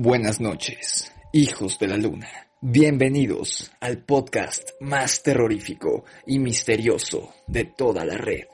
[0.00, 2.28] Buenas noches, hijos de la luna.
[2.60, 8.44] Bienvenidos al podcast más terrorífico y misterioso de toda la red.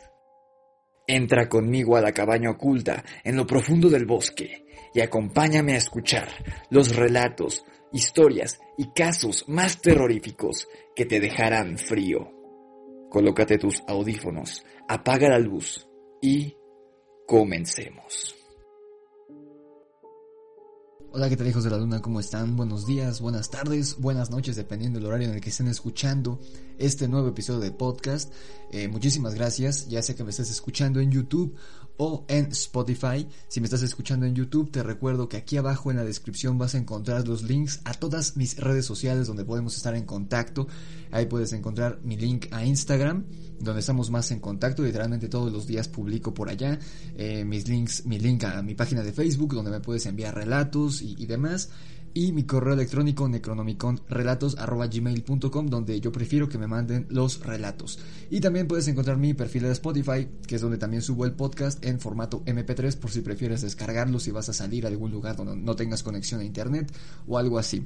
[1.06, 6.28] Entra conmigo a la cabaña oculta en lo profundo del bosque y acompáñame a escuchar
[6.70, 10.66] los relatos, historias y casos más terroríficos
[10.96, 12.26] que te dejarán frío.
[13.10, 15.86] Colócate tus audífonos, apaga la luz
[16.22, 16.56] y
[17.26, 18.43] comencemos.
[21.16, 22.02] Hola, ¿qué tal hijos de la luna?
[22.02, 22.56] ¿Cómo están?
[22.56, 26.40] Buenos días, buenas tardes, buenas noches, dependiendo del horario en el que estén escuchando
[26.76, 28.32] este nuevo episodio de podcast.
[28.72, 31.54] Eh, muchísimas gracias, ya sé que me estás escuchando en YouTube
[31.96, 33.26] o en Spotify.
[33.48, 36.74] Si me estás escuchando en YouTube, te recuerdo que aquí abajo en la descripción vas
[36.74, 40.66] a encontrar los links a todas mis redes sociales donde podemos estar en contacto.
[41.10, 43.24] Ahí puedes encontrar mi link a Instagram,
[43.60, 44.82] donde estamos más en contacto.
[44.82, 46.78] Literalmente todos los días publico por allá
[47.16, 51.02] eh, mis links, mi link a mi página de Facebook, donde me puedes enviar relatos
[51.02, 51.70] y, y demás
[52.14, 57.98] y mi correo electrónico necronomiconrelatos.gmail.com donde yo prefiero que me manden los relatos.
[58.30, 61.84] Y también puedes encontrar mi perfil de Spotify, que es donde también subo el podcast
[61.84, 65.56] en formato MP3 por si prefieres descargarlo si vas a salir a algún lugar donde
[65.56, 66.92] no tengas conexión a internet
[67.26, 67.84] o algo así.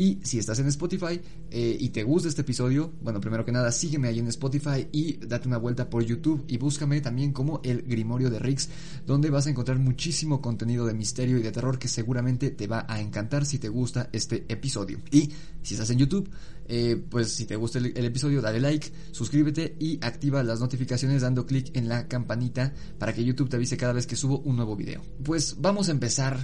[0.00, 1.20] Y si estás en Spotify
[1.50, 5.18] eh, y te gusta este episodio, bueno, primero que nada, sígueme ahí en Spotify y
[5.18, 8.70] date una vuelta por YouTube y búscame también como el Grimorio de Rix,
[9.06, 12.86] donde vas a encontrar muchísimo contenido de misterio y de terror que seguramente te va
[12.88, 15.00] a encantar si te gusta este episodio.
[15.10, 16.30] Y si estás en YouTube,
[16.72, 21.44] eh, pues si te gusta el, episodio, dale like, suscríbete y activa las notificaciones dando
[21.44, 24.76] clic en la campanita para que YouTube te avise cada vez que subo un nuevo
[24.76, 25.02] video.
[25.24, 26.38] Pues vamos a empezar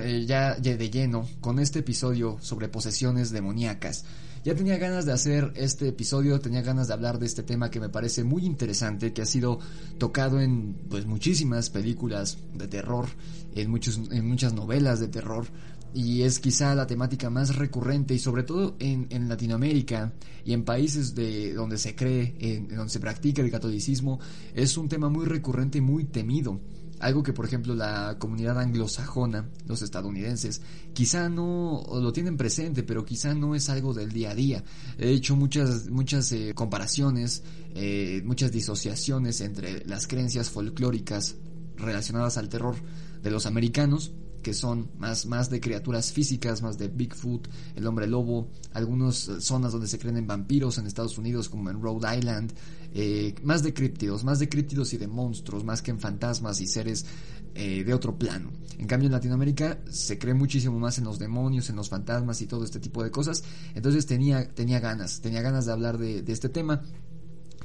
[0.00, 4.04] eh, ya de lleno con este episodio sobre posesiones demoníacas.
[4.44, 7.78] Ya tenía ganas de hacer este episodio, tenía ganas de hablar de este tema que
[7.78, 9.60] me parece muy interesante, que ha sido
[9.98, 13.06] tocado en pues muchísimas películas de terror,
[13.54, 15.46] en, muchos, en muchas novelas de terror,
[15.94, 20.12] y es quizá la temática más recurrente y sobre todo en, en Latinoamérica
[20.44, 24.18] y en países de donde se cree, en, donde se practica el catolicismo,
[24.54, 26.60] es un tema muy recurrente y muy temido.
[27.00, 33.04] Algo que por ejemplo la comunidad anglosajona, los estadounidenses, quizá no lo tienen presente, pero
[33.04, 34.64] quizá no es algo del día a día.
[34.98, 37.42] He hecho muchas, muchas eh, comparaciones,
[37.74, 41.34] eh, muchas disociaciones entre las creencias folclóricas
[41.76, 42.76] relacionadas al terror
[43.20, 48.06] de los americanos que son más, más de criaturas físicas, más de Bigfoot, el hombre
[48.06, 52.52] lobo, algunas zonas donde se creen en vampiros en Estados Unidos como en Rhode Island,
[52.94, 56.66] eh, más de críptidos, más de críptidos y de monstruos, más que en fantasmas y
[56.66, 57.06] seres
[57.54, 58.50] eh, de otro plano.
[58.78, 62.46] En cambio en Latinoamérica se cree muchísimo más en los demonios, en los fantasmas y
[62.46, 66.48] todo este tipo de cosas, entonces tenía, tenía ganas, tenía ganas de hablar de este
[66.48, 66.82] tema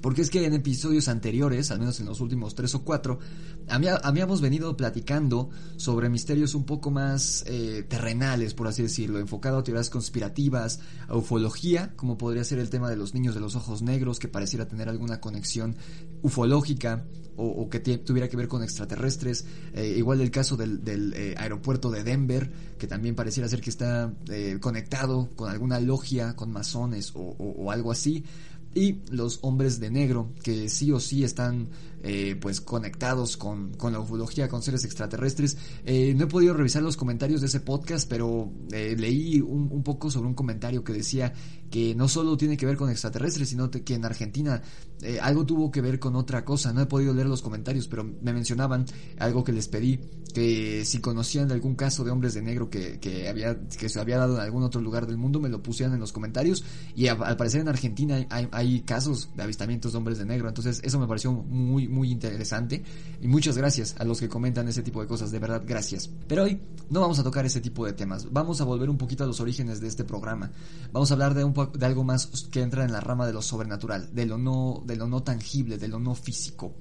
[0.02, 3.20] porque es que en episodios anteriores, al menos en los últimos tres o cuatro,
[3.68, 9.64] habíamos venido platicando sobre misterios un poco más eh, terrenales, por así decirlo, enfocado a
[9.64, 13.82] teorías conspirativas, a ufología, como podría ser el tema de los niños de los ojos
[13.82, 15.76] negros, que pareciera tener alguna conexión
[16.22, 20.82] ufológica o, o que tuviera que ver con extraterrestres, eh, igual el caso del,
[21.16, 24.14] eh, aeropuerto de Denver, que también pareciera ser que está
[24.62, 28.24] conectado con alguna logia, con masones o, o algo así
[28.74, 31.70] y los hombres de negro que sí o sí están
[32.04, 35.58] eh, pues conectados con, con, la ufología, con seres extraterrestres.
[35.84, 39.84] Eh, no he podido revisar los comentarios de ese podcast, pero eh, leí un, un,
[39.84, 41.34] poco sobre un comentario que decía
[41.70, 44.62] que no solo tiene que ver con extraterrestres, sino que en Argentina
[45.02, 46.74] eh, algo tuvo que ver con otra cosa.
[46.74, 48.86] No he podido leer los comentarios, pero me mencionaban
[49.20, 50.00] algo que les pedí,
[50.34, 54.00] que si conocían de algún caso de hombres de negro que, que, había, que se
[54.00, 56.64] había dado en algún otro lugar del mundo, me lo pusieran en los comentarios.
[56.96, 60.48] Y a, al parecer en Argentina hay, hay casos de avistamientos de hombres de negro.
[60.48, 62.84] Entonces eso me pareció muy, muy interesante.
[63.22, 66.10] Y muchas gracias a los que comentan ese tipo de cosas, de verdad, gracias.
[66.28, 66.60] Pero hoy
[66.90, 68.32] no vamos a tocar ese tipo de temas.
[68.32, 70.52] Vamos a volver un poquito a los orígenes de este programa.
[70.92, 73.42] Vamos a hablar de, un de algo más que entra en la rama de lo
[73.42, 76.74] sobrenatural, de lo no, de lo no tangible, de lo no físico.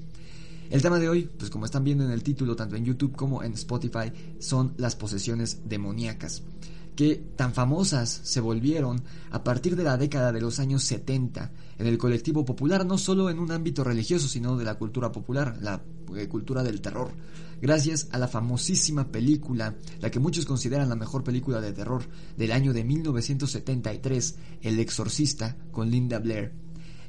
[0.69, 3.43] El tema de hoy, pues como están viendo en el título, tanto en YouTube como
[3.43, 6.43] en Spotify, son las posesiones demoníacas
[6.97, 11.87] que tan famosas se volvieron a partir de la década de los años 70 en
[11.87, 15.83] el colectivo popular, no solo en un ámbito religioso, sino de la cultura popular, la
[16.17, 17.13] eh, cultura del terror,
[17.61, 22.05] gracias a la famosísima película, la que muchos consideran la mejor película de terror
[22.37, 26.53] del año de 1973, El Exorcista, con Linda Blair.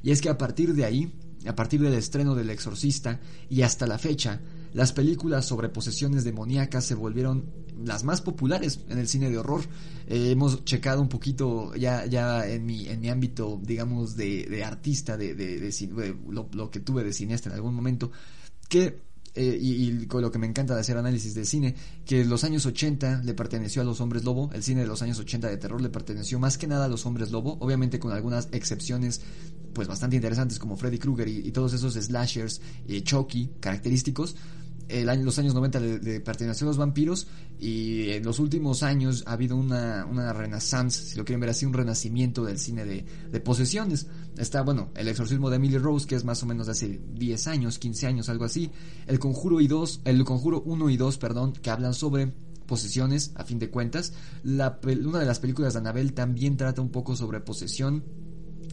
[0.02, 1.12] Y es que a partir de ahí,
[1.46, 4.40] a partir del estreno del Exorcista y hasta la fecha,
[4.72, 7.46] las películas sobre posesiones demoníacas se volvieron
[7.84, 9.62] las más populares en el cine de horror.
[10.06, 15.16] Eh, hemos checado un poquito ya, ya en, mi, en mi ámbito, digamos, de, artista,
[15.16, 18.10] de, de, de lo, que tuve de cineasta en algún momento,
[18.68, 22.44] que eh, y, con lo que me encanta de hacer análisis de cine, que los
[22.44, 25.56] años 80 le perteneció a los hombres lobo, el cine de los años 80 de
[25.56, 29.20] terror le perteneció más que nada a los hombres lobo, obviamente con algunas excepciones
[29.72, 34.34] pues bastante interesantes como Freddy Krueger y, todos esos slashers, y Chucky, característicos,
[34.88, 37.26] el año, los años 90 le, perteneció a los vampiros
[37.58, 41.66] y en los últimos años ha habido una, una renaissance, si lo quieren ver así,
[41.66, 44.06] un renacimiento del cine de, de, posesiones.
[44.36, 47.46] Está, bueno, El exorcismo de Emily Rose, que es más o menos de hace 10
[47.48, 48.70] años, 15 años, algo así.
[49.06, 52.32] El Conjuro, y dos, el Conjuro 1 y 2, perdón, que hablan sobre
[52.68, 54.12] posesiones, a fin de cuentas.
[54.44, 58.04] La, una de las películas de Annabelle también trata un poco sobre posesión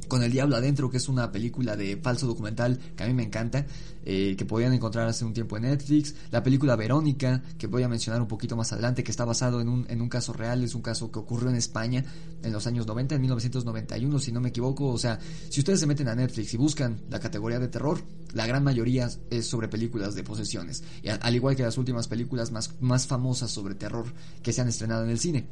[0.07, 3.23] con el Diablo Adentro, que es una película de falso documental que a mí me
[3.23, 3.65] encanta,
[4.03, 6.15] eh, que podían encontrar hace un tiempo en Netflix.
[6.31, 9.69] La película Verónica, que voy a mencionar un poquito más adelante, que está basado en
[9.69, 12.03] un, en un caso real, es un caso que ocurrió en España
[12.43, 14.89] en los años 90, en 1991, si no me equivoco.
[14.89, 15.19] O sea,
[15.49, 17.99] si ustedes se meten a Netflix y buscan la categoría de terror,
[18.33, 22.51] la gran mayoría es sobre películas de posesiones, y al igual que las últimas películas
[22.51, 24.05] más, más famosas sobre terror
[24.43, 25.47] que se han estrenado en el cine.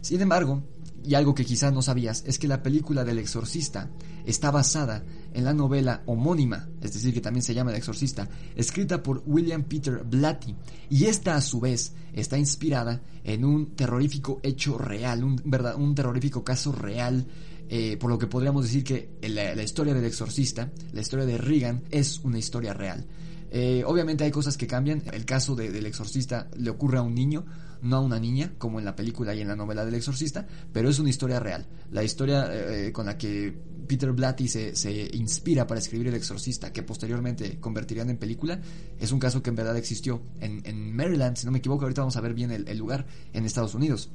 [0.00, 0.62] Sin embargo,
[1.04, 3.90] y algo que quizás no sabías, es que la película del exorcista
[4.26, 9.02] está basada en la novela homónima, es decir, que también se llama El exorcista, escrita
[9.02, 10.54] por William Peter Blatty,
[10.90, 15.94] y esta a su vez está inspirada en un terrorífico hecho real, un, verdad, un
[15.94, 17.26] terrorífico caso real
[17.70, 21.82] eh, por lo que podríamos decir que la, historia del exorcista, la historia de Regan,
[21.90, 23.06] es una historia real.
[23.50, 25.02] Eh, obviamente hay cosas que cambian.
[25.12, 27.44] El caso del exorcista le ocurre a un niño,
[27.82, 30.88] no a una niña, como en la película y en la novela del exorcista, pero
[30.88, 31.66] es una historia real.
[31.90, 36.72] La historia eh, con la que Peter Blatty se, se, inspira para escribir El exorcista,
[36.72, 38.60] que posteriormente convertirían en película,
[38.98, 42.02] es un caso que en verdad existió en, en Maryland, si no me equivoco, ahorita
[42.02, 44.10] vamos a ver bien el lugar, en Estados Unidos.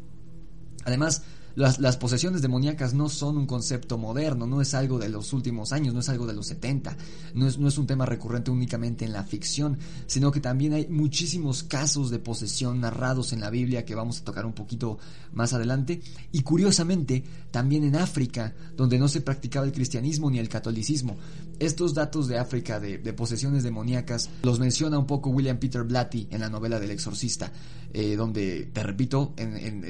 [0.85, 1.23] Además,
[1.55, 5.93] las, posesiones demoníacas no son un concepto moderno, no es algo de los últimos años,
[5.93, 6.97] no es algo de los 70,
[7.35, 9.77] no es, no es un tema recurrente únicamente en la ficción,
[10.07, 14.23] sino que también hay muchísimos casos de posesión narrados en la Biblia que vamos a
[14.23, 14.97] tocar un poquito
[15.31, 16.01] más adelante.
[16.31, 21.17] Y curiosamente, también en África, donde no se practicaba el cristianismo ni el catolicismo.
[21.59, 26.41] Estos datos de África de, posesiones demoníacas los menciona un poco William Peter Blatty en
[26.41, 27.51] la novela del exorcista,
[27.93, 29.33] eh, donde, te repito,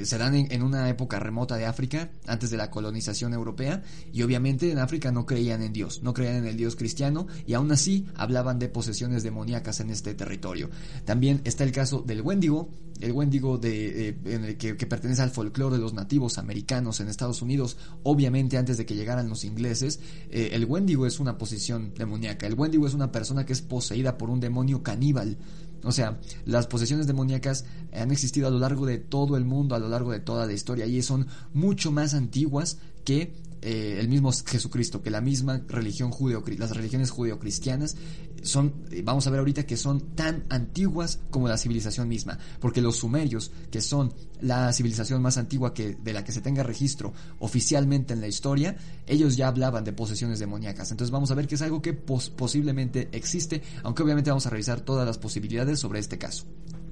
[0.02, 4.70] se dan en una época remota de África antes de la colonización europea y obviamente
[4.70, 8.06] en África no creían en Dios, no creían en el Dios cristiano y aún así
[8.14, 10.70] hablaban de posesiones demoníacas en este territorio.
[11.04, 12.68] También está el caso del Wendigo,
[13.00, 17.76] el Wendigo de, eh, que, pertenece al folclore de los nativos americanos en Estados Unidos,
[18.02, 20.00] obviamente antes de que llegaran los ingleses,
[20.30, 24.16] eh, el Wendigo es una posesión demoníaca, el Wendigo es una persona que es poseída
[24.18, 25.38] por un demonio caníbal.
[25.84, 29.78] O sea, las posesiones demoníacas han existido a lo largo de todo el mundo, a
[29.78, 34.30] lo largo de toda la historia, y son mucho más antiguas que eh, el mismo
[34.32, 37.96] Jesucristo, que la misma religión judeo, las religiones judeocristianas
[38.44, 42.80] son, eh, vamos a ver ahorita que son tan antiguas como la civilización misma, porque
[42.80, 47.12] los sumerios, que son la civilización más antigua que, de la que se tenga registro
[47.38, 48.76] oficialmente en la historia,
[49.06, 50.90] ellos ya hablaban de posesiones demoníacas.
[50.90, 54.80] Entonces vamos a ver que es algo que posiblemente existe, aunque obviamente vamos a revisar
[54.80, 56.44] todas las posibilidades sobre este caso.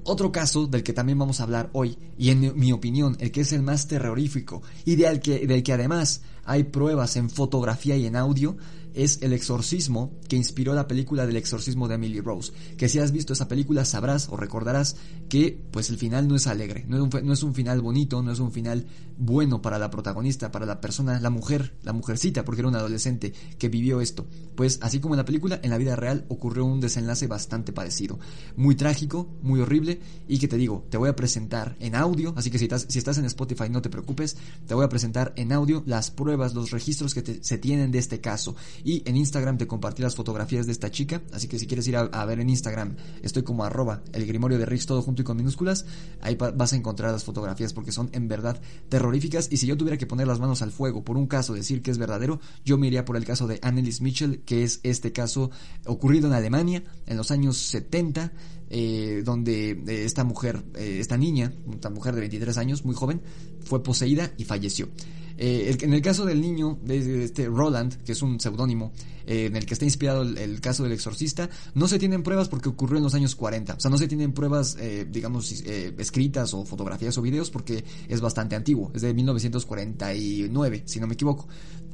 [0.05, 3.41] Otro caso del que también vamos a hablar hoy, y en mi opinión el que
[3.41, 8.05] es el más terrorífico y del que, del que además hay pruebas en fotografía y
[8.05, 8.57] en audio,
[8.93, 12.51] es El Exorcismo, que inspiró la película del exorcismo de Emily Rose.
[12.77, 14.95] Que si has visto esa película sabrás o recordarás
[15.29, 18.21] que pues el final no es alegre, no es, un, no es un final bonito,
[18.21, 18.85] no es un final
[19.17, 23.33] bueno para la protagonista, para la persona, la mujer, la mujercita, porque era una adolescente
[23.57, 24.27] que vivió esto.
[24.55, 28.19] Pues así como en la película, en la vida real ocurrió un desenlace bastante parecido.
[28.55, 32.49] Muy trágico, muy horrible y que te digo, te voy a presentar en audio, así
[32.51, 35.51] que si estás, si estás en Spotify no te preocupes, te voy a presentar en
[35.51, 39.67] audio las pruebas, los registros que se tienen de este caso y en Instagram te
[39.67, 41.21] compartí las fotografías de esta chica.
[41.31, 44.65] Así que si quieres ir a, ver en Instagram, estoy como arroba el grimorio de
[44.65, 45.85] Rix todo junto y con minúsculas.
[46.21, 49.47] Ahí vas a encontrar las fotografías porque son en verdad terroríficas.
[49.51, 51.91] Y si yo tuviera que poner las manos al fuego por un caso, decir que
[51.91, 55.51] es verdadero, yo me iría por el caso de Annelies Mitchell, que es este caso
[55.85, 58.31] ocurrido en Alemania en los años 70.
[58.75, 63.21] Eh, donde eh, esta mujer, eh, esta niña, esta mujer de 23 años, muy joven,
[63.63, 64.89] fue poseída y falleció.
[65.37, 68.91] Eh, en el caso del niño, de, este Roland, que es un seudónimo,
[69.25, 72.69] eh, en el que está inspirado el, caso del exorcista, no se tienen pruebas porque
[72.69, 73.75] ocurrió en los años 40.
[73.75, 78.21] O sea, no se tienen pruebas, eh, digamos, escritas o fotografías o videos porque es
[78.21, 78.91] bastante antiguo.
[78.93, 81.47] Es de 1949, si no me equivoco.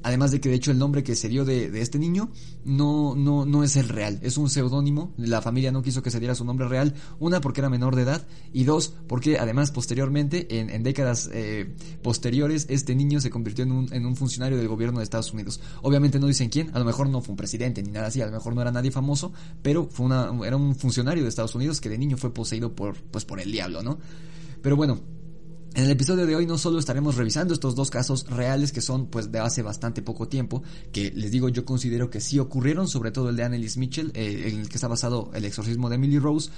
[0.03, 2.32] Además de que de hecho el nombre que se dio de, este niño
[2.65, 6.20] no, no, no es el real, es un seudónimo, la familia no quiso que se
[6.20, 10.60] diera su nombre real, una porque era menor de edad y dos porque además posteriormente,
[10.60, 11.29] en, en décadas
[12.01, 15.60] posteriores, este niño se convirtió en un, en un funcionario del gobierno de Estados Unidos.
[15.82, 18.25] Obviamente no dicen quién, a lo mejor no fue un presidente ni nada así, a
[18.25, 21.82] lo mejor no era nadie famoso, pero fue una, era un funcionario de Estados Unidos
[21.82, 23.98] que de niño fue poseído por, pues, por el diablo, ¿no?
[24.62, 25.00] Pero bueno,
[25.75, 29.07] en el episodio de hoy no solo estaremos revisando estos dos casos reales que son
[29.07, 33.11] pues de hace bastante poco tiempo, que les digo yo considero que sí ocurrieron, sobre
[33.11, 36.19] todo el de Annelies Mitchell, eh, en el que está basado el exorcismo de Emily
[36.19, 36.49] Rose,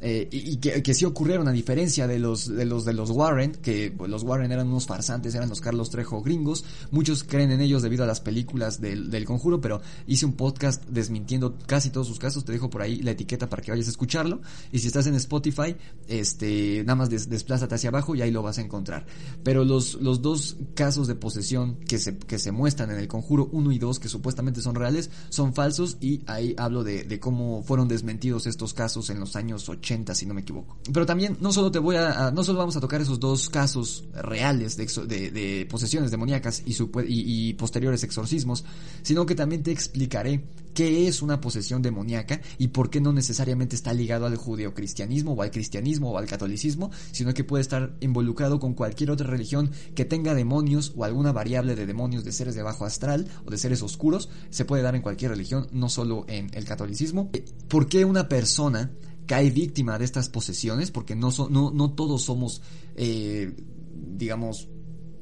[0.00, 3.50] eh, y, que, que, sí ocurrieron a diferencia de los de los de los Warren
[3.50, 6.64] que pues, los Warren eran unos farsantes eran los Carlos Trejo gringos.
[6.92, 10.84] Muchos creen en ellos debido a las películas del, del conjuro pero hice un podcast
[10.86, 12.44] desmintiendo casi todos sus casos.
[12.44, 14.40] Te dejo por ahí la etiqueta para que vayas a escucharlo.
[14.70, 15.74] Y si estás en Spotify
[16.06, 19.04] este nada más des, desplázate hacia abajo y ahí lo vas a encontrar.
[19.42, 23.48] Pero los los dos casos de posesión que se que se muestran en el conjuro
[23.50, 25.96] 1 y 2 que supuestamente son reales son falsos.
[26.00, 30.26] Y ahí hablo de, de cómo fueron desmentidos estos casos en los años 80 si
[30.26, 30.76] no me equivoco.
[30.92, 34.04] Pero también no solo te voy a, no solo vamos a tocar esos dos casos
[34.14, 34.86] reales de,
[35.30, 36.76] de, posesiones demoníacas y,
[37.06, 38.64] y, posteriores exorcismos,
[39.02, 43.74] sino que también te explicaré qué es una posesión demoníaca y por qué no necesariamente
[43.74, 48.60] está ligado al judeocristianismo o al cristianismo o al catolicismo, sino que puede estar involucrado
[48.60, 52.62] con cualquier otra religión que tenga demonios o alguna variable de demonios de seres de
[52.62, 56.50] bajo astral o de seres oscuros, se puede dar en cualquier religión, no solo en
[56.52, 57.30] el catolicismo.
[57.68, 58.90] ¿Por qué una persona
[59.28, 62.62] cae víctima de estas posesiones, porque no, no, no todos somos,
[62.96, 63.54] eh,
[63.94, 64.68] digamos,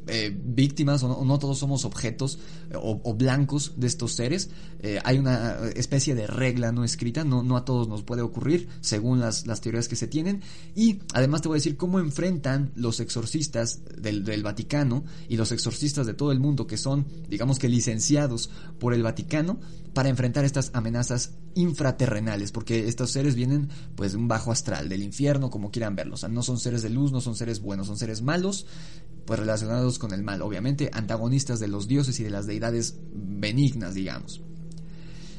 [0.07, 2.39] eh, víctimas o no, todos somos objetos
[2.71, 4.51] eh, o, blancos de estos seres.
[5.03, 9.19] hay una especie de regla no escrita, no, no a todos nos puede ocurrir según
[9.19, 10.43] las, las, teorías que se tienen.
[10.77, 16.07] Y además te voy a decir cómo enfrentan los exorcistas del, Vaticano y los exorcistas
[16.07, 19.59] de todo el mundo que son, digamos que licenciados por el Vaticano
[19.97, 25.03] para enfrentar estas amenazas infraterrenales, porque estos seres vienen pues de un bajo astral, del
[25.03, 26.19] infierno, como quieran verlos.
[26.19, 28.67] O sea, no son seres de luz, no son seres buenos, son seres malos,
[29.25, 33.95] pues relacionados con el mal, obviamente antagonistas de los dioses y de las deidades benignas,
[33.95, 34.43] digamos.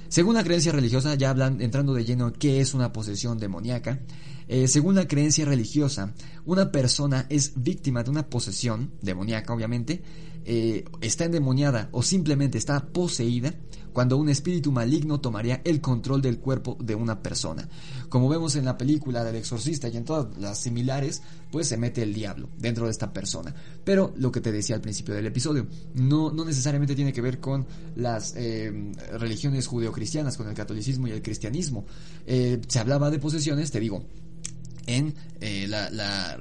[0.08, 4.00] Según la creencia religiosa, ya hablan, entrando de lleno qué es una posesión demoníaca,
[4.48, 10.02] eh, según la creencia religiosa, una persona es víctima de una posesión demoníaca, obviamente,
[10.46, 13.54] eh, está endemoniada o simplemente está poseída
[13.98, 17.68] cuando un espíritu maligno tomaría el control del cuerpo de una persona.
[18.10, 22.04] Como vemos en la película del exorcista y en todas las similares, pues se mete
[22.04, 23.56] el diablo dentro de esta persona.
[23.84, 27.40] Pero lo que te decía al principio del episodio, no, no necesariamente tiene que ver
[27.40, 28.72] con las eh,
[29.14, 31.84] religiones judeocristianas, con el catolicismo y el cristianismo.
[32.28, 34.04] Eh, se hablaba de posesiones, te digo,
[34.86, 36.38] en eh, la, la,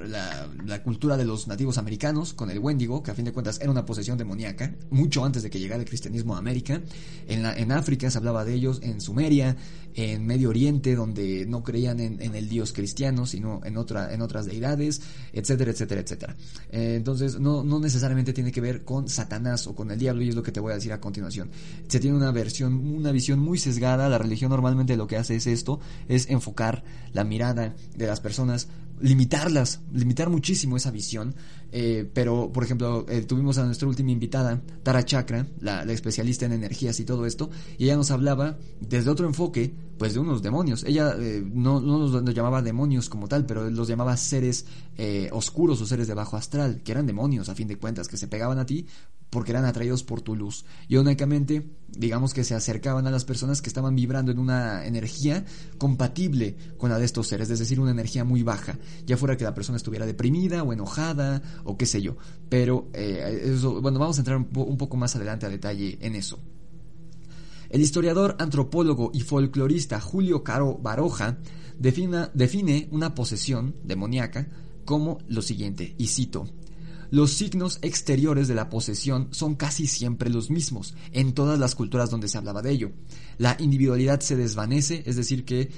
[0.65, 3.71] la, cultura de los nativos americanos con el Wendigo, que a fin de cuentas era
[3.71, 6.81] una posesión demoníaca, mucho antes de que llegara el cristianismo a América.
[7.27, 9.57] En, la, en África se hablaba de ellos, en Sumeria,
[9.97, 14.45] en Medio Oriente, donde no creían en, el dios cristiano, sino en, otra, en otras
[14.45, 15.01] deidades,
[15.33, 16.37] etcétera, etcétera, etcétera.
[16.71, 20.29] Eh, entonces, no, no necesariamente tiene que ver con Satanás o con el diablo, y
[20.29, 21.51] es lo que te voy a decir a continuación.
[21.89, 25.47] Se tiene una versión, una visión muy sesgada, la religión normalmente lo que hace es
[25.47, 28.69] esto, es enfocar la mirada de las personas
[29.01, 31.35] limitarlas, limitar muchísimo esa visión.
[31.73, 36.53] Eh, pero, por ejemplo, eh, tuvimos a nuestra última invitada, Tara Chakra, la, especialista en
[36.53, 40.85] energías y todo esto, y ella nos hablaba desde otro enfoque, pues de unos demonios.
[40.85, 44.67] Ella eh, no, no los, llamaba demonios como tal, pero los llamaba seres
[45.33, 48.29] oscuros o seres de bajo astral, que eran demonios a fin de cuentas, que se
[48.29, 48.87] pegaban a ti
[49.31, 50.65] porque eran atraídos por tu luz.
[50.89, 55.45] Y únicamente, digamos que se acercaban a las personas que estaban vibrando en una energía
[55.79, 59.45] compatible con la de estos seres, es decir, una energía muy baja, ya fuera que
[59.45, 62.17] la persona estuviera deprimida o enojada o qué sé yo.
[62.49, 66.39] Pero, eh, eso, bueno, vamos a entrar un, poco más adelante a detalle en eso.
[67.69, 71.39] El historiador, antropólogo y folclorista Julio Caro Baroja
[71.79, 74.49] define una posesión demoníaca
[74.85, 76.49] como lo siguiente, y cito,
[77.11, 82.11] los signos exteriores de la posesión son casi siempre los mismos en todas las culturas
[82.11, 82.93] donde se hablaba de ello.
[83.39, 85.71] La individualidad se desvanece, es decir, que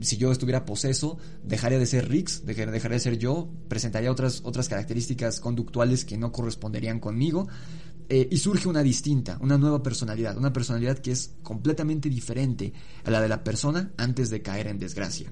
[0.00, 4.68] si yo estuviera poseso, dejaría de ser Rix, dejaría de ser yo, presentaría otras, otras
[4.68, 7.48] características conductuales que no corresponderían conmigo.
[8.10, 12.72] Eh, y surge una distinta, una nueva personalidad, una personalidad que es completamente diferente
[13.04, 15.30] a la de la persona antes de caer en desgracia.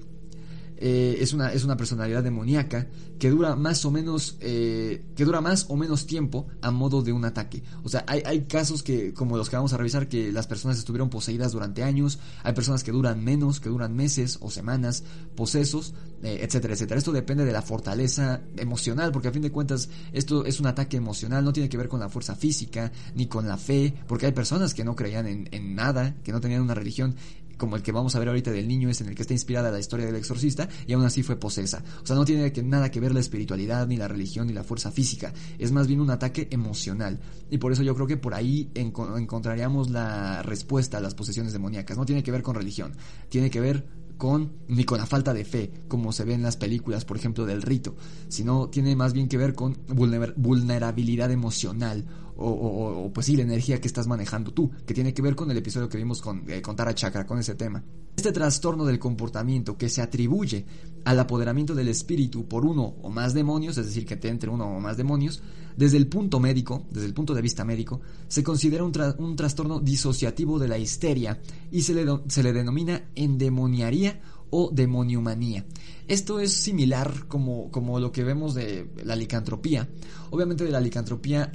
[0.79, 5.41] Eh, es, una, es una personalidad demoníaca que dura más o menos eh, que dura
[5.41, 7.63] más o menos tiempo a modo de un ataque.
[7.83, 10.77] O sea hay, hay, casos que como los que vamos a revisar que las personas
[10.77, 15.03] estuvieron poseídas durante años hay personas que duran menos que duran meses o semanas
[15.35, 16.99] posesos eh, etcétera etcétera.
[16.99, 20.97] Esto depende de la fortaleza emocional porque a fin de cuentas esto es un ataque
[20.97, 24.31] emocional no tiene que ver con la fuerza física ni con la fe porque hay
[24.31, 27.15] personas que no creían en, en nada que no tenían una religión
[27.57, 29.71] como el que vamos a ver ahorita del niño es en el que está inspirada
[29.71, 31.83] la historia del exorcista, y aún así fue posesa.
[32.01, 34.91] O sea, no tiene nada que ver la espiritualidad, ni la religión, ni la fuerza
[34.91, 35.33] física.
[35.57, 37.19] Es más bien un ataque emocional.
[37.49, 41.97] Y por eso yo creo que por ahí encontraríamos la respuesta a las posesiones demoníacas.
[41.97, 42.93] No tiene que ver con religión,
[43.29, 43.85] tiene que ver
[44.17, 47.45] con ni con la falta de fe, como se ve en las películas, por ejemplo,
[47.45, 47.95] del rito,
[48.27, 52.05] sino tiene más bien que ver con vulnerabilidad emocional
[52.37, 55.57] o, pues sí, la energía que estás manejando tú, que tiene que ver con el
[55.57, 57.83] episodio que vimos con, eh, con Tara Chakra, con ese tema.
[58.15, 60.65] Este trastorno del comportamiento que se atribuye
[61.05, 64.65] al apoderamiento del espíritu por uno o más demonios, es decir, que te entre uno
[64.65, 65.41] o más demonios,
[65.75, 70.57] desde el punto médico, desde el punto de vista médico, se considera un, trastorno disociativo
[70.57, 71.39] de la histeria
[71.71, 75.65] y se le, se le denomina endemoniaría o demoniomanía.
[76.07, 79.87] Esto es similar como, como lo que vemos de la licantropía.
[80.31, 81.51] Obviamente de la licantropía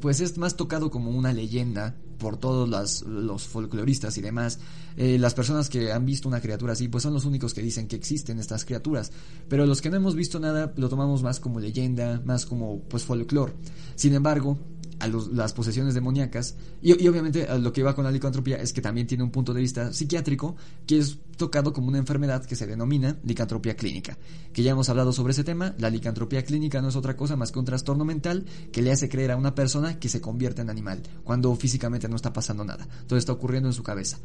[0.00, 2.68] pues es más tocado como una leyenda por todos
[3.06, 4.58] los folcloristas y demás.
[4.96, 7.86] Eh, las personas que han visto una criatura así, pues son los únicos que dicen
[7.86, 9.12] que existen estas criaturas.
[9.48, 13.04] Pero los que no hemos visto nada lo tomamos más como leyenda, más como pues
[13.04, 13.54] folclore.
[13.94, 14.58] Sin embargo,
[14.98, 16.56] a las posesiones demoníacas.
[16.82, 19.54] Y, y, obviamente lo que va con la licantropía es que también tiene un punto
[19.54, 20.56] de vista psiquiátrico
[20.86, 24.18] que es tocado como una enfermedad que se denomina licantropía clínica.
[24.52, 25.74] Que ya hemos hablado sobre ese tema.
[25.78, 29.08] La licantropía clínica no es otra cosa más que un trastorno mental que le hace
[29.08, 32.86] creer a una persona que se convierte en animal cuando físicamente no está pasando nada.
[33.06, 34.18] Todo está ocurriendo en su cabeza.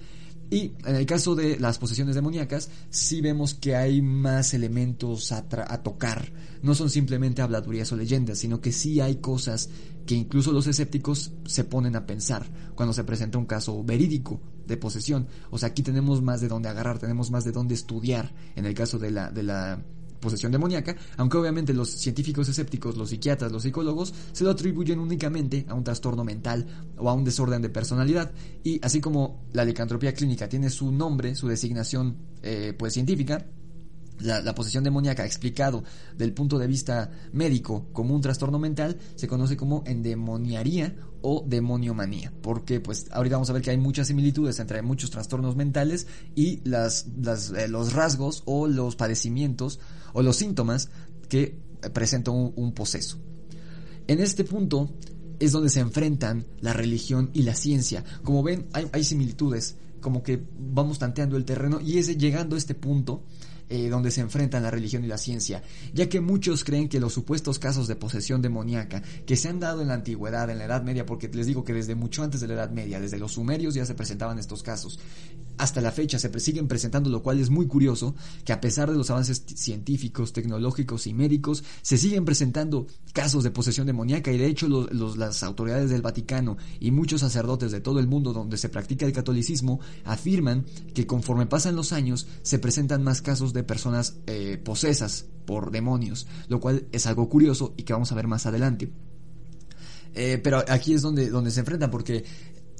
[0.50, 5.46] Y en el caso de las posesiones demoníacas, sí vemos que hay más elementos a,
[5.67, 6.32] a tocar.
[6.62, 9.70] No son simplemente habladurías o leyendas, sino que sí hay cosas
[10.05, 14.77] que incluso los escépticos se ponen a pensar cuando se presenta un caso verídico de
[14.77, 15.27] posesión.
[15.51, 18.74] O sea, aquí tenemos más de dónde agarrar, tenemos más de dónde estudiar en el
[18.74, 19.84] caso de la, de la
[20.24, 25.65] posesión demoníaca, aunque obviamente los científicos escépticos, los psiquiatras, los psicólogos, se lo atribuyen únicamente
[25.67, 26.65] a un trastorno mental
[26.98, 28.32] o a un desorden de personalidad.
[28.63, 33.45] Y así como la licantropía clínica tiene su nombre, su designación eh, pues científica,
[34.19, 35.84] la, posesión demoníaca explicado
[36.15, 42.31] del punto de vista médico como un trastorno mental se conoce como endemoniaría o demoniomanía
[42.41, 46.05] porque pues ahorita vamos a ver que hay muchas similitudes entre muchos trastornos mentales
[46.36, 47.07] y las,
[47.57, 49.79] eh, los rasgos o los padecimientos
[50.13, 50.89] o los síntomas
[51.29, 51.57] que
[51.93, 53.17] presenta un, poseso.
[54.07, 54.91] En este punto
[55.39, 58.03] es donde se enfrentan la religión y la ciencia.
[58.23, 62.59] Como ven hay, hay similitudes como que vamos tanteando el terreno y es llegando a
[62.59, 63.23] este punto
[63.75, 65.63] eh, donde se enfrentan la religión y la ciencia,
[65.95, 69.81] ya que muchos creen que los supuestos casos de posesión demoníaca que se han dado
[69.81, 72.47] en la antigüedad, en la Edad Media, porque les digo que desde mucho antes de
[72.47, 74.99] la Edad Media, desde los sumerios ya se presentaban estos casos,
[75.57, 78.13] hasta la fecha se siguen presentando, lo cual es muy curioso,
[78.45, 83.49] que a pesar de los avances científicos, tecnológicos y médicos, se siguen presentando casos de
[83.49, 88.05] posesión demoníaca y de hecho las autoridades del Vaticano y muchos sacerdotes de todo el
[88.05, 93.23] mundo donde se practica el catolicismo afirman que conforme pasan los años se presentan más
[93.23, 98.12] casos de personas eh, posesas por demonios, lo cual es algo curioso y que vamos
[98.12, 98.91] a ver más adelante.
[100.15, 102.23] Eh, pero aquí es donde, donde se enfrentan, porque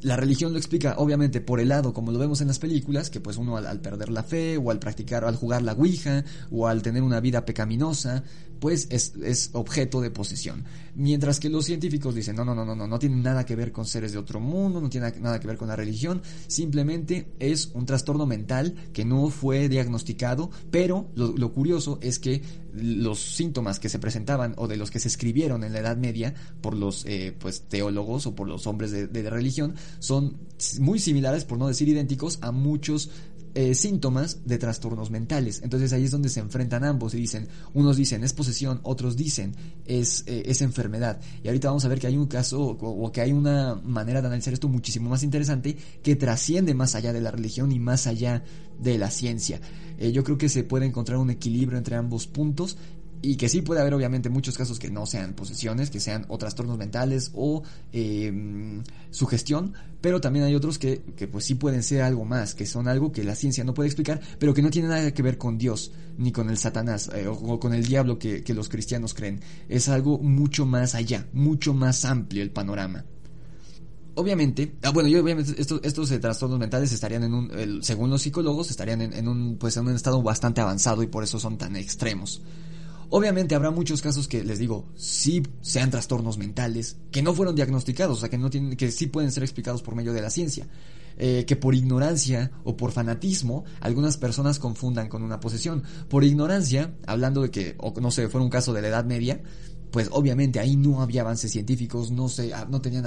[0.04, 3.22] la religión lo explica, obviamente, por el lado, como lo vemos en las películas, que
[3.22, 6.82] pues uno al, perder la fe, o al practicar, al jugar la Ouija, o al
[6.82, 8.24] tener una vida pecaminosa,
[8.63, 10.63] pues es, es, objeto de posesión.
[10.95, 13.73] Mientras que los científicos dicen, no, no, no, no, no, no tiene nada que ver
[13.73, 17.71] con seres de otro mundo, no tiene nada que ver con la religión, simplemente es
[17.73, 22.41] un trastorno mental que no fue diagnosticado, pero lo, lo curioso es que
[22.73, 26.34] los síntomas que se presentaban o de los que se escribieron en la Edad Media
[26.62, 30.38] por los eh, pues teólogos o por los hombres de, de religión son
[30.80, 33.10] muy similares, por no decir idénticos, a muchos
[33.56, 35.62] eh, síntomas de trastornos mentales.
[35.63, 39.56] Entonces ahí es donde se enfrentan ambos y dicen, unos dicen es posesión, otros dicen
[39.86, 41.20] es, eh, es enfermedad.
[41.44, 44.28] Y ahorita vamos a ver que hay un caso o, que hay una manera de
[44.28, 48.44] analizar esto muchísimo más interesante que trasciende más allá de la religión y más allá
[48.80, 49.62] de la ciencia.
[50.00, 52.78] Eh, yo creo que se puede encontrar un equilibrio entre ambos puntos
[53.23, 56.38] y que sí puede haber obviamente muchos casos que no sean posesiones, que sean o
[56.38, 58.81] trastornos mentales o eh,
[59.12, 62.89] sugestión, pero también hay otros que, que, pues sí pueden ser algo más, que son
[62.89, 65.57] algo que la ciencia no puede explicar, pero que no tiene nada que ver con
[65.57, 69.39] Dios, ni con el Satanás, eh, o, con el diablo que, que los cristianos creen.
[69.69, 73.05] Es algo mucho más allá, mucho más amplio el panorama.
[74.15, 78.21] Obviamente, ah, bueno, yo obviamente estos, estos eh, trastornos mentales estarían en un, según los
[78.21, 81.57] psicólogos, estarían en, en, un, pues en un estado bastante avanzado y por eso son
[81.57, 82.41] tan extremos.
[83.15, 88.17] Obviamente habrá muchos casos que les digo, sí sean trastornos mentales, que no fueron diagnosticados,
[88.17, 90.67] o sea, que no tienen, que sí pueden ser explicados por medio de la ciencia.
[91.19, 95.84] Eh, que por ignorancia o por fanatismo algunas personas confundan con una posesión.
[96.10, 99.43] Por ignorancia, hablando de que, o no sé, fuera un caso de la Edad Media,
[99.91, 103.06] pues obviamente ahí no había avances científicos, no se, no tenían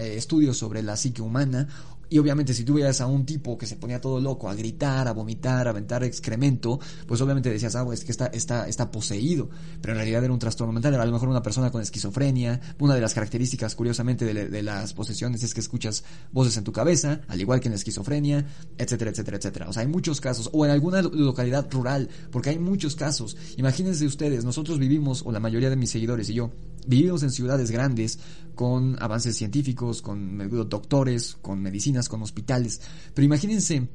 [0.00, 1.68] estudios sobre la psique humana
[2.08, 5.08] Y obviamente si tú veías a un tipo que se ponía todo loco a gritar,
[5.08, 9.48] a vomitar, a aventar excremento, pues obviamente decías, ah, es que está, está, está poseído.
[9.80, 12.60] Pero en realidad era un trastorno mental, era a lo mejor una persona con esquizofrenia.
[12.78, 16.72] Una de las características, curiosamente, de, de las posesiones es que escuchas voces en tu
[16.72, 18.46] cabeza, al igual que en la esquizofrenia,
[18.78, 19.68] etcétera, etcétera, etcétera.
[19.68, 20.50] O sea, hay muchos casos.
[20.52, 23.36] O en alguna localidad rural, porque hay muchos casos.
[23.56, 26.50] Imagínense ustedes, nosotros vivimos, o la mayoría de mis seguidores y yo,
[26.86, 28.18] vivimos en ciudades grandes
[28.54, 31.62] con avances científicos, con doctores, con
[32.08, 32.80] con hospitales.
[33.14, 33.88] Pero imagínense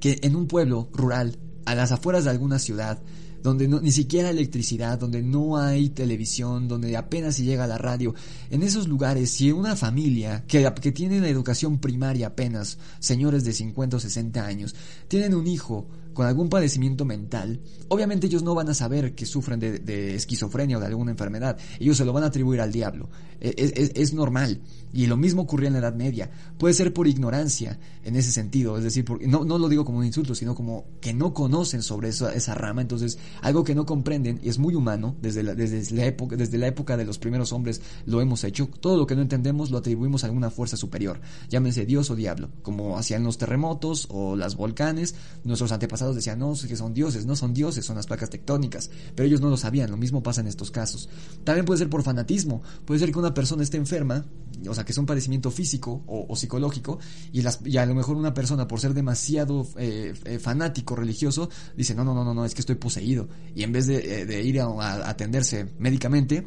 [0.00, 3.02] que en un pueblo rural, a las afueras de alguna ciudad,
[3.42, 7.78] donde no, ni siquiera hay electricidad, donde no hay televisión, donde apenas si llega la
[7.78, 8.14] radio.
[8.50, 13.52] En esos lugares, si una familia que, que tiene la educación primaria apenas, señores de
[13.52, 14.74] 50 o 60 años,
[15.06, 19.60] tienen un hijo con algún padecimiento mental, obviamente ellos no van a saber que sufren
[19.60, 21.58] de, esquizofrenia o de alguna enfermedad.
[21.78, 23.10] Ellos se lo van a atribuir al diablo.
[23.38, 24.62] E, es, es, normal.
[24.96, 26.30] Y lo mismo ocurría en la Edad Media.
[26.56, 28.78] Puede ser por ignorancia en ese sentido.
[28.78, 32.08] Es decir, no, no lo digo como un insulto, sino como que no conocen sobre
[32.08, 32.80] esa, esa rama.
[32.80, 35.14] Entonces, algo que no comprenden y es muy humano.
[35.20, 38.70] Desde la, desde, la época, desde la época de los primeros hombres lo hemos hecho.
[38.80, 41.20] Todo lo que no entendemos lo atribuimos a alguna fuerza superior.
[41.50, 42.48] Llámense Dios o diablo.
[42.62, 45.14] Como hacían los terremotos o las volcanes.
[45.44, 49.26] Nuestros antepasados decían, no, que son dioses, no son dioses, son las placas tectónicas, pero
[49.26, 51.10] ellos no lo sabían, lo mismo pasa en estos casos.
[51.44, 54.24] También puede ser por fanatismo, puede ser que una persona esté enferma,
[54.66, 56.98] o sea, que es un padecimiento físico o, psicológico,
[57.32, 61.94] y, las, a lo mejor una persona por ser demasiado eh, eh, fanático religioso, dice,
[61.94, 64.60] no, no, no, no, no, es que estoy poseído, y en vez de, eh, ir
[64.60, 66.46] a, atenderse médicamente,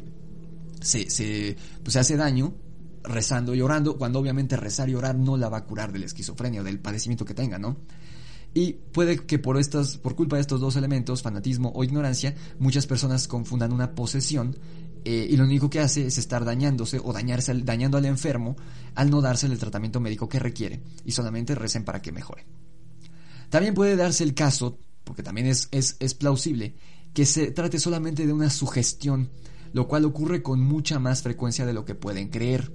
[0.80, 2.54] pues, se hace daño
[3.04, 6.06] rezando y orando, cuando obviamente rezar y orar no la va a curar de la
[6.06, 7.76] esquizofrenia o del padecimiento que tenga, ¿no?
[8.52, 12.86] Y puede que por estas, por culpa de estos dos elementos, fanatismo o ignorancia, muchas
[12.86, 14.56] personas confundan una posesión
[15.04, 18.56] eh, y lo único que hace es estar dañándose o dañarse, dañando al enfermo
[18.94, 22.46] al no darse el tratamiento médico que requiere y solamente recen para que mejore.
[23.48, 26.74] También puede darse el caso, porque también es, es, plausible,
[27.12, 29.30] que se trate solamente de una sugestión,
[29.72, 32.70] lo cual ocurre con mucha más frecuencia de lo que pueden creer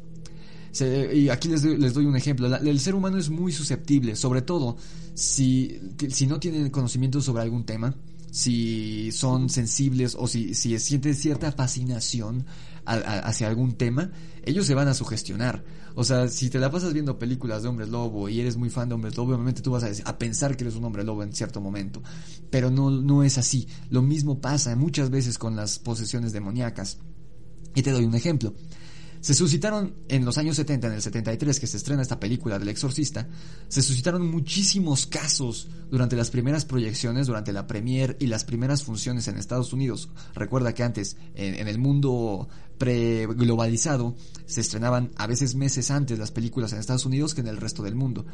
[0.83, 2.53] y aquí les doy, les doy un ejemplo.
[2.53, 4.77] el ser humano es muy susceptible, sobre todo
[5.13, 7.95] si, si no tienen conocimiento sobre algún tema,
[8.35, 12.45] si son sensibles o si, si sienten cierta fascinación
[12.85, 14.11] hacia algún tema,
[14.43, 15.63] ellos se van a sugestionar.
[15.95, 18.89] O sea, si te la pasas viendo películas de hombres lobo y eres muy fan
[18.89, 21.31] de hombres lobo, obviamente tú vas a, a, pensar que eres un hombre lobo en
[21.31, 22.03] cierto momento.
[22.49, 23.69] Pero no, no es así.
[23.89, 26.97] Lo mismo pasa muchas veces con las posesiones demoníacas.
[27.73, 28.53] Y te doy un ejemplo.
[29.25, 32.69] Se suscitaron en los años 70, en el 73 que se estrena esta película del
[32.69, 33.27] exorcista,
[33.67, 39.27] se suscitaron muchísimos casos durante las primeras proyecciones, durante la premier y las primeras funciones
[39.27, 40.09] en Estados Unidos.
[40.35, 46.71] Recuerda que antes en, el mundo pre-globalizado se estrenaban a veces meses antes las películas
[46.73, 48.25] en Estados Unidos que en el resto del mundo.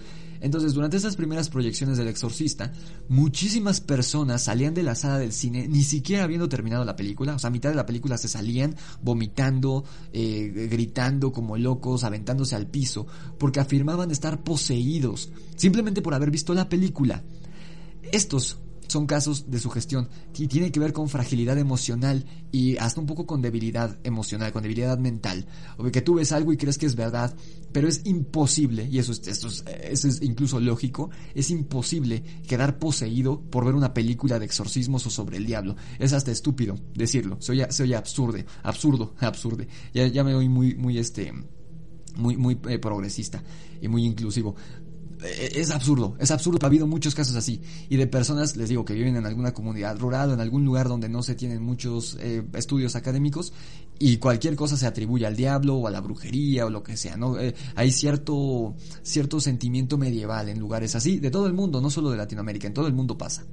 [0.42, 2.74] Entonces, durante estas primeras proyecciones del Exorcista,
[3.08, 7.40] muchísimas personas salían de la sala del cine ni siquiera habiendo terminado la película, o
[7.40, 12.68] sea, a mitad de la película se salían vomitando, eh, gritando como locos, aventándose al
[12.68, 17.24] piso, porque afirmaban estar poseídos, simplemente por haber visto la película.
[18.12, 18.58] Estos
[18.92, 23.26] son casos de sugestión y tiene que ver con fragilidad emocional y hasta un poco
[23.26, 25.48] con debilidad emocional, con debilidad mental.
[25.78, 27.34] O que tú ves algo y crees que es verdad,
[27.72, 33.66] pero es imposible, y eso es, eso es, incluso lógico, es imposible quedar poseído por
[33.66, 35.78] ver una película de exorcismos o sobre el diablo.
[35.98, 39.70] Es hasta estúpido decirlo, se oye, se absurdo, absurdo, absurde.
[39.94, 41.34] Ya, ya me oí muy, muy este
[42.16, 43.42] muy, muy eh, progresista
[43.82, 44.56] y muy inclusivo.
[45.24, 46.60] Eh, es absurdo, es absurdo.
[46.62, 47.62] Ha habido muchos casos así.
[47.90, 50.88] Y de personas, les digo, que viven en alguna comunidad rural o en algún lugar
[50.88, 53.54] donde no se tienen muchos eh, estudios académicos
[54.00, 57.18] y cualquier cosa se atribuye al diablo o a la brujería o lo que sea,
[57.18, 57.40] ¿no?
[57.40, 62.10] Eh, hay cierto, cierto sentimiento medieval en lugares así, de todo el mundo, no solo
[62.10, 63.44] de Latinoamérica, en todo el mundo pasa.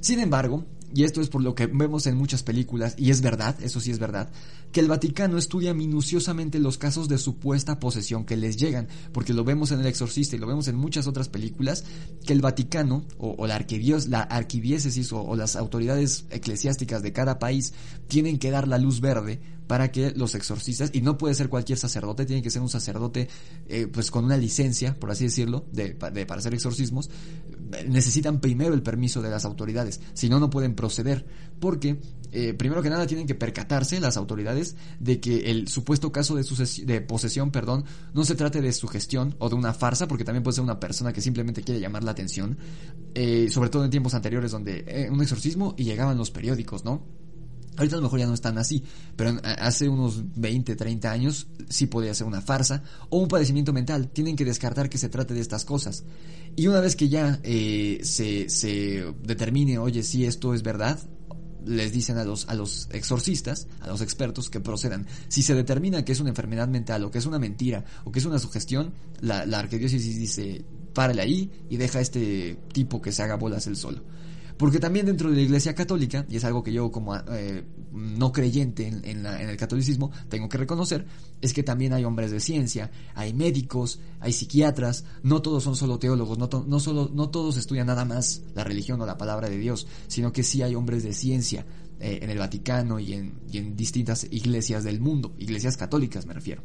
[0.00, 3.56] Sin embargo, y esto es por lo que vemos en muchas películas, y es verdad,
[3.62, 4.30] eso sí es verdad,
[4.70, 9.44] que el Vaticano estudia minuciosamente los casos de supuesta posesión que les llegan, porque lo
[9.44, 11.84] vemos en El Exorcista y lo vemos en muchas otras películas,
[12.24, 13.64] que el Vaticano o, la,
[14.08, 17.72] la arquidiócesis o las autoridades eclesiásticas de cada país
[18.06, 21.78] tienen que dar la luz verde para que los exorcistas, y no puede ser cualquier
[21.78, 23.28] sacerdote, tiene que ser un sacerdote
[23.68, 27.10] eh, pues con una licencia, por así decirlo, de, para hacer exorcismos,
[27.86, 31.26] necesitan primero el permiso de las autoridades, si no, no pueden proceder,
[31.60, 32.00] porque
[32.32, 36.44] eh, primero que nada tienen que percatarse las autoridades de que el supuesto caso de,
[36.84, 40.56] de posesión, perdón, no se trate de sugestión o de una farsa, porque también puede
[40.56, 42.58] ser una persona que simplemente quiere llamar la atención,
[43.14, 47.23] eh, sobre todo en tiempos anteriores donde un exorcismo y llegaban los periódicos, ¿no?
[47.76, 48.84] Ahorita a lo mejor ya no están así,
[49.16, 54.10] pero hace unos 20, 30 años sí podía ser una farsa o un padecimiento mental.
[54.10, 56.04] Tienen que descartar que se trate de estas cosas.
[56.56, 61.00] Y una vez que ya eh, se, se determine, oye, si esto es verdad,
[61.66, 65.06] les dicen a los, a los exorcistas, a los expertos que procedan.
[65.28, 68.18] Si se determina que es una enfermedad mental o que es una mentira o que
[68.18, 73.12] es una sugestión, la, la arquidiócesis dice, párale ahí y deja a este tipo que
[73.12, 74.02] se haga bolas él solo.
[74.56, 78.32] Porque también dentro de la Iglesia Católica, y es algo que yo como eh, no
[78.32, 81.06] creyente en, el catolicismo tengo que reconocer,
[81.40, 85.98] es que también hay hombres de ciencia, hay médicos, hay psiquiatras, no todos son solo
[85.98, 89.58] teólogos, no, no, solo, no todos estudian nada más la religión o la palabra de
[89.58, 91.66] Dios, sino que sí hay hombres de ciencia
[91.98, 96.62] eh, en el Vaticano y en distintas iglesias del mundo, iglesias católicas me refiero.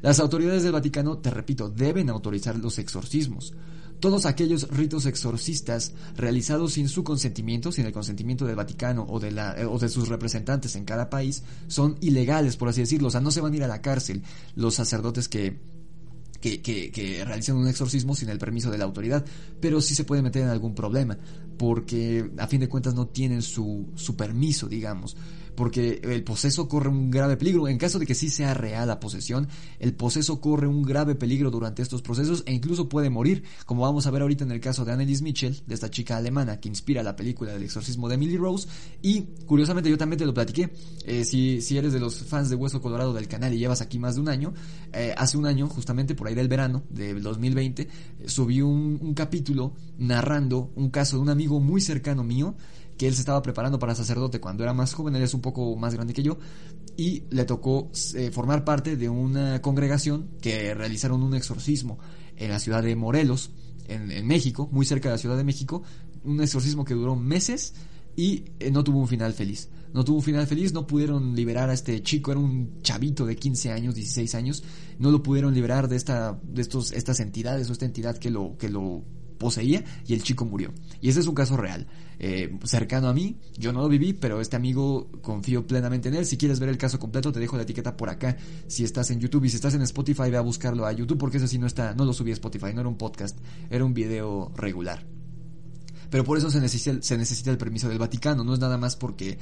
[0.00, 3.52] Las autoridades del Vaticano, te repito, deben autorizar los exorcismos.
[4.00, 9.32] Todos aquellos ritos exorcistas realizados sin su consentimiento, sin el consentimiento del Vaticano o de,
[9.32, 13.08] la, o de sus representantes en cada país, son ilegales, por así decirlo.
[13.08, 14.22] O sea, no se van a ir a la cárcel
[14.54, 15.58] los sacerdotes que,
[16.40, 19.24] que, que, un exorcismo sin el permiso de la autoridad,
[19.60, 21.18] pero sí se puede meter en algún problema,
[21.56, 25.16] porque a fin de cuentas no tienen su, su permiso, digamos
[25.58, 27.66] porque el poseso corre un grave peligro.
[27.66, 29.48] En caso de que sí sea real la posesión,
[29.80, 34.06] el poseso corre un grave peligro durante estos procesos e incluso puede morir, como vamos
[34.06, 37.02] a ver ahorita en el caso de Annelies Mitchell, de esta chica alemana que inspira
[37.02, 38.68] la película del exorcismo de Emily Rose.
[39.02, 40.70] Y curiosamente yo también te lo platiqué,
[41.04, 43.98] eh, si, si eres de los fans de Hueso Colorado del canal y llevas aquí
[43.98, 44.54] más de un año,
[44.92, 47.88] eh, hace un año, justamente por ahí del verano de 2020, eh,
[48.26, 52.54] subí un capítulo narrando un caso de un amigo muy cercano mío,
[52.98, 55.76] que él se estaba preparando para sacerdote cuando era más joven, él es un poco
[55.76, 56.38] más grande que yo,
[56.96, 61.98] y le tocó eh, formar parte de una congregación que realizaron un exorcismo
[62.36, 63.52] en la ciudad de Morelos,
[63.86, 65.82] en, México, muy cerca de la Ciudad de México,
[66.24, 67.72] un exorcismo que duró meses
[68.16, 69.70] y eh, no tuvo un final feliz.
[69.94, 73.36] No tuvo un final feliz, no pudieron liberar a este chico, era un chavito de
[73.36, 74.62] 15 años, 16 años,
[74.98, 78.58] no lo pudieron liberar de esta de estos estas entidades o esta entidad que lo
[78.58, 79.04] que lo
[79.38, 80.72] poseía y el chico murió.
[81.00, 81.86] Y ese es un caso real,
[82.18, 86.26] eh, cercano a mí, yo no lo viví, pero este amigo confío plenamente en él.
[86.26, 88.36] Si quieres ver el caso completo, te dejo la etiqueta por acá.
[88.66, 91.38] Si estás en YouTube y si estás en Spotify, ve a buscarlo a YouTube porque
[91.38, 93.38] ese sí no está, no lo subí a Spotify, no era un podcast,
[93.70, 95.06] era un video regular.
[96.10, 98.96] Pero por eso se necesita, se necesita el permiso del Vaticano, no es nada más
[98.96, 99.38] porque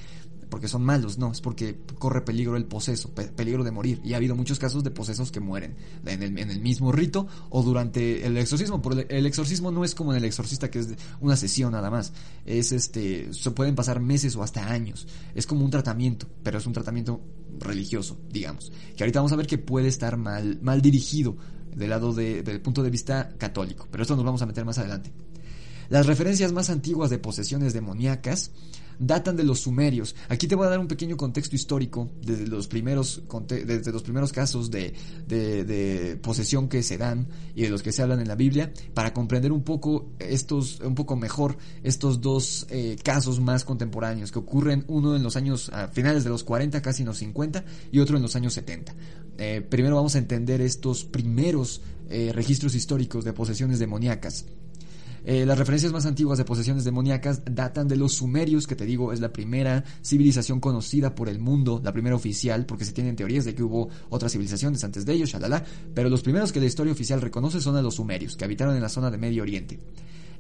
[0.48, 4.00] porque son malos, no, es porque corre peligro el poseso, peligro de morir.
[4.04, 8.26] Y ha habido muchos casos de posesos que mueren en el, mismo rito o durante
[8.26, 8.80] el exorcismo.
[8.80, 10.88] Por el, exorcismo no es como en el exorcista que es
[11.20, 12.12] una sesión nada más.
[12.44, 15.06] Es este, se pueden pasar meses o hasta años.
[15.35, 17.20] Es como un tratamiento, pero es un tratamiento
[17.59, 18.72] religioso, digamos.
[18.96, 21.37] Que ahorita vamos a ver que puede estar mal, mal dirigido
[21.74, 23.88] del lado de, del punto de vista católico.
[23.90, 25.12] Pero esto nos vamos a meter más adelante.
[25.88, 28.50] Las referencias más antiguas de posesiones demoníacas
[28.98, 30.14] datan de los sumerios.
[30.28, 34.32] Aquí te voy a dar un pequeño contexto histórico desde los primeros, desde los primeros
[34.32, 34.94] casos de,
[35.26, 39.12] de, posesión que se dan y de los que se hablan en la Biblia para
[39.12, 44.85] comprender un poco estos, un poco mejor estos dos eh, casos más contemporáneos que ocurren
[44.88, 48.16] uno en los años a finales de los 40, casi en los 50 y otro
[48.16, 48.94] en los años 70.
[49.38, 54.46] Eh, primero vamos a entender estos primeros eh, registros históricos de posesiones demoníacas.
[55.29, 59.12] Eh, las referencias más antiguas de posesiones demoníacas datan de los sumerios, que te digo
[59.12, 63.45] es la primera civilización conocida por el mundo, la primera oficial, porque se tienen teorías
[63.45, 66.93] de que hubo otras civilizaciones antes de ellos, shalala, pero los primeros que la historia
[66.93, 69.81] oficial reconoce son a los sumerios, que habitaron en la zona de Medio Oriente.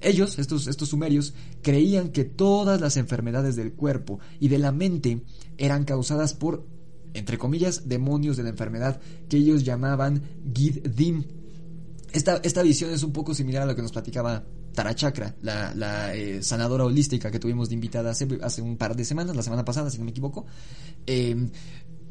[0.00, 5.20] Ellos, estos, estos sumerios, creían que todas las enfermedades del cuerpo y de la mente
[5.58, 6.64] eran causadas por,
[7.12, 10.22] entre comillas, demonios de la enfermedad que ellos llamaban
[10.54, 11.24] Giddim.
[12.12, 14.44] Esta, esta visión es un poco similar a lo que nos platicaba
[14.76, 19.06] Tara Chakra, la, eh, sanadora holística que tuvimos de invitada hace, hace, un par de
[19.06, 20.44] semanas, la semana pasada, si no me equivoco,
[21.06, 21.50] em,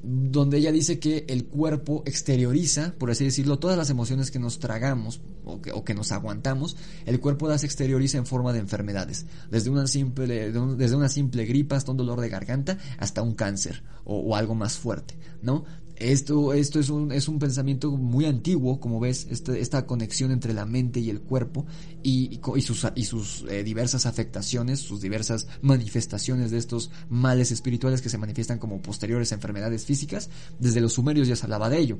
[0.02, 4.60] donde ella dice que el cuerpo exterioriza, por así decirlo, todas las emociones que nos
[4.60, 6.76] tragamos o que, o que nos aguantamos,
[7.06, 11.76] el cuerpo las exterioriza en forma de enfermedades, desde una simple, desde una simple gripa
[11.76, 15.66] hasta un dolor de garganta, hasta un cáncer o algo más fuerte, ¿no?
[15.98, 20.54] Esto, esto es, un, es un pensamiento muy antiguo, como ves, este, esta conexión entre
[20.54, 21.66] la mente y el cuerpo
[22.04, 28.02] y, y sus, y sus eh, diversas afectaciones, sus diversas manifestaciones de estos males espirituales
[28.02, 30.30] que se manifiestan como posteriores enfermedades físicas.
[30.60, 31.98] Desde los sumerios ya se hablaba de ello.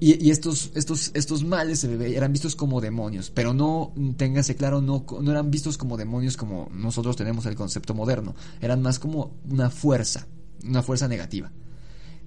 [0.00, 5.06] Y, y, estos, estos, estos males eran vistos como demonios, pero no, téngase claro, no,
[5.20, 9.70] no eran vistos como demonios como nosotros tenemos el concepto moderno, eran más como una
[9.70, 10.26] fuerza,
[10.64, 11.52] una fuerza negativa.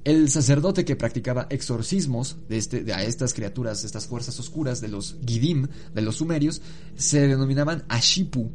[0.05, 4.87] El sacerdote que practicaba exorcismos de, este, de a estas criaturas, estas fuerzas oscuras de
[4.87, 6.61] los Gidim, de los sumerios,
[6.95, 8.51] se denominaban Ashipu,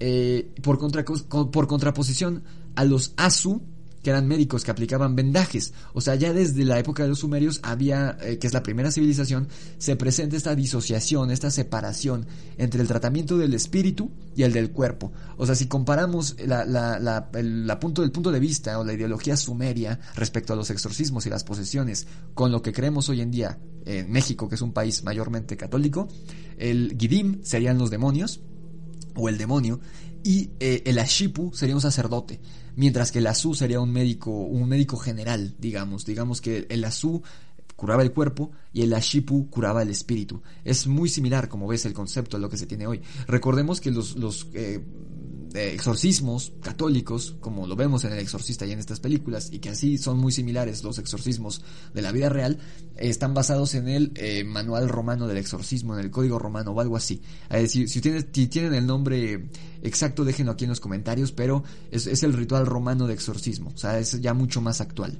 [0.00, 2.44] eh, por, contra, por contraposición
[2.76, 3.62] a los Asu,
[4.02, 5.72] que eran médicos que aplicaban vendajes.
[5.92, 8.90] O sea, ya desde la época de los sumerios había, eh, que es la primera
[8.90, 12.26] civilización, se presenta esta disociación, esta separación
[12.58, 15.12] entre el tratamiento del espíritu y el del cuerpo.
[15.36, 20.00] O sea, si comparamos la, la, el, punto, punto de vista o la ideología sumeria
[20.14, 24.10] respecto a los exorcismos y las posesiones con lo que creemos hoy en día en
[24.10, 26.08] México, que es un país mayormente católico,
[26.58, 28.40] el Gidim serían los demonios,
[29.14, 29.80] o el demonio,
[30.22, 32.40] y eh, el Ashipu sería un sacerdote,
[32.76, 37.22] mientras que el Azu sería un médico, un médico general, digamos, digamos que el Azu
[37.82, 40.40] curaba el cuerpo y el Ashipu curaba el espíritu.
[40.64, 43.02] Es muy similar, como ves, el concepto de lo que se tiene hoy.
[43.26, 44.80] Recordemos que los, los eh,
[45.54, 49.98] exorcismos católicos, como lo vemos en El Exorcista y en estas películas, y que así
[49.98, 51.62] son muy similares los exorcismos
[51.94, 52.58] de la vida real,
[52.96, 56.96] están basados en el eh, manual romano del exorcismo, en el código romano o algo
[56.96, 57.20] así.
[57.66, 59.48] si, tienen, si, tienen, el nombre
[59.82, 63.78] exacto, déjenlo aquí en los comentarios, pero es, es el ritual romano de exorcismo, o
[63.78, 65.18] sea, es ya mucho más actual.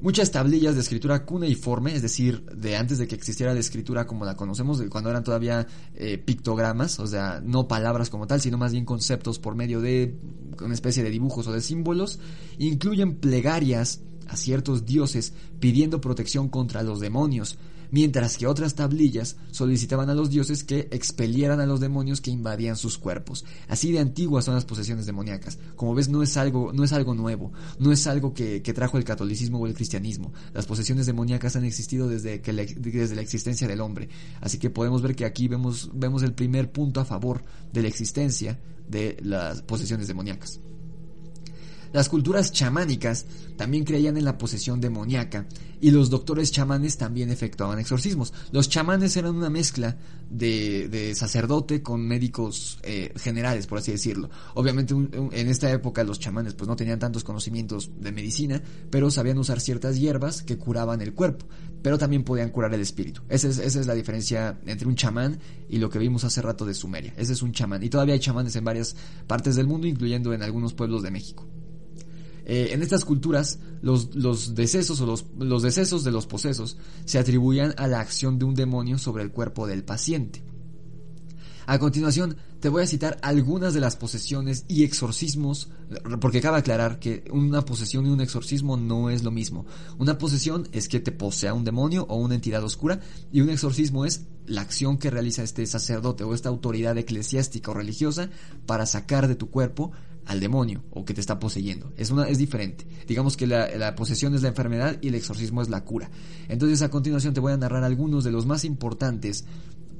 [0.00, 4.24] Muchas tablillas de escritura cuneiforme, es decir, de antes de que existiera la escritura como
[4.24, 8.70] la conocemos, cuando eran todavía eh, pictogramas, o sea, no palabras como tal, sino más
[8.70, 10.16] bien conceptos por medio de
[10.62, 12.20] una especie de dibujos o de símbolos,
[12.58, 17.58] incluyen plegarias a ciertos dioses pidiendo protección contra los demonios,
[17.90, 22.76] mientras que otras tablillas solicitaban a los dioses que expelieran a los demonios que invadían
[22.76, 23.44] sus cuerpos.
[23.68, 25.58] Así de antiguas son las posesiones demoníacas.
[25.76, 29.04] Como ves, no es algo, no es algo nuevo, no es algo que, trajo el
[29.04, 30.32] catolicismo o el cristianismo.
[30.52, 34.08] Las posesiones demoníacas han existido desde, que desde la existencia del hombre.
[34.40, 37.88] Así que podemos ver que aquí vemos, vemos el primer punto a favor de la
[37.88, 40.60] existencia de las posesiones demoníacas.
[41.92, 45.46] Las culturas chamánicas también creían en la posesión demoníaca
[45.80, 48.32] y los doctores chamanes también efectuaban exorcismos.
[48.52, 49.96] Los chamanes eran una mezcla
[50.30, 54.28] de, sacerdote con médicos eh, generales, por así decirlo.
[54.54, 59.38] Obviamente en esta época los chamanes pues no tenían tantos conocimientos de medicina, pero sabían
[59.38, 61.46] usar ciertas hierbas que curaban el cuerpo,
[61.82, 63.22] pero también podían curar el espíritu.
[63.28, 66.64] Esa es, esa es la diferencia entre un chamán y lo que vimos hace rato
[66.64, 67.14] de Sumeria.
[67.16, 67.82] Ese es un chamán.
[67.82, 68.96] Y todavía hay chamanes en varias
[69.26, 71.46] partes del mundo, incluyendo en algunos pueblos de México.
[72.48, 77.18] Eh, en estas culturas, los, los decesos o los, los decesos de los posesos se
[77.18, 80.42] atribuían a la acción de un demonio sobre el cuerpo del paciente.
[81.66, 85.68] A continuación, te voy a citar algunas de las posesiones y exorcismos,
[86.22, 89.66] porque cabe aclarar que una posesión y un exorcismo no es lo mismo.
[89.98, 94.06] Una posesión es que te posea un demonio o una entidad oscura, y un exorcismo
[94.06, 98.30] es la acción que realiza este sacerdote o esta autoridad eclesiástica o religiosa
[98.64, 99.92] para sacar de tu cuerpo
[100.28, 101.92] al demonio o que te está poseyendo.
[101.96, 102.86] Es, una, es diferente.
[103.06, 106.10] Digamos que la, posesión es la enfermedad y el exorcismo es la cura.
[106.48, 109.46] Entonces a continuación te voy a narrar algunos de los más importantes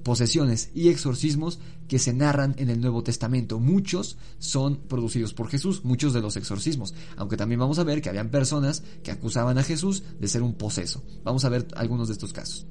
[0.05, 3.59] posesiones y exorcismos que se narran en el Nuevo Testamento.
[3.59, 8.11] Muchos son producidos por Jesús, muchos de los exorcismos, aunque también vamos a ver que
[8.11, 11.03] habían personas que acusaban a Jesús de ser un poseso.
[11.25, 12.67] Vamos a ver algunos de estos casos.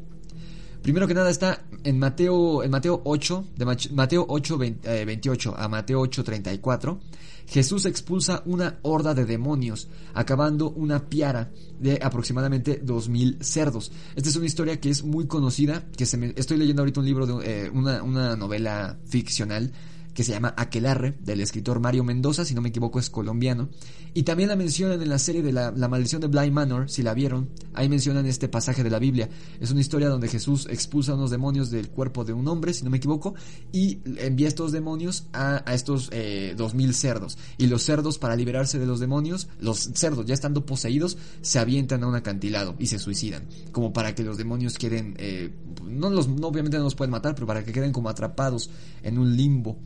[0.83, 5.99] Primero que nada está en Mateo, en Mateo 8, de Mateo 8, 28 a Mateo
[5.99, 6.99] 8, 34.
[7.47, 13.91] Jesús expulsa una horda de demonios, acabando una piara de aproximadamente 2.000 cerdos.
[14.15, 17.05] Esta es una historia que es muy conocida, que se me, estoy leyendo ahorita un
[17.05, 19.71] libro de eh, una, una novela ficcional
[20.17, 23.69] que se llama Aquelarre, del escritor Mario Mendoza, si no me equivoco es colombiano.
[24.15, 27.13] Y también la mencionan en la serie de la, maldición de Blind Manor, si la
[27.13, 27.49] vieron.
[27.75, 29.29] Ahí mencionan este pasaje de la Biblia.
[29.59, 32.83] Es una historia donde Jesús expulsa a unos demonios del cuerpo de un hombre, si
[32.83, 33.35] no me equivoco,
[33.71, 37.37] y envía estos demonios a, estos eh, dos mil cerdos.
[37.59, 42.03] Y los cerdos, para liberarse de los demonios, los cerdos ya estando poseídos, se avientan
[42.03, 43.43] a un acantilado y se suicidan.
[43.71, 45.53] Como para que los demonios queden, eh,
[45.85, 48.71] no los, obviamente no los pueden matar, pero para que queden como atrapados
[49.03, 49.77] en un limbo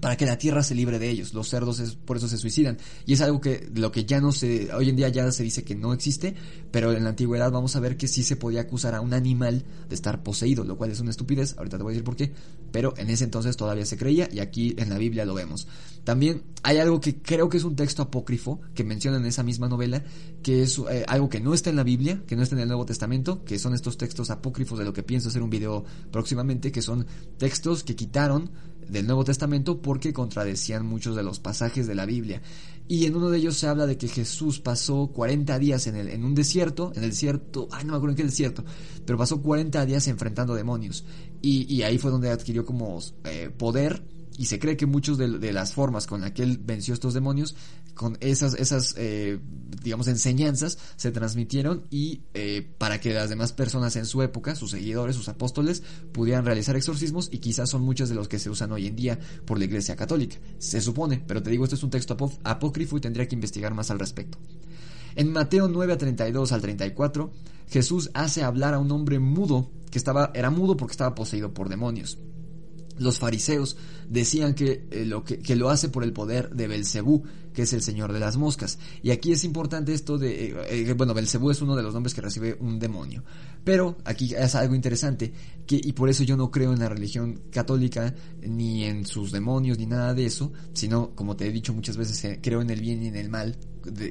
[0.00, 1.34] para que la tierra se libre de ellos.
[1.34, 2.78] Los cerdos es, por eso se suicidan.
[3.06, 5.64] Y es algo que lo que ya no se, hoy en día ya se dice
[5.64, 6.34] que no existe,
[6.70, 9.64] pero en la antigüedad vamos a ver que sí se podía acusar a un animal
[9.88, 12.32] de estar poseído, lo cual es una estupidez, ahorita te voy a decir por qué,
[12.72, 15.66] pero en ese entonces todavía se creía y aquí en la Biblia lo vemos.
[16.04, 19.68] También hay algo que creo que es un texto apócrifo que menciona en esa misma
[19.68, 20.02] novela,
[20.42, 22.68] que es eh, algo que no está en la Biblia, que no está en el
[22.68, 26.72] Nuevo Testamento, que son estos textos apócrifos de lo que pienso hacer un video próximamente,
[26.72, 27.06] que son
[27.36, 28.50] textos que quitaron
[28.88, 32.42] del Nuevo Testamento porque contradecían muchos de los pasajes de la Biblia.
[32.86, 36.08] Y en uno de ellos se habla de que Jesús pasó 40 días en, el,
[36.08, 38.64] en un desierto, en el desierto, ay no me acuerdo en qué desierto,
[39.04, 41.04] pero pasó 40 días enfrentando demonios.
[41.42, 44.02] Y, y ahí fue donde adquirió como eh, poder
[44.38, 47.56] y se cree que muchos de, las formas con las que él venció estos demonios,
[47.98, 49.40] con esas, esas eh,
[49.82, 54.70] digamos, enseñanzas, se transmitieron y eh, para que las demás personas en su época, sus
[54.70, 55.82] seguidores, sus apóstoles,
[56.12, 59.18] pudieran realizar exorcismos y quizás son muchos de los que se usan hoy en día
[59.44, 60.36] por la Iglesia Católica.
[60.58, 63.90] Se supone, pero te digo, esto es un texto apócrifo y tendría que investigar más
[63.90, 64.38] al respecto.
[65.16, 67.32] En Mateo 9 a 32 al 34,
[67.68, 71.68] Jesús hace hablar a un hombre mudo que estaba, era mudo porque estaba poseído por
[71.68, 72.16] demonios.
[72.98, 73.76] Los fariseos
[74.08, 77.24] decían que, eh, lo, que, que, lo hace por el poder de Belcebú,
[77.58, 78.78] que es el señor de las moscas.
[79.02, 82.14] Y aquí es importante esto de, eh, eh, bueno, Belcebú es uno de los nombres
[82.14, 83.24] que recibe un demonio.
[83.64, 85.32] Pero aquí es algo interesante,
[85.76, 89.86] y por eso yo no creo en la religión católica, ni en sus demonios, ni
[89.86, 93.08] nada de eso, sino, como te he dicho muchas veces, creo en el bien y
[93.08, 93.58] en el mal,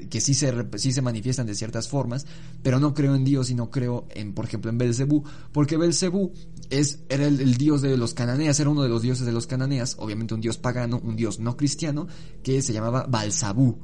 [0.09, 2.25] que sí se, sí se manifiestan de ciertas formas,
[2.63, 6.31] pero no creo en Dios y no creo en, por ejemplo, en Belcebú, porque Belcebú
[6.69, 9.95] es, era el, dios de los cananeas, era uno de los dioses de los cananeas,
[9.99, 12.07] obviamente un dios pagano, un dios no cristiano,
[12.43, 13.79] que se llamaba Balsabú.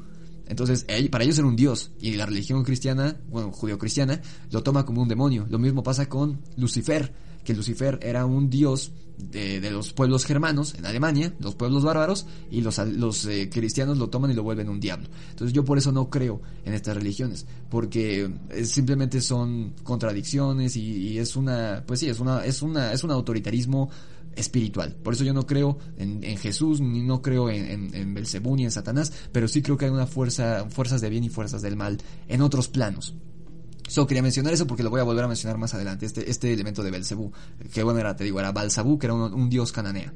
[0.46, 4.22] Entonces, para ellos era un dios, y la religión cristiana, bueno, judío-cristiana,
[4.52, 5.48] lo toma como un demonio.
[5.50, 7.14] Lo mismo pasa con Lucifer,
[7.44, 12.26] que Lucifer era un dios de, de los pueblos germanos en Alemania, los pueblos bárbaros,
[12.50, 15.08] y los, los eh, cristianos lo toman y lo vuelven un diablo.
[15.30, 20.82] Entonces yo por eso no creo en estas religiones, porque es, simplemente son contradicciones y,
[20.82, 23.90] y, es una, pues sí, es una, es una, es un autoritarismo
[24.36, 24.96] espiritual.
[24.96, 28.56] Por eso yo no creo en, en Jesús, ni no creo en, en, en Belcebú
[28.56, 31.62] ni en Satanás, pero sí creo que hay una fuerza, fuerzas de bien y fuerzas
[31.62, 33.14] del mal en otros planos.
[33.88, 36.54] Solo quería mencionar eso porque lo voy a volver a mencionar más adelante, este, este
[36.54, 37.32] elemento de Belcebú,
[37.72, 40.14] que bueno era, te digo, era Balsabú, que era un, un dios cananea.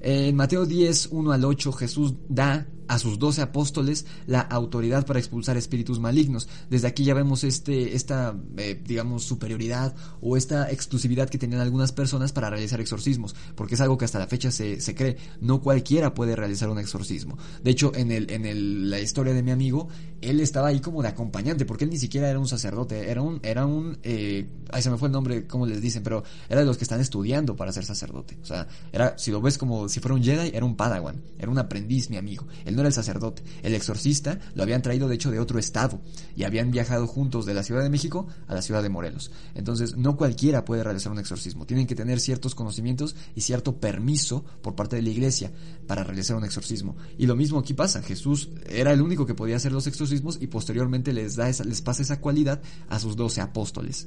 [0.00, 5.18] En Mateo 10, 1 al 8, Jesús da a sus doce apóstoles la autoridad para
[5.18, 6.48] expulsar espíritus malignos.
[6.70, 11.92] Desde aquí ya vemos este, esta, eh, digamos, superioridad o esta exclusividad que tenían algunas
[11.92, 15.16] personas para realizar exorcismos, porque es algo que hasta la fecha se, se cree.
[15.40, 17.38] No cualquiera puede realizar un exorcismo.
[17.62, 19.88] De hecho, en, el, en el, la historia de mi amigo,
[20.20, 23.40] él estaba ahí como de acompañante, porque él ni siquiera era un sacerdote, era un,
[23.42, 24.48] era un, eh,
[24.80, 27.56] se me fue el nombre, como les dicen, pero era de los que están estudiando
[27.56, 28.38] para ser sacerdote.
[28.42, 31.50] O sea, era, si lo ves como si fuera un Jedi, era un Padawan, era
[31.50, 32.46] un aprendiz, mi amigo.
[32.78, 33.42] No era el sacerdote.
[33.62, 36.00] El exorcista lo habían traído de hecho de otro estado
[36.36, 39.32] y habían viajado juntos de la Ciudad de México a la Ciudad de Morelos.
[39.54, 41.66] Entonces no cualquiera puede realizar un exorcismo.
[41.66, 45.52] Tienen que tener ciertos conocimientos y cierto permiso por parte de la iglesia
[45.86, 46.96] para realizar un exorcismo.
[47.18, 48.00] Y lo mismo aquí pasa.
[48.00, 51.82] Jesús era el único que podía hacer los exorcismos y posteriormente les, da esa, les
[51.82, 54.06] pasa esa cualidad a sus doce apóstoles.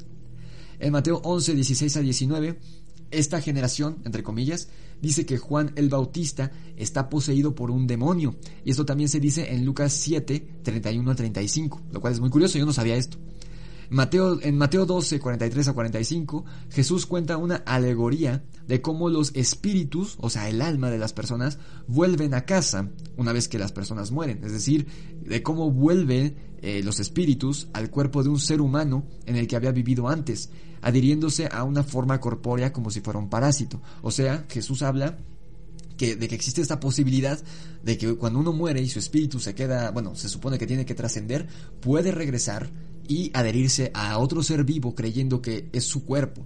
[0.80, 2.60] En Mateo 11, 16 a 19,
[3.12, 4.70] esta generación, entre comillas,
[5.02, 8.36] dice que Juan el Bautista está poseído por un demonio.
[8.64, 12.30] Y esto también se dice en Lucas 7, 31 al 35, lo cual es muy
[12.30, 13.18] curioso, yo no sabía esto.
[13.92, 20.16] Mateo, en Mateo 12, 43 a 45, Jesús cuenta una alegoría de cómo los espíritus,
[20.22, 24.12] o sea, el alma de las personas, vuelven a casa una vez que las personas
[24.12, 24.46] mueren.
[24.46, 24.88] Es decir,
[25.26, 29.58] de cómo vuelven eh, los espíritus al cuerpo de un ser humano en el que
[29.58, 33.82] había vivido antes, adhiriéndose a una forma corpórea como si fuera un parásito.
[34.04, 35.18] O sea, Jesús habla
[35.98, 37.38] que, de que existe esta posibilidad
[37.84, 40.86] de que cuando uno muere y su espíritu se queda, bueno, se supone que tiene
[40.86, 41.46] que trascender,
[41.82, 42.72] puede regresar
[43.12, 46.46] y adherirse a otro ser vivo creyendo que es su cuerpo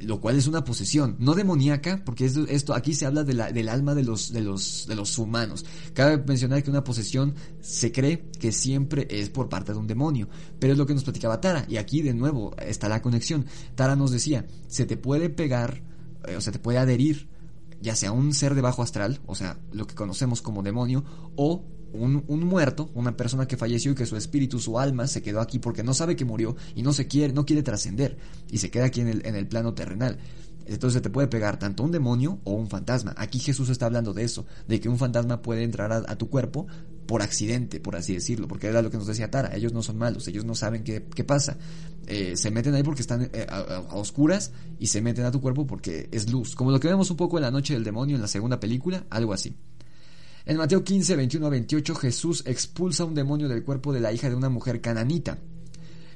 [0.00, 3.68] lo cual es una posesión, no demoníaca, porque esto, aquí se habla de la, del
[3.68, 5.66] alma de los, de, los, de los humanos.
[5.92, 10.26] Cabe mencionar que una posesión se cree que siempre es por parte de un demonio,
[10.58, 13.44] pero es lo que nos platicaba Tara, y aquí de nuevo está la conexión.
[13.74, 15.82] Tara nos decía, se te puede pegar,
[16.26, 17.28] eh, o se te puede adherir,
[17.82, 21.04] ya sea un ser de bajo astral, o sea, lo que conocemos como demonio,
[21.36, 25.40] o un, muerto, una persona que falleció y que su espíritu, su alma se quedó
[25.40, 28.16] aquí porque no sabe que murió y no se quiere, no quiere trascender
[28.50, 30.18] y se queda aquí en el, en el plano terrenal.
[30.70, 33.12] Entonces te puede pegar tanto un demonio o un fantasma.
[33.16, 36.68] Aquí Jesús está hablando de eso, de que un fantasma puede entrar a, tu cuerpo
[37.06, 39.98] por accidente, por así decirlo, porque era lo que nos decía Tara, ellos no son
[39.98, 41.56] malos, ellos no saben qué, pasa.
[42.06, 45.66] Eh, se meten ahí porque están eh, a, oscuras y se meten a tu cuerpo
[45.66, 48.22] porque es luz, como lo que vemos un poco en la noche del demonio en
[48.22, 49.56] la segunda película, algo así.
[50.46, 54.28] En Mateo 15, 21 a 28, Jesús expulsa un demonio del cuerpo de la hija
[54.28, 55.38] de una mujer cananita.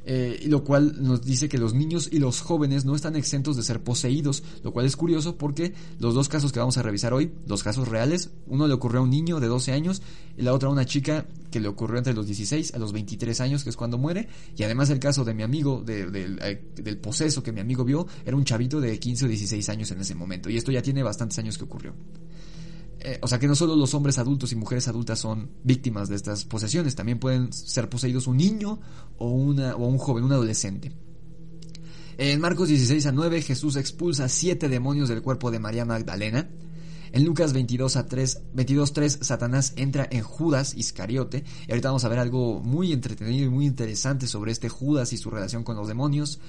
[0.06, 3.62] Eh, lo cual nos dice que los niños y los jóvenes no están exentos de
[3.62, 7.32] ser poseídos, lo cual es curioso porque los dos casos que vamos a revisar hoy,
[7.46, 10.02] los casos reales, uno le ocurrió a un niño de 12 años
[10.36, 13.40] y la otra a una chica que le ocurrió entre los 16 a los 23
[13.40, 16.98] años, que es cuando muere, y además el caso de mi amigo, de, eh, del
[16.98, 20.14] poseso que mi amigo vio, era un chavito de 15 o 16 años en ese
[20.14, 21.94] momento, y esto ya tiene bastantes años que ocurrió.
[23.06, 26.16] Eh, o sea que no solo los hombres adultos y mujeres adultas son víctimas de
[26.16, 28.80] estas posesiones, también pueden ser poseídos un niño
[29.18, 30.90] o, una, o un joven, un adolescente.
[32.16, 36.48] En Marcos 16 a 9 Jesús expulsa siete demonios del cuerpo de María Magdalena.
[37.12, 41.44] En Lucas 22 a 3, 22 3 Satanás entra en Judas Iscariote.
[41.68, 45.18] Y ahorita vamos a ver algo muy entretenido y muy interesante sobre este Judas y
[45.18, 46.40] su relación con los demonios.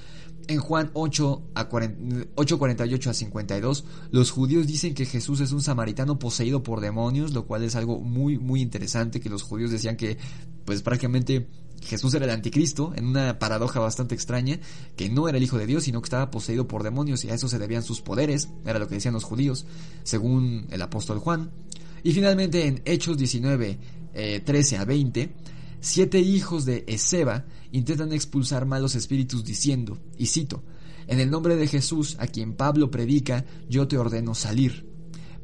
[0.48, 6.20] En Juan 8, a 48 a 52, los judíos dicen que Jesús es un samaritano
[6.20, 10.18] poseído por demonios, lo cual es algo muy, muy interesante, que los judíos decían que
[10.64, 11.48] pues prácticamente
[11.84, 14.60] Jesús era el anticristo, en una paradoja bastante extraña,
[14.96, 17.34] que no era el Hijo de Dios, sino que estaba poseído por demonios y a
[17.34, 19.66] eso se debían sus poderes, era lo que decían los judíos,
[20.04, 21.52] según el apóstol Juan.
[22.04, 23.80] Y finalmente en Hechos 19,
[24.46, 25.34] 13 eh, a 20,
[25.86, 30.64] siete hijos de Ezeba intentan expulsar malos espíritus diciendo, y cito,
[31.06, 34.90] en el nombre de Jesús, a quien Pablo predica, yo te ordeno salir.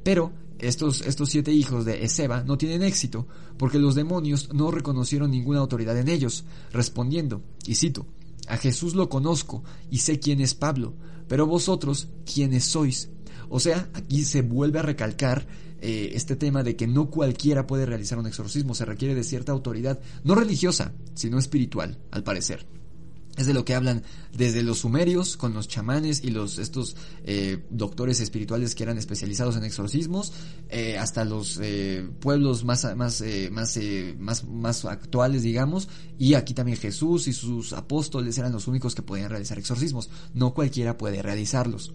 [0.04, 3.28] Pero estos, estos siete hijos de Ezeba no tienen éxito,
[3.60, 8.08] porque los demonios no reconocieron ninguna autoridad en ellos, respondiendo, y cito,
[8.48, 10.96] A Jesús lo conozco y sé quién es Pablo,
[11.28, 13.10] pero vosotros, ¿quiénes sois?
[13.48, 15.46] O sea, aquí se vuelve a recalcar
[15.82, 19.52] eh, este tema de que no cualquiera puede realizar un exorcismo, se requiere de cierta
[19.52, 22.66] autoridad, no religiosa, sino espiritual, al parecer.
[23.38, 24.04] Es de lo que hablan
[24.38, 29.56] desde los sumerios con los chamanes y los estos eh, doctores espirituales que eran especializados
[29.56, 30.34] en exorcismos,
[30.70, 31.60] eh, hasta los
[32.20, 33.80] pueblos más más más
[34.20, 35.88] más más actuales, digamos,
[36.20, 40.10] y aquí también Jesús y sus apóstoles eran los únicos que podían realizar exorcismos.
[40.34, 41.94] No cualquiera puede realizarlos.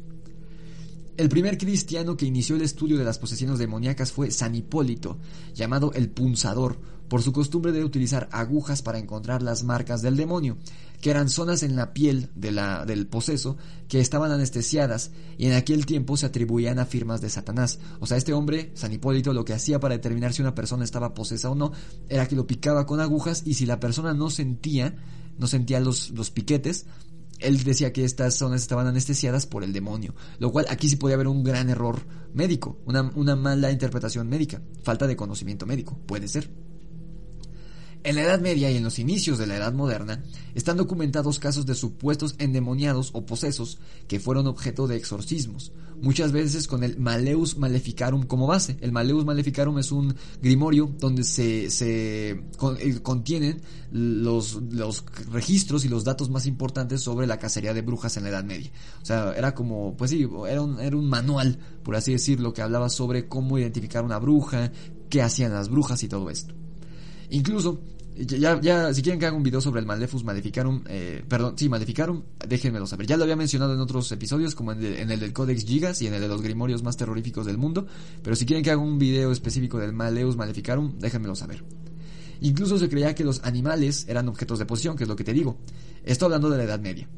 [1.17, 5.17] El primer cristiano que inició el estudio de las posesiones demoníacas fue San Hipólito,
[5.55, 10.59] llamado el punzador, por su costumbre de utilizar agujas para encontrar las marcas del demonio,
[11.01, 13.57] que eran zonas en la piel del poseso
[13.89, 17.79] que estaban anestesiadas y en aquel tiempo se atribuían a firmas de Satanás.
[18.01, 21.15] O sea, este hombre, San Hipólito, lo que hacía para determinar si una persona estaba
[21.15, 21.73] posesa o no,
[22.09, 24.97] era que lo picaba con agujas y si la persona no sentía,
[25.39, 26.87] no sentía los, los piquetes,
[27.41, 31.15] él decía que estas zonas estaban anestesiadas por el demonio, lo cual aquí sí podía
[31.15, 32.01] haber un gran error
[32.35, 36.51] médico, una, una mala interpretación médica, falta de conocimiento médico, puede ser.
[38.07, 40.23] En la Edad Media y en los inicios de la Edad Moderna
[40.55, 46.69] están documentados casos de supuestos endemoniados o posesos que fueron objeto de exorcismos, muchas veces
[46.69, 48.77] con el Maleus Maleficarum como base.
[48.81, 55.89] El Maleus Maleficarum es un grimorio donde se, se eh, contienen los, los registros y
[55.89, 58.71] los datos más importantes sobre la cacería de brujas en la Edad Media.
[59.03, 62.63] O sea, era como, pues sí, era un, era un manual, por así decirlo, que
[62.63, 64.71] hablaba sobre cómo identificar una bruja,
[65.11, 66.55] qué hacían las brujas y todo esto.
[67.31, 67.81] Incluso
[68.19, 71.69] ya, ya, si quieren que haga un video sobre el Malefus Maleficarum, eh, perdón, sí,
[71.69, 73.07] Maleficarum, déjenmelo saber.
[73.07, 76.15] Ya lo había mencionado en otros episodios, como en el, del Codex Gigas y en
[76.15, 77.87] el de los Grimorios más terroríficos del mundo.
[78.23, 81.63] Pero si quieren que haga un video específico del Maleus Maleficarum, déjenmelo saber.
[82.41, 85.33] Incluso se creía que los animales eran objetos de posición, que es lo que te
[85.33, 85.59] digo.
[86.05, 87.09] Esto hablando de la Edad Media.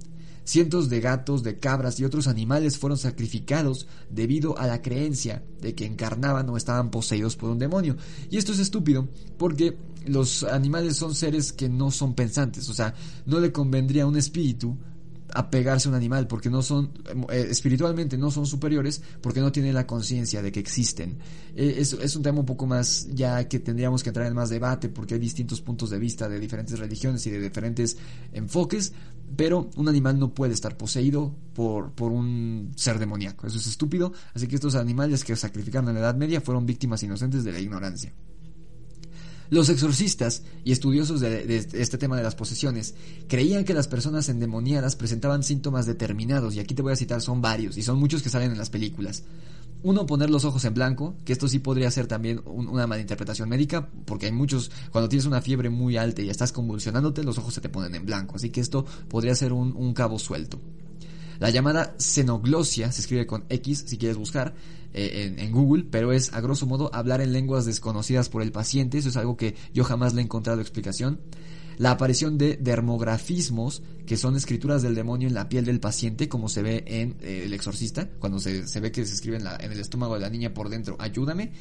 [0.49, 5.75] Cientos de gatos, de cabras y otros animales fueron sacrificados debido a la creencia de
[5.75, 7.99] que encarnaban o estaban poseídos por un demonio.
[8.31, 9.77] Y esto es estúpido porque
[10.07, 12.95] los animales son seres que no son pensantes, o sea,
[13.27, 14.75] no le convendría a un espíritu
[15.35, 16.93] apegarse a un animal porque no son
[17.31, 21.19] eh, espiritualmente no son superiores porque no tienen la conciencia de que existen.
[21.55, 24.89] Eh, es, un tema un poco más ya que tendríamos que entrar en más debate
[24.89, 27.97] porque hay distintos puntos de vista de diferentes religiones y de diferentes
[28.33, 28.93] enfoques
[29.37, 33.47] pero un animal no puede estar poseído por, por un ser demoníaco.
[33.47, 34.13] Eso es estúpido.
[34.33, 37.61] Así que estos animales que sacrificaron en la Edad Media fueron víctimas inocentes de la
[37.61, 38.15] ignorancia
[39.51, 42.95] los exorcistas y estudiosos de, este tema de las posesiones
[43.29, 47.41] creían que las personas endemoniadas presentaban síntomas determinados, y aquí te voy a citar, son
[47.41, 49.25] varios, y son muchos que salen en las películas.
[49.83, 53.89] Uno, poner los ojos en blanco, que esto sí podría ser también una malinterpretación médica,
[54.07, 57.61] porque hay muchos, cuando tienes una fiebre muy alta y estás convulsionándote, los ojos se
[57.61, 60.61] te ponen en blanco, así que esto podría ser un, un cabo suelto.
[61.39, 64.55] La llamada xenoglosia, se escribe con X si quieres buscar,
[64.95, 68.99] eh, en, Google, pero es a grosso modo hablar en lenguas desconocidas por el paciente,
[68.99, 71.21] eso es algo que yo jamás le he encontrado explicación.
[71.77, 76.49] La aparición de dermografismos, que son escrituras del demonio en la piel del paciente, como
[76.49, 80.15] se ve en eh, El Exorcista, cuando se, ve que se escribe en, el estómago
[80.15, 81.53] de la niña por dentro, ayúdame.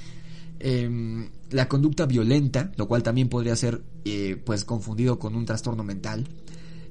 [0.60, 5.84] Em, la conducta violenta, lo cual también podría ser eh, pues confundido con un trastorno
[5.84, 6.28] mental.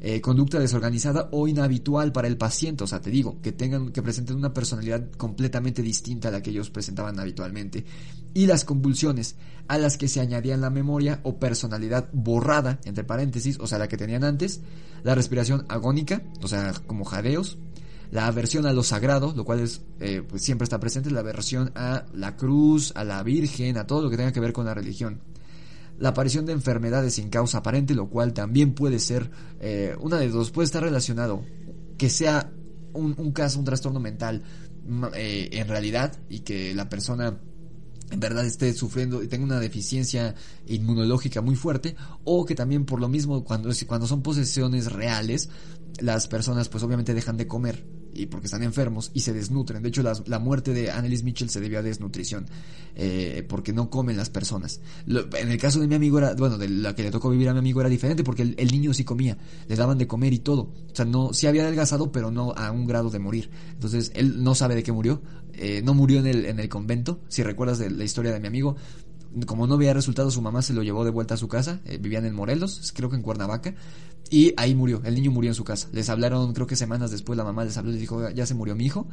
[0.09, 4.03] Eh, conducta desorganizada o inhabitual para el paciente, o sea, te digo, que tengan, que
[4.03, 7.85] presenten una personalidad completamente distinta a la que ellos presentaban habitualmente,
[8.33, 9.35] y las convulsiones,
[9.67, 13.89] a las que se añadían la memoria o personalidad borrada, entre paréntesis, o sea, la
[13.89, 14.61] que tenían antes,
[15.03, 17.59] la respiración agónica, o sea, como jadeos,
[18.13, 21.73] la aversión a lo sagrado, lo cual es, eh, pues siempre está presente, la aversión
[21.75, 24.75] a la cruz, a la Virgen, a todo lo que tenga que ver con la
[24.75, 25.21] religión
[25.99, 29.31] la aparición de enfermedades sin causa aparente, lo cual también puede ser
[29.61, 31.43] eh, una de dos, puede estar relacionado
[31.97, 32.53] que sea
[32.93, 34.43] un, caso, un trastorno mental
[35.15, 37.39] eh, en realidad y que la persona
[38.11, 40.35] en verdad esté sufriendo y tenga una deficiencia
[40.67, 45.49] inmunológica muy fuerte o que también por lo mismo cuando, cuando son posesiones reales
[45.99, 47.85] las personas pues obviamente dejan de comer
[48.17, 49.83] y porque están enfermos y se desnutren.
[49.83, 52.47] De hecho, la, muerte de Annelies Mitchell se debió a desnutrición,
[52.95, 54.81] eh, porque no comen las personas.
[55.07, 57.53] en el caso de mi amigo era, bueno, de la que le tocó vivir a
[57.53, 59.37] mi amigo era diferente porque el, niño sí comía,
[59.69, 60.63] le daban de comer y todo.
[60.63, 63.51] O sea, no, sí había adelgazado, pero no a un grado de morir.
[63.73, 65.23] Entonces, él no sabe de qué murió.
[65.55, 67.21] Eh, no murió en el, en el convento.
[67.29, 68.77] Si recuerdas de la historia de mi amigo,
[69.45, 71.81] como no había resultado, su mamá se lo llevó de vuelta a su casa.
[71.85, 73.75] Eh, vivían en Morelos, creo que en Cuernavaca.
[74.29, 75.89] Y ahí murió, el niño murió en su casa.
[75.93, 78.55] Les hablaron, creo que semanas después, la mamá les habló y les dijo, ya se
[78.55, 79.07] murió mi hijo.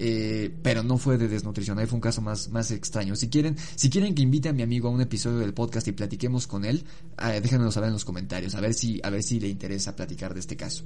[0.00, 3.16] Eh, pero no fue de desnutrición, ahí fue un caso más, más extraño.
[3.16, 5.92] Si quieren, si quieren que invite a mi amigo a un episodio del podcast y
[5.92, 6.84] platiquemos con él,
[7.20, 10.34] eh, déjenmelo saber en los comentarios, a ver si, a ver si le interesa platicar
[10.34, 10.84] de este caso.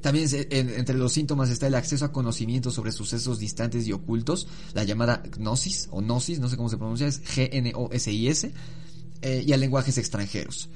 [0.00, 4.84] También entre los síntomas está el acceso a conocimientos sobre sucesos distantes y ocultos, la
[4.84, 8.52] llamada gnosis o gnosis, no sé cómo se pronuncia, es G-N-O-S-I-S,
[9.22, 10.68] eh, y a lenguajes extranjeros,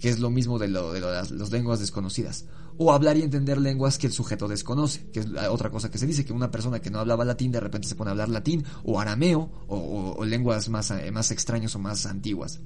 [0.00, 2.44] que es lo mismo de, lo, de las, lenguas desconocidas.
[2.76, 6.06] O hablar y entender lenguas que el sujeto desconoce, que es otra cosa que se
[6.06, 8.64] dice, que una persona que no hablaba latín de repente se pone a hablar latín,
[8.84, 12.60] o arameo, o, lenguas más, más extrañas o más antiguas.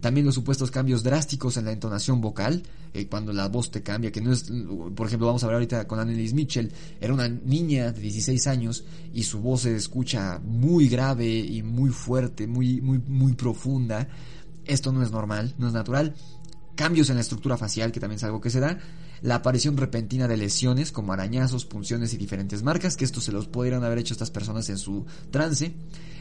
[0.00, 2.62] También los supuestos cambios drásticos en la entonación vocal,
[2.94, 4.50] eh, cuando la voz te cambia, que no es,
[4.96, 8.84] por ejemplo, vamos a ver ahorita con Annelies Mitchell, era una niña de 16 años
[9.12, 14.08] y su voz se escucha muy grave y muy fuerte, muy, muy, muy profunda.
[14.64, 16.14] Esto no es normal, no es natural.
[16.74, 18.78] Cambios en la estructura facial, que también es algo que se da
[19.22, 23.46] la aparición repentina de lesiones como arañazos, punciones y diferentes marcas, que esto se los
[23.48, 25.74] pudieran haber hecho estas personas en su trance,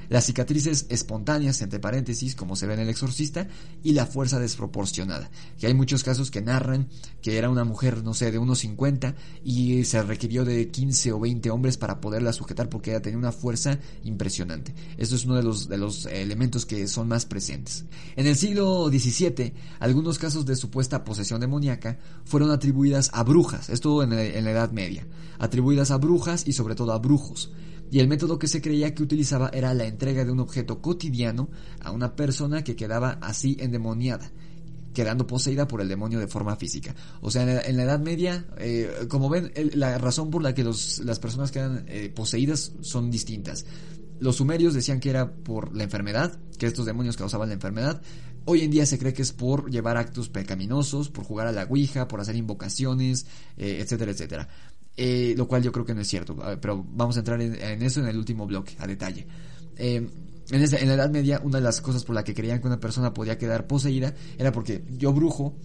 [0.10, 3.48] las cicatrices espontáneas, entre paréntesis, como se ve en el exorcista,
[3.84, 6.90] y la fuerza desproporcionada, que hay muchos casos que narran
[7.22, 11.20] que era una mujer, no sé, de unos 50 y se requirió de 15 o
[11.20, 14.74] 20 hombres para poderla sujetar porque ella tenía una fuerza impresionante.
[14.98, 17.86] Esto es uno de los, de los elementos que son más presentes.
[18.16, 24.02] En el siglo XVII, algunos casos de supuesta posesión demoníaca fueron atribuidas a brujas, esto
[24.04, 25.06] en, en la Edad Media,
[25.38, 27.52] atribuidas a brujas y sobre todo a brujos
[27.92, 31.50] y el método que se creía que utilizaba era la entrega de un objeto cotidiano
[31.82, 34.32] a una persona que quedaba así endemoniada
[34.94, 36.96] quedando poseída por el demonio de forma física.
[37.22, 41.20] O sea, en la, Edad Media, eh, como ven, la razón por la que las
[41.20, 43.66] personas quedan eh, poseídas son distintas.
[44.20, 48.02] Los sumerios decían que era por la enfermedad, que estos demonios causaban la enfermedad.
[48.46, 51.64] Hoy en día se cree que es por llevar actos pecaminosos, por jugar a la
[51.66, 53.28] Ouija, por hacer invocaciones,
[53.58, 54.50] eh, etcétera, etcétera.
[55.02, 58.02] Eh, lo cual yo creo que no es cierto, pero vamos a entrar en, eso
[58.02, 59.26] en el último bloque, a detalle.
[59.78, 62.68] Eh, en, en, la Edad Media, una de las cosas por la que creían que
[62.68, 65.56] una persona podía quedar poseída era porque yo brujo,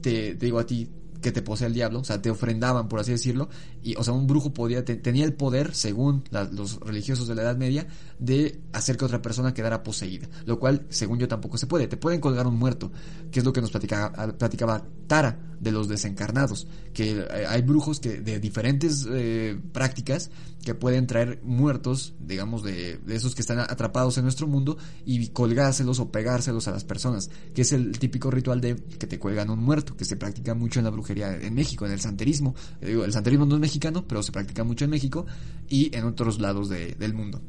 [0.00, 0.88] te, te digo a ti,
[1.20, 3.48] que te posee el diablo, o sea, te ofrendaban, por así decirlo,
[3.82, 6.22] y, o sea, un brujo podía, tenía el poder, según
[6.52, 7.88] los religiosos de la Edad Media,
[8.20, 11.88] de hacer que otra persona quedara poseída, lo cual, según yo, tampoco se puede.
[11.88, 12.92] Te pueden colgar un muerto,
[13.32, 17.98] que es lo que nos platicaba, platicaba Tara de los desencarnados, que eh, hay brujos
[17.98, 20.30] que de diferentes eh, prácticas
[20.64, 25.28] que pueden traer muertos, digamos, de, de, esos que están atrapados en nuestro mundo y
[25.28, 29.50] colgárselos o pegárselos a las personas, que es el típico ritual de que te cuelgan
[29.50, 32.54] un muerto, que se practica mucho en la brujería en México, en el santerismo.
[32.80, 35.26] Digo, el santerismo no es mexicano, pero se practica mucho en México
[35.68, 37.40] y en otros lados del mundo.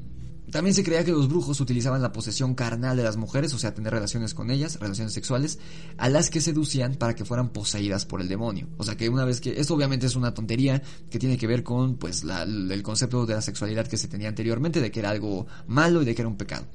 [0.56, 3.74] También se creía que los brujos utilizaban la posesión carnal de las mujeres, o sea,
[3.74, 5.60] tener relaciones con ellas, relaciones sexuales,
[5.98, 8.70] a las que seducían para que fueran poseídas por el demonio.
[8.78, 11.62] O sea, que una vez que esto obviamente es una tontería que tiene que ver
[11.62, 15.46] con pues el concepto de la sexualidad que se tenía anteriormente, de que era algo
[15.68, 16.66] malo y de que era un pecado.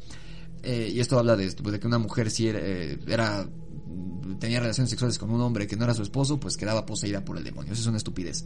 [0.63, 3.49] Eh, y esto habla de pues, que una mujer si eh, era,
[4.39, 7.39] tenía relaciones sexuales con un hombre que no era su esposo, pues quedaba poseída por
[7.39, 7.73] el demonio.
[7.73, 8.45] Eso es una estupidez.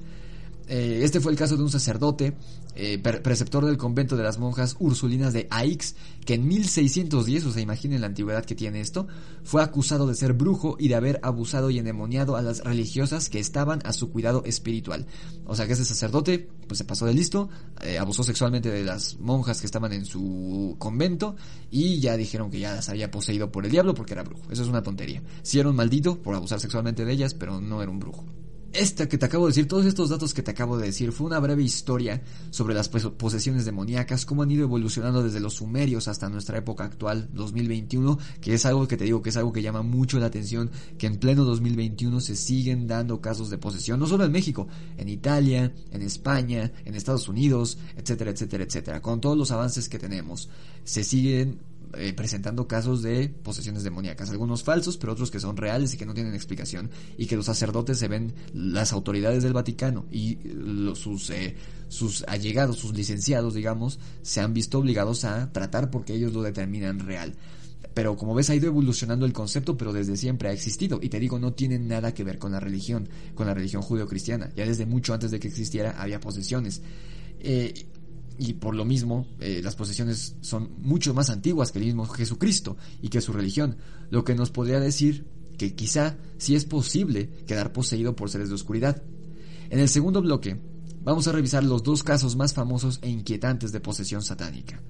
[0.68, 2.34] Eh, este fue el caso de un sacerdote,
[2.74, 5.94] eh, preceptor del convento de las monjas ursulinas de Aix,
[6.24, 9.06] que en 1610, o sea, imaginen la antigüedad que tiene esto,
[9.42, 13.38] fue acusado de ser brujo y de haber abusado y endemoniado a las religiosas que
[13.38, 15.06] estaban a su cuidado espiritual.
[15.46, 17.50] O sea que ese sacerdote, pues se pasó de listo,
[17.82, 21.36] eh, abusó sexualmente de las monjas que estaban en su convento
[21.70, 24.50] y ya dijeron que ya las había poseído por el diablo porque era brujo.
[24.50, 25.22] Eso es una tontería.
[25.42, 28.24] Sí era un maldito por abusar sexualmente de ellas, pero no era un brujo
[28.74, 31.26] esta que te acabo de decir, todos estos datos que te acabo de decir, fue
[31.26, 36.28] una breve historia sobre las posesiones demoníacas, cómo han ido evolucionando desde los sumerios hasta
[36.28, 39.82] nuestra época actual, 2021, que es algo que te digo que es algo que llama
[39.82, 44.24] mucho la atención, que en pleno 2021 se siguen dando casos de posesión, no solo
[44.24, 44.66] en México,
[44.96, 49.00] en Italia, en España, en Estados Unidos, etcétera, etcétera, etcétera.
[49.00, 50.48] Con todos los avances que tenemos,
[50.84, 51.60] se siguen
[51.96, 56.06] eh, presentando casos de posesiones demoníacas, algunos falsos, pero otros que son reales y que
[56.06, 60.38] no tienen explicación, y que los sacerdotes se ven, las autoridades del Vaticano y
[60.94, 61.56] sus, eh,
[61.88, 67.00] sus allegados, sus licenciados, digamos, se han visto obligados a tratar porque ellos lo determinan
[67.00, 67.34] real.
[67.94, 70.98] Pero como ves ha ido evolucionando el concepto, pero desde siempre ha existido.
[71.00, 74.50] Y te digo, no tiene nada que ver con la religión, con la religión judeocristiana.
[74.56, 76.82] Ya desde mucho antes de que existiera había posesiones.
[77.38, 77.86] Eh,
[78.38, 82.76] y por lo mismo, eh, las posesiones son mucho más antiguas que el mismo Jesucristo
[83.00, 83.76] y que su religión.
[84.10, 85.26] Lo que nos podría decir
[85.56, 89.02] que quizá sí es posible quedar poseído por seres de oscuridad.
[89.70, 90.60] En el segundo bloque,
[91.02, 94.82] vamos a revisar los dos casos más famosos e inquietantes de posesión satánica.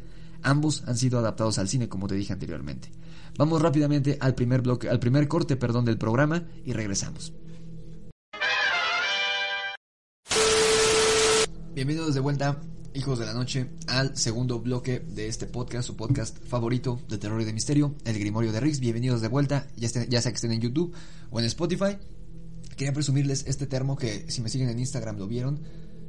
[0.42, 2.90] Ambos han sido adaptados al cine, como te dije anteriormente.
[3.36, 7.32] Vamos rápidamente al primer bloque, al primer corte, perdón, del programa y regresamos.
[11.74, 12.60] Bienvenidos de vuelta,
[12.94, 17.40] hijos de la noche, al segundo bloque de este podcast, su podcast favorito de terror
[17.40, 18.78] y de misterio, El Grimorio de Riggs.
[18.78, 20.94] Bienvenidos de vuelta, ya, ya sea que estén en YouTube
[21.30, 21.98] o en Spotify.
[22.76, 25.60] Quería presumirles este termo que si me siguen en Instagram lo vieron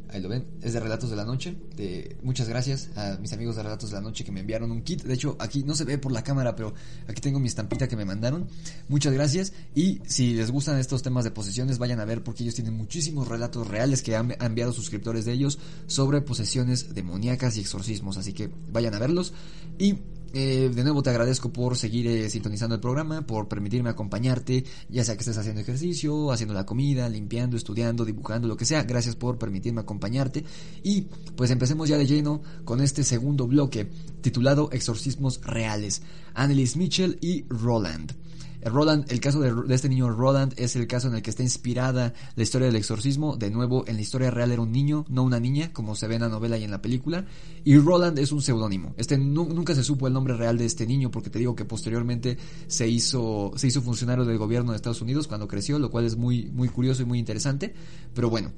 [0.10, 1.56] Ahí lo ven, es de Relatos de la Noche.
[1.76, 4.82] De, muchas gracias a mis amigos de Relatos de la Noche que me enviaron un
[4.82, 5.03] kit.
[5.03, 6.74] De hecho, aquí no se ve por la cámara, pero
[7.08, 8.47] aquí tengo mi estampita que me mandaron.
[8.88, 9.53] Muchas gracias.
[9.74, 13.28] Y si les gustan estos temas de posesiones, vayan a ver porque ellos tienen muchísimos
[13.28, 18.18] relatos reales que han, enviado suscriptores de ellos sobre posesiones demoníacas y exorcismos.
[18.18, 19.34] Así que vayan a verlos.
[19.78, 19.97] Y
[20.38, 25.06] eh, de nuevo te agradezco por seguir eh, sintonizando el programa, por permitirme acompañarte, ya
[25.06, 28.84] sea que estés haciendo ejercicio, haciendo la comida, limpiando, estudiando, dibujando, lo que sea.
[28.84, 30.44] Gracias por permitirme acompañarte.
[30.84, 31.04] Y
[31.38, 36.02] pues empecemos ya de lleno con este segundo bloque titulado Exorcismos Reales.
[36.34, 38.25] Annelies Mitchell y Roland.
[38.66, 42.13] Roland, el caso de, este niño Roland es el caso en el que está inspirada
[42.36, 43.38] la historia del exorcismo.
[43.38, 46.16] De nuevo, en la historia real era un niño, no una niña, como se ve
[46.16, 47.26] en la novela y en la película.
[47.63, 48.93] Y Roland es un seudónimo.
[48.97, 52.38] Este nunca se supo el nombre real de este niño porque te digo que posteriormente
[52.68, 56.16] se hizo se hizo funcionario del gobierno de Estados Unidos cuando creció, lo cual es
[56.16, 57.74] muy muy curioso y muy interesante.
[58.13, 58.51] Pero bueno,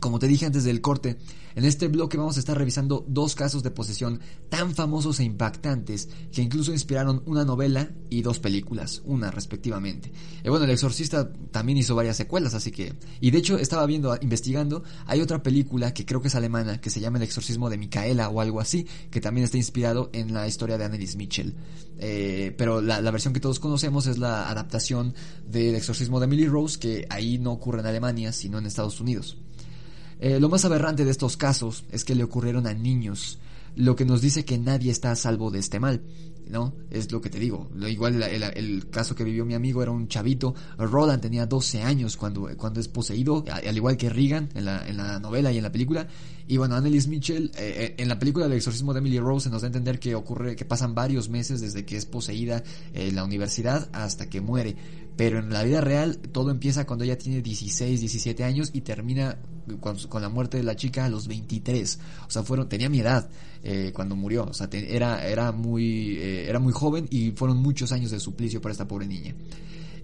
[0.00, 1.18] como te dije antes del corte,
[1.54, 6.08] en este bloque vamos a estar revisando dos casos de posesión tan famosos e impactantes
[6.32, 10.12] que incluso inspiraron una novela y dos películas, una respectivamente.
[10.44, 12.94] Y bueno, El Exorcista también hizo varias secuelas, así que...
[13.20, 16.90] Y de hecho estaba viendo, investigando, hay otra película que creo que es alemana, que
[16.90, 20.46] se llama El Exorcismo de Micaela o algo así, que también está inspirado en la
[20.46, 21.56] historia de Annelies Mitchell.
[21.98, 25.12] Eh, pero la, la versión que todos conocemos es la adaptación
[25.44, 29.38] del Exorcismo de Emily Rose, que ahí no ocurre en Alemania, sino en Estados Unidos.
[30.20, 33.38] Eh, lo más aberrante de estos casos es que le ocurrieron a niños,
[33.76, 36.02] lo que nos dice que nadie está a salvo de este mal.
[36.48, 36.74] ¿no?
[36.90, 37.68] Es lo que te digo.
[37.74, 40.54] Lo, igual el, caso que vivió mi amigo era un chavito.
[40.78, 44.96] Roland tenía 12 años cuando, cuando es poseído, al igual que Regan en la, en
[44.96, 46.06] la novela y en la película.
[46.46, 49.62] Y bueno, Annelies Mitchell, eh, eh, en la película del exorcismo de Emily Rose nos
[49.62, 52.62] da a entender que ocurre, que pasan varios meses desde que es poseída
[52.94, 54.76] en la universidad hasta que muere.
[55.18, 59.36] Pero en la vida real todo empieza cuando ella tiene 16, 17 años y termina
[59.80, 61.98] con, la muerte de la chica a los 23.
[62.28, 63.28] O sea, fueron, tenía mi edad
[63.64, 64.44] eh, cuando murió.
[64.44, 68.60] O sea, era, era, muy, eh, era muy joven y fueron muchos años de suplicio
[68.60, 69.34] para esta pobre niña.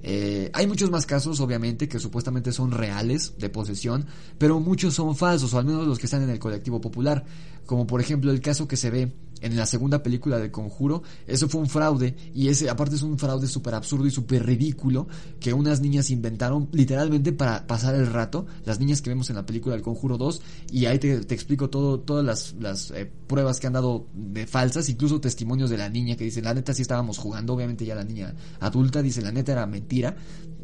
[0.03, 4.07] Eh, hay muchos más casos, obviamente, que supuestamente son reales de posesión,
[4.37, 7.25] pero muchos son falsos, o al menos los que están en el colectivo popular,
[7.67, 9.12] como por ejemplo el caso que se ve
[9.45, 13.19] en la segunda película de Conjuro, eso fue un fraude y ese aparte es un
[13.19, 15.07] fraude súper absurdo y súper ridículo
[15.39, 19.45] que unas niñas inventaron literalmente para pasar el rato, las niñas que vemos en la
[19.45, 20.41] película del Conjuro 2
[20.73, 25.21] y ahí te, explico todo, todas las, eh, pruebas que han dado de falsas, incluso
[25.21, 28.35] testimonios de la niña que dicen la neta sí estábamos jugando, obviamente ya la niña
[28.61, 30.17] adulta dice la neta era mentira,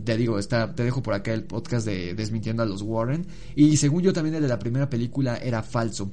[0.04, 3.76] te digo, está, te dejo por acá el podcast de Desmintiendo a los Warren y
[3.76, 6.10] según yo también el de la primera película era falso.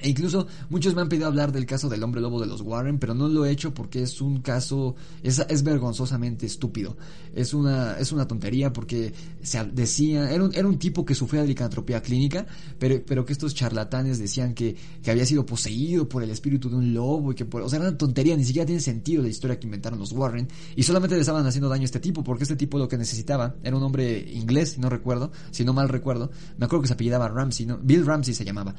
[0.00, 2.98] E incluso muchos me han pedido hablar del caso del hombre lobo de los Warren,
[2.98, 6.96] pero no lo he hecho porque es un caso, es, es vergonzosamente estúpido.
[7.34, 11.42] Es una, es una tontería porque se decía, era un, era un tipo que sufría
[11.42, 12.46] de licantropía clínica,
[12.78, 16.76] pero, pero que estos charlatanes decían que, que había sido poseído por el espíritu de
[16.76, 19.28] un lobo y que por, o sea, era una tontería, ni siquiera tiene sentido la
[19.28, 20.46] historia que inventaron los Warren
[20.76, 23.56] y solamente le estaban haciendo daño a este tipo porque este tipo lo que necesitaba
[23.64, 27.28] era un hombre inglés, no recuerdo, si no mal recuerdo, me acuerdo que se apellidaba
[27.28, 27.78] Ramsey, ¿no?
[27.82, 28.74] Bill Ramsey se llamaba.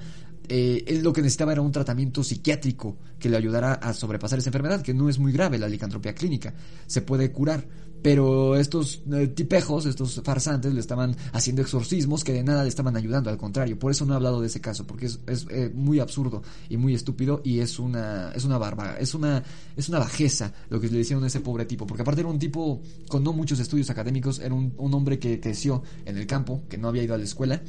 [0.49, 4.49] Eh, él lo que necesitaba era un tratamiento psiquiátrico que le ayudara a sobrepasar esa
[4.49, 6.53] enfermedad, que no es muy grave, la licantropía clínica.
[6.87, 7.67] Se puede curar.
[8.01, 12.95] Pero estos eh, tipejos, estos farsantes, le estaban haciendo exorcismos que de nada le estaban
[12.95, 13.77] ayudando, al contrario.
[13.77, 15.19] Por eso no he hablado de ese caso, porque es,
[15.49, 19.43] eh, muy absurdo y muy estúpido y es una, es una barba, es una,
[19.75, 21.85] es una bajeza lo que le hicieron a ese pobre tipo.
[21.85, 25.39] Porque aparte era un tipo con no muchos estudios académicos, era un, un hombre que
[25.39, 27.61] creció en el campo, que no había ido a la escuela.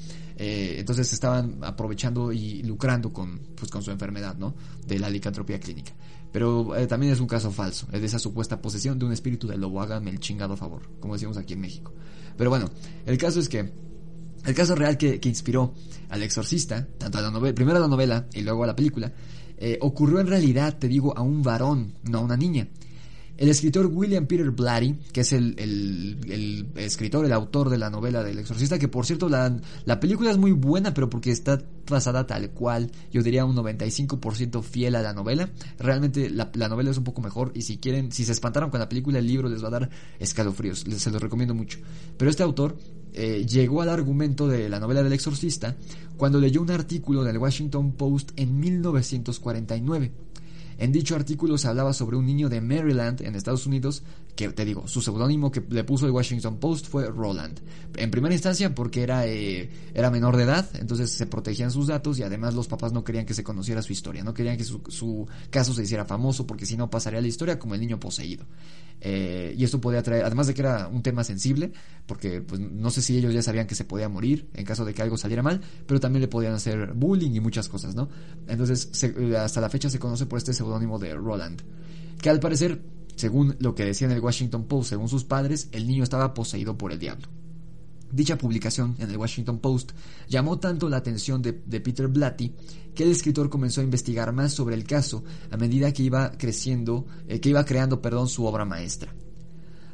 [0.42, 4.54] Eh, entonces estaban aprovechando y lucrando con, pues, con su enfermedad, ¿no?
[4.86, 5.92] De la licantropía clínica.
[6.32, 9.48] Pero eh, también es un caso falso, es de esa supuesta posesión de un espíritu
[9.48, 11.92] de lobo, hágame el chingado favor, como decimos aquí en México.
[12.36, 12.70] Pero bueno,
[13.06, 13.72] el caso es que
[14.44, 15.74] el caso real que, inspiró
[16.08, 19.12] al exorcista, tanto a la novela, primero a la novela y luego a la película,
[19.58, 22.68] eh, ocurrió en realidad, te digo, a un varón, no a una niña.
[23.40, 28.38] El escritor William Peter Blatty, que es el, escritor, el autor de la novela del
[28.38, 32.50] exorcista, que por cierto la, la película es muy buena, pero porque está basada tal
[32.50, 35.48] cual, yo diría un 95% fiel a la novela.
[35.78, 38.78] Realmente la, la, novela es un poco mejor y si quieren, si se espantaron con
[38.78, 41.78] la película, el libro les va a dar escalofríos, se los recomiendo mucho.
[42.18, 42.76] Pero este autor
[43.14, 45.78] eh, llegó al argumento de la novela del exorcista
[46.18, 50.12] cuando leyó un artículo del Washington Post en 1949
[50.80, 54.02] en dicho artículo se hablaba sobre un niño de Maryland, en Estados Unidos,
[54.48, 57.60] que te digo, su seudónimo que le puso el Washington Post fue Roland.
[57.96, 62.18] En primera instancia porque era, eh, era menor de edad, entonces se protegían sus datos
[62.18, 65.28] y además los papás no querían que se conociera su historia, no querían que su,
[65.50, 68.46] caso se hiciera famoso porque si no pasaría la historia como el niño poseído.
[69.02, 71.72] Eh, y esto podía traer, además de que era un tema sensible,
[72.06, 74.92] porque pues, no sé si ellos ya sabían que se podía morir en caso de
[74.92, 78.08] que algo saliera mal, pero también le podían hacer bullying y muchas cosas, ¿no?
[78.46, 78.90] Entonces,
[79.38, 81.62] hasta la fecha se conoce por este seudónimo de Roland,
[82.20, 82.82] que al parecer,
[83.16, 86.76] según lo que decía en el Washington Post, según sus padres, el niño estaba poseído
[86.76, 87.28] por el diablo.
[88.12, 89.92] Dicha publicación en el Washington Post
[90.28, 92.52] llamó tanto la atención de, Peter Blatty
[92.94, 97.06] que el escritor comenzó a investigar más sobre el caso a medida que iba creciendo,
[97.28, 99.14] eh, que iba creando, perdón, su obra maestra.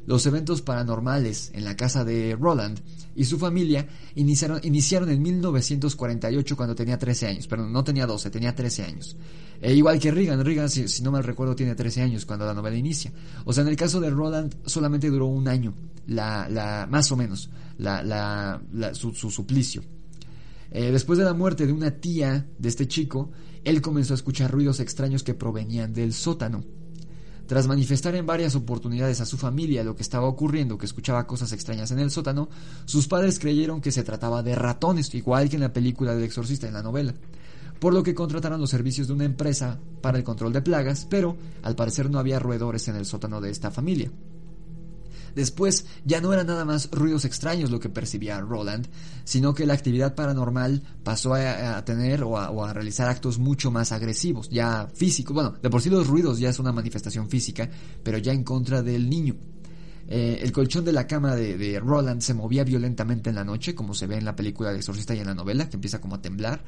[0.07, 2.81] Los eventos paranormales en la casa de Roland
[3.17, 8.31] y su familia iniciaron, iniciaron en 1948 cuando tenía 13 años, pero no tenía 12,
[8.31, 9.17] tenía 13 años.
[9.61, 12.77] E igual que Regan, Regan si, no mal recuerdo tiene 13 años cuando la novela
[12.77, 13.13] inicia.
[13.45, 15.75] O sea, en el caso de Roland solamente duró un año,
[16.07, 19.83] la, la, más o menos, la, la, su, suplicio.
[20.71, 23.31] Eh, después de la muerte de una tía de este chico,
[23.65, 26.65] él comenzó a escuchar ruidos extraños que provenían del sótano.
[27.47, 31.53] Tras manifestar en varias oportunidades a su familia lo que estaba ocurriendo, que escuchaba cosas
[31.53, 32.49] extrañas en el sótano,
[32.84, 36.66] sus padres creyeron que se trataba de ratones, igual que en la película del exorcista
[36.66, 37.14] en la novela.
[37.78, 41.36] Por lo que contrataron los servicios de una empresa para el control de plagas, pero
[41.62, 44.11] al parecer no había roedores en el sótano de esta familia.
[45.37, 48.89] Después ya no eran nada más ruidos extraños lo que percibía Roland,
[49.24, 54.49] sino que la actividad paranormal pasó a, tener o a, realizar actos mucho más agresivos,
[54.49, 55.34] ya físicos.
[55.34, 57.68] Bueno, de por sí los ruidos ya es una manifestación física,
[58.03, 59.37] pero ya en contra del niño.
[60.09, 63.74] Eh, el colchón de la cama de, de, Roland se movía violentamente en la noche,
[63.74, 66.14] como se ve en la película de Exorcista y en la novela, que empieza como
[66.14, 66.64] a temblar.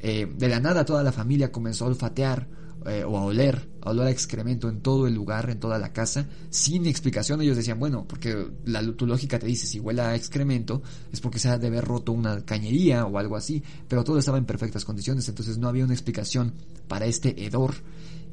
[0.00, 2.46] Eh, de la nada toda la familia comenzó a olfatear
[2.86, 5.92] eh, o a oler, a oler a excremento en todo el lugar, en toda la
[5.94, 7.40] casa, sin explicación.
[7.40, 11.38] Ellos decían, bueno, porque la, tu lógica te dice, si huele a excremento, es porque
[11.38, 14.84] se ha de haber roto una cañería o algo así, pero todo estaba en perfectas
[14.84, 16.52] condiciones, entonces no había una explicación
[16.86, 17.74] para este hedor.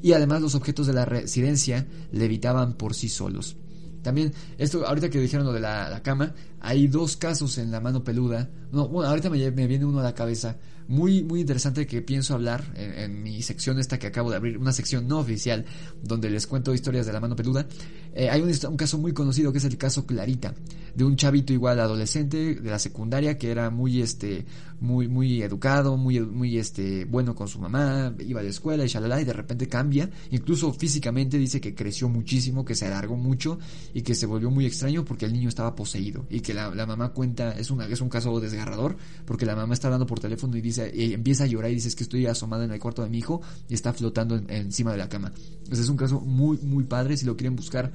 [0.02, 3.56] Y además los objetos de la residencia levitaban por sí solos.
[4.02, 8.02] También, esto, ahorita que dijeron lo de la, cama, hay dos casos en la mano
[8.02, 8.50] peluda.
[8.72, 10.56] No, bueno, ahorita me, me, viene uno a la cabeza
[10.88, 14.72] muy, muy interesante que pienso hablar en, mi sección esta que acabo de abrir, una
[14.72, 15.64] sección no oficial,
[16.02, 17.66] donde les cuento historias de la mano peluda.
[18.14, 20.54] Eh, hay un, un, caso muy conocido que es el caso Clarita,
[20.94, 24.44] de un chavito igual adolescente de la secundaria que era muy, este,
[24.82, 28.88] muy, muy educado, muy, muy, este, bueno con su mamá, iba a la escuela y
[28.88, 33.58] shalala, y de repente cambia, incluso físicamente dice que creció muchísimo, que se alargó mucho
[33.94, 36.84] y que se volvió muy extraño porque el niño estaba poseído y que la, la
[36.84, 40.56] mamá cuenta, es, una, es un caso desgarrador, porque la mamá está hablando por teléfono
[40.56, 43.08] y dice y empieza a llorar y dices que estoy asomada en el cuarto de
[43.08, 45.32] mi hijo y está flotando encima de la cama.
[45.70, 47.16] Ese es un caso muy, muy padre.
[47.16, 47.92] Si lo quieren buscar,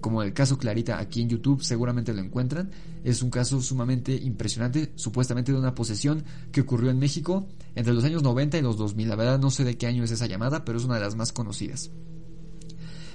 [0.00, 2.70] como el caso Clarita aquí en YouTube, seguramente lo encuentran.
[3.04, 8.04] Es un caso sumamente impresionante, supuestamente de una posesión que ocurrió en México entre los
[8.04, 9.08] años 90 y los 2000.
[9.08, 11.16] La verdad no sé de qué año es esa llamada, pero es una de las
[11.16, 11.90] más conocidas.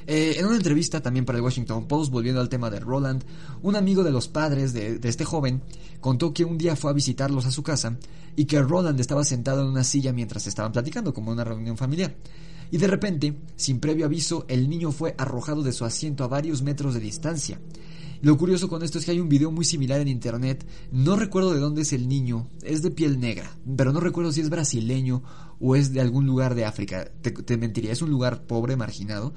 [0.06, 3.24] Eh, en una entrevista también para el Washington Post, volviendo al tema de Roland,
[3.62, 5.62] un amigo de los padres de, este joven
[6.02, 7.98] contó que un día fue a visitarlos a su casa
[8.36, 12.16] y que Roland estaba sentado en una silla mientras estaban platicando, como una reunión familiar.
[12.74, 16.64] Y de repente, sin previo aviso, el niño fue arrojado de su asiento a varios
[16.64, 17.62] metros de distancia.
[18.24, 20.66] Lo curioso con esto es que hay un video muy similar en internet.
[20.92, 22.50] No recuerdo de dónde es el niño.
[22.64, 23.56] Es de piel negra.
[23.78, 25.22] Pero no recuerdo si es brasileño
[25.60, 27.12] o es de algún lugar de África.
[27.22, 27.92] Te, mentiría.
[27.92, 29.36] Es un lugar pobre, marginado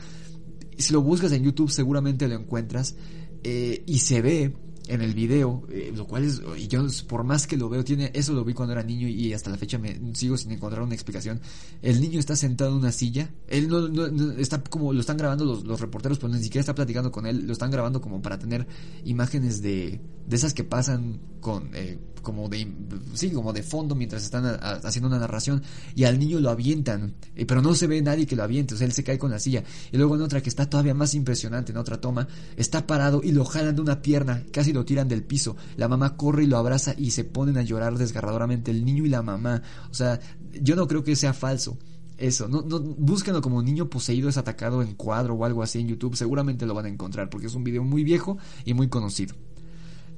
[0.79, 2.97] si lo buscas en YouTube seguramente lo encuentras
[3.43, 4.55] eh, y se ve
[4.89, 8.11] en el video, eh, lo cual es, y yo por más que lo veo, tiene,
[8.15, 10.95] eso lo vi cuando era niño y hasta la fecha me sigo sin encontrar una
[10.95, 11.41] explicación.
[11.83, 14.07] El niño está sentado en una silla, él no,
[14.37, 17.47] está como, lo están grabando los, los, reporteros, pero ni siquiera está platicando con él,
[17.47, 18.67] lo están grabando como para tener
[19.05, 22.67] imágenes de, de esas que pasan con, eh, como de,
[23.15, 24.45] sí, como de fondo mientras están
[24.83, 25.63] haciendo una narración
[25.95, 28.77] y al niño lo avientan, eh, pero no se ve nadie que lo aviente, o
[28.77, 29.63] sea, él se cae con la silla.
[29.93, 33.31] Y luego en otra que está todavía más impresionante, en otra toma, está parado y
[33.31, 35.55] lo jalan de una pierna, casi lo tiran del piso.
[35.77, 39.09] La mamá corre y lo abraza y se ponen a llorar desgarradoramente el niño y
[39.09, 39.63] la mamá.
[39.89, 40.19] O sea,
[40.61, 41.79] yo no creo que sea falso
[42.19, 45.87] Eso, no, no, búsquenlo como niño poseído es atacado en cuadro o algo así en
[45.87, 49.37] YouTube, seguramente lo van a encontrar porque es un video muy viejo y muy conocido.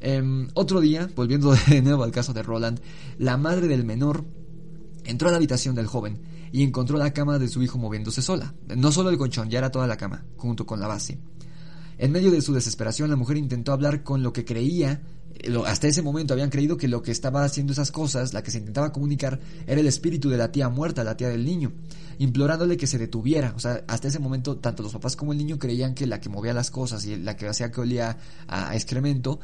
[0.01, 2.81] Em, otro día, volviendo de nuevo al caso de Roland,
[3.19, 4.25] la madre del menor
[5.05, 6.21] entró a la habitación del joven
[6.53, 8.55] y encontró la cama de su hijo moviéndose sola.
[8.77, 11.19] No solo el colchón, ya era toda la cama, junto con la base.
[11.99, 15.03] En medio de su desesperación, la mujer intentó hablar con lo que creía,
[15.67, 18.59] hasta ese momento habían creído que lo que estaba haciendo esas cosas, la que se
[18.59, 21.73] intentaba comunicar, era el espíritu de la tía muerta, la tía del niño,
[22.19, 23.53] implorándole que se detuviera.
[23.57, 26.29] O sea, hasta ese momento, tanto los papás como el niño creían que la que
[26.29, 29.41] movía las cosas y la que hacía que olía a excremento,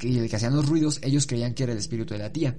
[0.00, 2.56] y que hacían los ruidos, ellos creían que era el espíritu de la tía.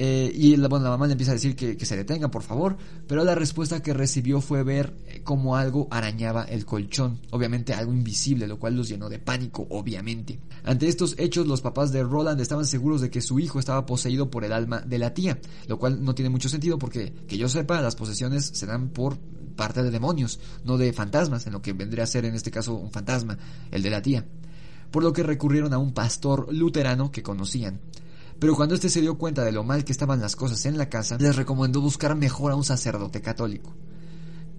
[0.00, 2.76] Eh, y la, mamá le empieza a decir que, se detenga, por favor.
[3.08, 7.20] Pero la respuesta que recibió fue ver eh, cómo algo arañaba el colchón.
[7.30, 10.38] Obviamente algo invisible, lo cual los llenó de pánico, obviamente.
[10.62, 14.30] Ante estos hechos, los papás de Roland estaban seguros de que su hijo estaba poseído
[14.30, 15.40] por el alma de la tía.
[15.66, 19.18] Lo cual no tiene mucho sentido porque, que yo sepa, las posesiones se dan por
[19.56, 22.74] parte de demonios, no de fantasmas, en lo que vendría a ser en este caso
[22.74, 23.36] un fantasma,
[23.72, 24.24] el de la tía.
[24.90, 27.80] Por lo que recurrieron a un pastor luterano que conocían.
[28.38, 30.88] Pero cuando éste se dio cuenta de lo mal que estaban las cosas en la
[30.88, 33.74] casa, les recomendó buscar mejor a un sacerdote católico.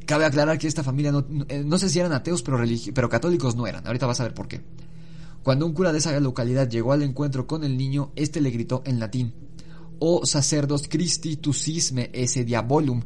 [0.06, 2.60] Cabe aclarar que esta familia no, eh, no, sé si eran ateos, pero,
[2.94, 3.88] pero católicos no eran.
[3.88, 4.62] Ahorita vas a ver por qué.
[5.44, 8.82] Cuando un cura de esa localidad llegó al encuentro con el niño, este le gritó
[8.86, 9.34] en latín:
[10.00, 13.04] O sacerdos Christi tu cisme esse diabolum,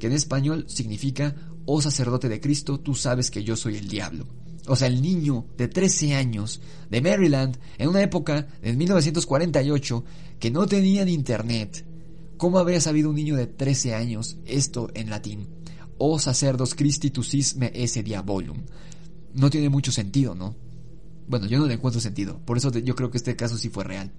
[0.00, 4.26] que en español significa: Oh sacerdote de Cristo, tú sabes que yo soy el diablo
[4.66, 6.60] o sea, el niño de 13 años
[6.90, 10.04] de Maryland, en una época, en 1948,
[10.38, 11.84] que no tenían internet.
[12.36, 15.48] ¿Cómo habría sabido un niño de 13 años esto en latín?
[15.98, 18.58] O sacerdos Christi tu cisme esse diabolum.
[19.34, 20.54] No tiene mucho sentido, ¿no?
[21.28, 22.38] Bueno, yo no le encuentro sentido.
[22.44, 24.12] Por eso yo creo que este caso sí fue real.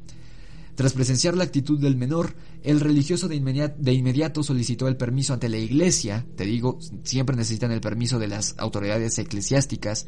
[0.78, 5.58] Tras presenciar la actitud del menor, el religioso de, inmediato solicitó el permiso ante la
[5.58, 10.06] iglesia, te digo, siempre necesitan el permiso de las autoridades eclesiásticas,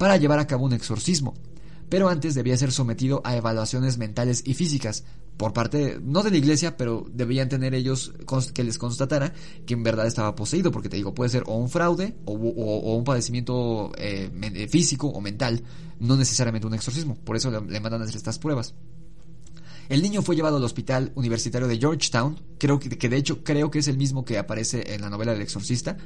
[0.00, 1.34] para llevar a cabo un exorcismo.
[1.90, 5.04] Pero antes debía ser sometido a evaluaciones mentales y físicas,
[5.36, 8.14] por parte, no de la iglesia, pero debían tener ellos
[8.54, 9.34] que les constatara
[9.66, 13.04] que en verdad estaba poseído, porque te digo, puede ser o un fraude o, un
[13.04, 15.62] padecimiento eh, físico o mental,
[15.98, 18.74] no necesariamente un exorcismo, por eso le, mandan a hacer estas pruebas.
[19.90, 23.80] El niño fue llevado al hospital universitario de Georgetown, creo que de hecho creo que
[23.80, 25.98] es el mismo que aparece en la novela del exorcista,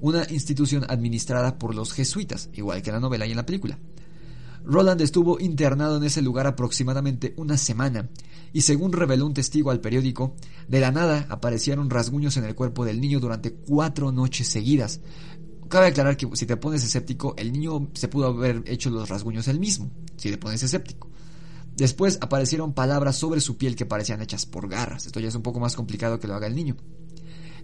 [0.00, 3.78] una institución administrada por los jesuitas, igual que en la novela y en la película.
[4.64, 8.08] Roland estuvo internado en ese lugar aproximadamente una semana,
[8.52, 10.34] y según reveló un testigo al periódico,
[10.66, 15.00] de la nada aparecieron rasguños en el cuerpo del niño durante cuatro noches seguidas.
[15.68, 19.46] Cabe aclarar que si te pones escéptico, el niño se pudo haber hecho los rasguños
[19.48, 21.08] él mismo, si te pones escéptico.
[21.76, 25.06] Después aparecieron palabras sobre su piel que parecían hechas por garras.
[25.06, 26.76] Esto ya es un poco más complicado que lo haga el niño.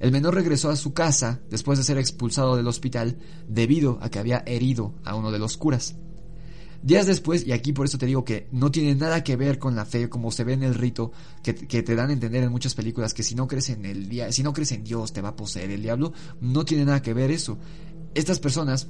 [0.03, 4.19] El menor regresó a su casa después de ser expulsado del hospital debido a que
[4.19, 5.95] había herido a uno de los curas.
[6.83, 9.77] Días después, y aquí por eso te digo que no tiene nada que ver con
[9.77, 11.13] la fe, como se ve en el rito,
[11.45, 14.43] que, te dan a entender en muchas películas que si no crees en el si
[14.43, 17.31] no crees en Dios, te va a poseer el diablo, no tiene nada que ver
[17.31, 17.57] eso.
[18.13, 18.89] Estas personas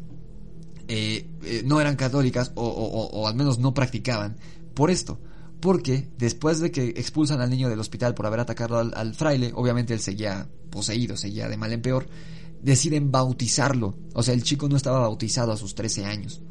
[0.88, 4.38] eh, eh, no eran católicas o, al menos no practicaban,
[4.72, 5.20] por esto.
[5.62, 9.94] Porque después de que expulsan al niño del hospital por haber atacado al, fraile, obviamente
[9.94, 12.08] él seguía poseído, seguía de mal en peor,
[12.60, 13.94] deciden bautizarlo.
[14.12, 16.42] O sea, el chico no estaba bautizado a sus 13 años.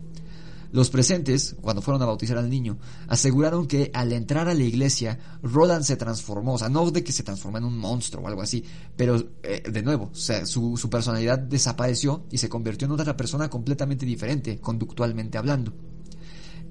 [0.71, 2.77] Los presentes, cuando fueron a bautizar al niño,
[3.09, 7.11] aseguraron que al entrar a la iglesia, Roland se transformó, o sea, no de que
[7.11, 8.63] se transformó en un monstruo o algo así,
[8.95, 13.17] pero eh, de nuevo, o sea, su, su personalidad desapareció y se convirtió en otra
[13.17, 15.73] persona completamente diferente, conductualmente hablando.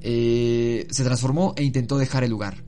[0.01, 2.64] Eh, se transformó e intentó dejar el lugar.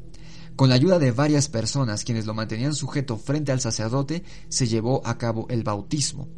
[0.57, 5.01] Con la ayuda de varias personas quienes lo mantenían sujeto frente al sacerdote, se llevó
[5.07, 6.29] a cabo el bautismo.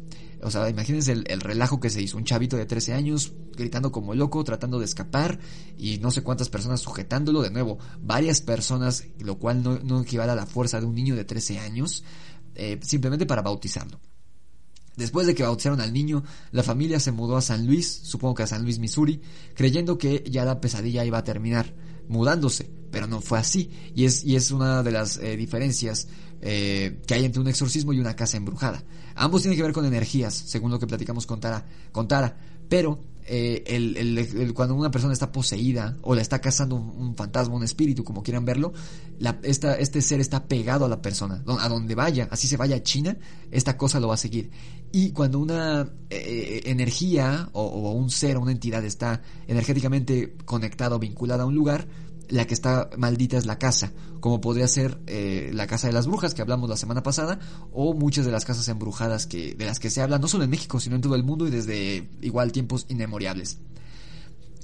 [0.41, 2.17] O sea, imagínense el, relajo que se hizo.
[2.17, 5.39] Un chavito de 13 años gritando como loco, tratando de escapar
[5.77, 7.41] y no sé cuántas personas sujetándolo.
[7.41, 11.25] De nuevo, varias personas, lo cual no, equivale a la fuerza de un niño de
[11.25, 12.03] 13 años,
[12.53, 13.99] eh, simplemente para bautizarlo.
[14.97, 18.43] Después de que bautizaron al niño, la familia se mudó a San Luis, supongo que
[18.43, 19.21] a San Luis, Missouri,
[19.53, 21.73] creyendo que ya la pesadilla iba a terminar,
[22.07, 26.07] mudándose, pero no fue así, y es, y es una de las eh, diferencias
[26.41, 28.83] eh, que hay entre un exorcismo y una casa embrujada.
[29.15, 32.37] Ambos tienen que ver con energías, según lo que platicamos con Tara, con Tara
[32.69, 37.63] pero eh, el, cuando una persona está poseída o la está cazando un, fantasma, un
[37.63, 38.73] espíritu, como quieran verlo,
[39.41, 41.43] esta, este ser está pegado a la persona.
[41.59, 43.17] A donde vaya, así se vaya a China,
[43.51, 44.51] esta cosa lo va a seguir.
[44.91, 50.99] Y cuando una eh, eh, energía o, un ser o una entidad está energéticamente conectado,
[50.99, 51.87] vinculada a un lugar,
[52.29, 56.07] la que está maldita es la casa, como podría ser eh, la casa de las
[56.07, 57.39] brujas que hablamos la semana pasada,
[57.71, 60.49] o muchas de las casas embrujadas que, de las que se habla no solo en
[60.49, 63.59] México, sino en todo el mundo y desde igual tiempos inmemoriales.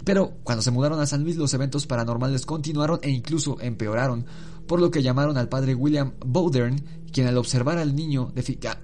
[0.04, 4.26] Pero cuando se mudaron a San Luis los eventos paranormales continuaron e incluso empeoraron,
[4.68, 8.34] por lo que llamaron al padre William Bowdern, quien al observar al niño,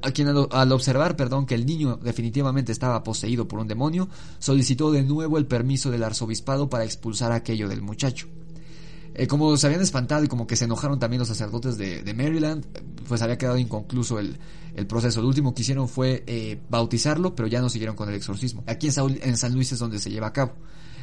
[0.02, 4.10] a quien al, observar, perdón, que el niño definitivamente estaba poseído por un demonio,
[4.40, 8.28] solicitó de nuevo el permiso del arzobispado para expulsar aquello del muchacho.
[9.18, 12.66] Eh, como se habían espantado y como que se enojaron también los sacerdotes de, Maryland,
[13.08, 14.38] pues había quedado inconcluso el,
[14.88, 15.24] proceso.
[15.24, 18.64] Lo último que hicieron fue eh, bautizarlo, pero ya no siguieron con el exorcismo.
[18.68, 20.54] Aquí en San Luis es donde se lleva a cabo.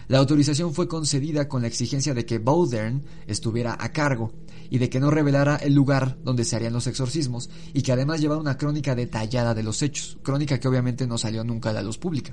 [0.06, 4.32] La autorización fue concedida con la exigencia de que Bowdern estuviera a cargo
[4.70, 8.20] y de que no revelara el lugar donde se harían los exorcismos y que además
[8.20, 11.82] llevara una crónica detallada de los hechos, crónica que obviamente no salió nunca a la
[11.82, 12.32] luz pública.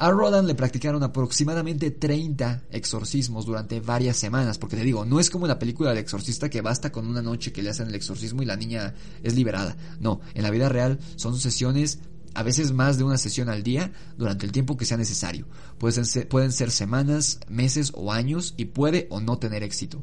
[0.00, 5.28] A Rodan le practicaron aproximadamente 30 exorcismos durante varias semanas, porque te digo, no es
[5.28, 8.40] como la película del exorcista que basta con una noche que le hacen el exorcismo
[8.40, 9.76] y la niña es liberada.
[10.00, 11.98] No, en la vida real son sesiones
[12.32, 15.46] a veces más de una sesión al día durante el tiempo que sea necesario.
[15.76, 20.02] Pueden ser, pueden ser semanas, meses o años y puede o no tener éxito.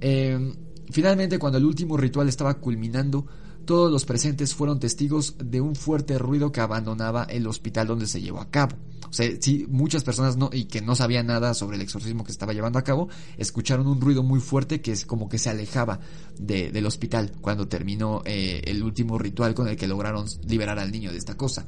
[0.00, 0.54] Em,
[0.90, 3.26] finalmente, cuando el último ritual estaba culminando,
[3.64, 8.20] todos los presentes fueron testigos de un fuerte ruido que abandonaba el hospital donde se
[8.20, 8.76] llevó a cabo.
[9.08, 12.32] O sea, sí, muchas personas no, y que no sabían nada sobre el exorcismo que
[12.32, 16.00] estaba llevando a cabo, escucharon un ruido muy fuerte que es como que se alejaba
[16.38, 21.12] del hospital cuando terminó eh, el último ritual con el que lograron liberar al niño
[21.12, 21.66] de esta cosa.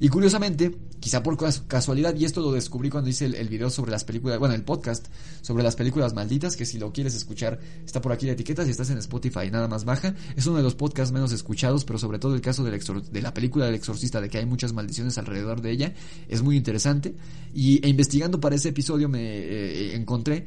[0.00, 1.36] Y curiosamente, quizá por
[1.66, 5.06] casualidad, y esto lo descubrí cuando hice el, video sobre las películas, bueno, el podcast
[5.42, 8.70] sobre las películas malditas, que si lo quieres escuchar, está por aquí la etiqueta, si
[8.70, 10.14] estás en Spotify nada más baja.
[10.34, 13.66] Es uno de los podcasts menos escuchados, pero sobre todo el caso de la película
[13.66, 15.94] del exorcista, de que hay muchas maldiciones alrededor de ella,
[16.28, 17.14] es muy interesante.
[17.52, 20.46] Y e investigando para ese episodio me eh, encontré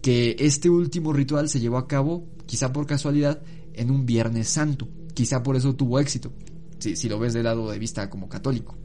[0.00, 3.42] que este último ritual se llevó a cabo, quizá por casualidad,
[3.74, 4.88] en un Viernes Santo.
[5.14, 6.32] Quizá por eso tuvo éxito,
[6.78, 8.76] si, si lo ves del lado de vista como católico.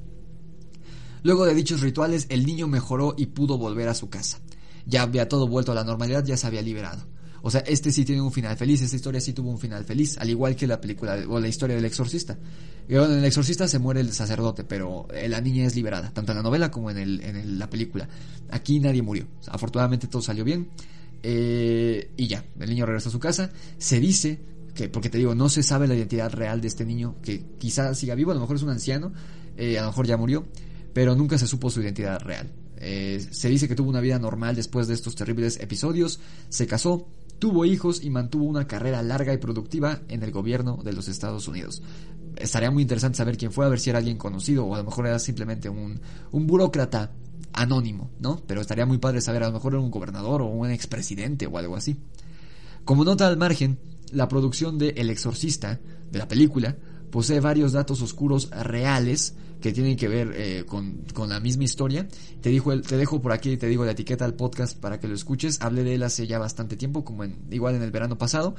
[1.24, 4.39] Luego de dichos rituales, el niño mejoró y pudo volver a su casa.
[4.86, 7.07] Ya había todo vuelto a la normalidad, ya se había liberado.
[7.45, 10.17] O sea, este sí tiene un final feliz, esta historia sí tuvo un final feliz,
[10.17, 12.38] al igual que la película o la historia del exorcista.
[12.88, 16.38] en el exorcista se muere el sacerdote, pero eh, la niña es liberada, tanto en
[16.38, 18.07] la novela como en, la película.
[18.49, 20.69] Aquí nadie murió, afortunadamente todo salió bien.
[21.21, 23.51] Eh, y ya, el niño regresa a su casa.
[23.78, 24.39] Se dice
[24.74, 27.97] que, porque te digo, no se sabe la identidad real de este niño, que quizás
[27.97, 29.11] siga vivo, a lo mejor es un anciano,
[29.57, 30.45] eh, a lo mejor ya murió
[30.94, 32.52] pero nunca se supo su identidad real.
[32.78, 36.20] Eh, se dice que tuvo una vida normal después de estos terribles episodios,
[36.50, 37.08] se casó,
[37.39, 41.48] tuvo hijos y mantuvo una carrera larga y productiva en el gobierno de los Estados
[41.48, 41.82] Unidos.
[42.36, 44.84] Estaría muy interesante saber quién fue, a ver si era alguien conocido o a lo
[44.84, 46.00] mejor era simplemente un,
[46.32, 47.12] un burócrata
[47.54, 48.41] anónimo, ¿no?
[48.48, 51.58] Pero estaría muy padre saber, a lo mejor era un gobernador o un expresidente o
[51.58, 51.98] algo así.
[52.86, 53.80] Como nota al margen,
[54.12, 55.80] la producción de El Exorcista,
[56.12, 56.76] de la película,
[57.12, 62.05] posee varios datos oscuros reales que tienen que ver eh, con, la misma historia.
[62.41, 65.16] Te, dijo, te dejo por aquí, te digo la etiqueta al podcast para que lo
[65.16, 65.61] escuches.
[65.61, 68.55] Hablé de él hace ya bastante tiempo, como en, igual en el verano pasado.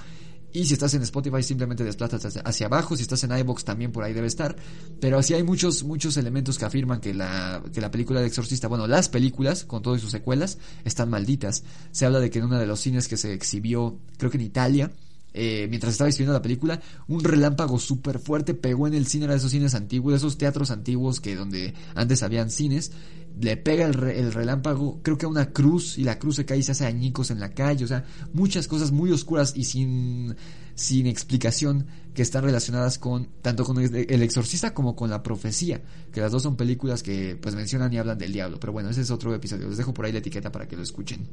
[0.51, 2.97] Y si estás en Spotify, simplemente desplazas hacia abajo.
[2.97, 4.57] Si estás en iBox, también por ahí debe estar.
[4.99, 8.67] Pero sí hay muchos, muchos elementos que afirman que la, que la película de Exorcista,
[8.67, 11.65] bueno, las películas, con todas sus secuelas, están malditas.
[11.91, 14.45] Se habla de que en uno de los cines que se exhibió, creo que en
[14.45, 14.91] Italia,
[15.35, 19.35] eh, mientras estaba viendo la película, un relámpago súper fuerte pegó en el cine, de
[19.35, 22.93] esos cines antiguos, de esos teatros antiguos que donde antes habían cines,
[23.41, 26.59] le pega el, el, relámpago, creo que a una cruz, y la cruz se cae
[26.59, 30.37] y se hace añicos en la calle, o sea, muchas cosas muy oscuras y sin,
[30.77, 35.83] sin explicación que están relacionadas con, tanto con el exorcista como con la profecía,
[36.13, 39.01] que las dos son películas que pues mencionan y hablan del diablo, pero bueno, ese
[39.01, 41.29] es otro episodio, les dejo por ahí la etiqueta para que lo escuchen.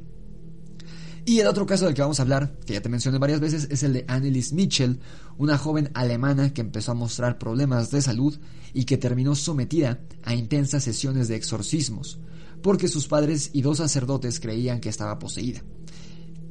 [1.24, 3.68] Y el otro caso del que vamos a hablar, que ya te mencioné varias veces,
[3.70, 4.98] es el de Annelies Mitchell,
[5.38, 8.36] una joven alemana que empezó a mostrar problemas de salud
[8.74, 12.18] y que terminó sometida a intensas sesiones de exorcismos,
[12.60, 15.62] porque sus padres y dos sacerdotes creían que estaba poseída.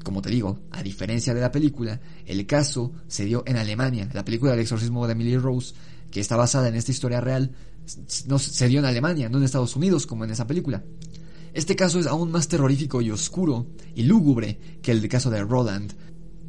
[0.03, 4.10] Como te digo, a diferencia de la película, el caso se dio en Alemania.
[4.14, 5.76] La película del exorcismo de Emily Rose,
[6.10, 7.52] que está basada en esta historia real,
[8.27, 10.84] no, se dio en Alemania, no en Estados Unidos como en esa película.
[11.53, 15.91] Este caso es aún más terrorífico y oscuro y lúgubre que el caso de Roland,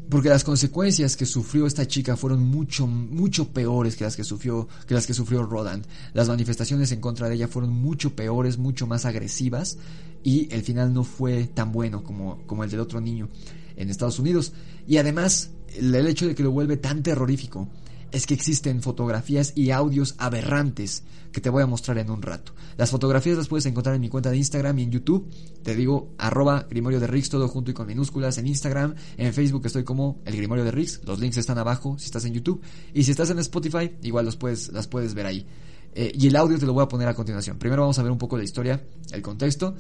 [0.09, 4.69] porque las consecuencias que sufrió esta chica fueron mucho mucho peores que las que sufrió
[4.87, 5.87] que las que sufrió Roland.
[6.13, 9.79] Las manifestaciones en contra de ella fueron mucho peores, mucho más agresivas
[10.23, 13.29] y el final no fue tan bueno como como el del otro niño
[13.77, 14.53] en Estados Unidos
[14.87, 17.69] y además el hecho de que lo vuelve tan terrorífico
[18.13, 21.03] es que existen fotografías y audios aberrantes
[21.33, 22.53] que te voy a mostrar en un rato.
[22.77, 25.29] Las fotografías las puedes encontrar en mi cuenta de Instagram y en YouTube.
[25.63, 28.95] Te digo arroba Grimorio de Rix, todo junto y con minúsculas en Instagram.
[29.17, 31.01] En Facebook estoy como el Grimorio de Rix.
[31.05, 32.61] Los links están abajo si estás en YouTube.
[32.93, 35.47] Y si estás en Spotify, igual los puedes, las puedes ver ahí.
[35.95, 37.59] Eh, y el audio te lo voy a poner a continuación.
[37.59, 39.75] Primero vamos a ver un poco la historia, el contexto.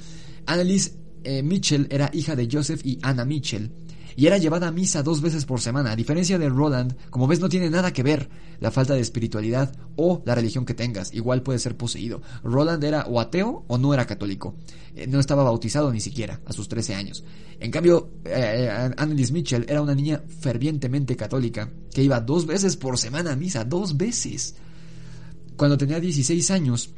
[0.46, 0.92] Annalise
[1.24, 3.70] eh, Mitchell era hija de Joseph y Anna Mitchell
[4.16, 5.92] y era llevada a misa dos veces por semana.
[5.92, 8.28] A diferencia de Roland, como ves no tiene nada que ver
[8.60, 11.12] la falta de espiritualidad o la religión que tengas.
[11.12, 12.22] Igual puede ser poseído.
[12.42, 14.54] Roland era o ateo o no era católico.
[14.94, 17.24] Eh, no estaba bautizado ni siquiera a sus 13 años.
[17.60, 22.98] En cambio, eh, Annelies Mitchell era una niña fervientemente católica que iba dos veces por
[22.98, 23.64] semana a misa.
[23.64, 24.54] Dos veces.
[25.56, 26.90] Cuando tenía 16 años,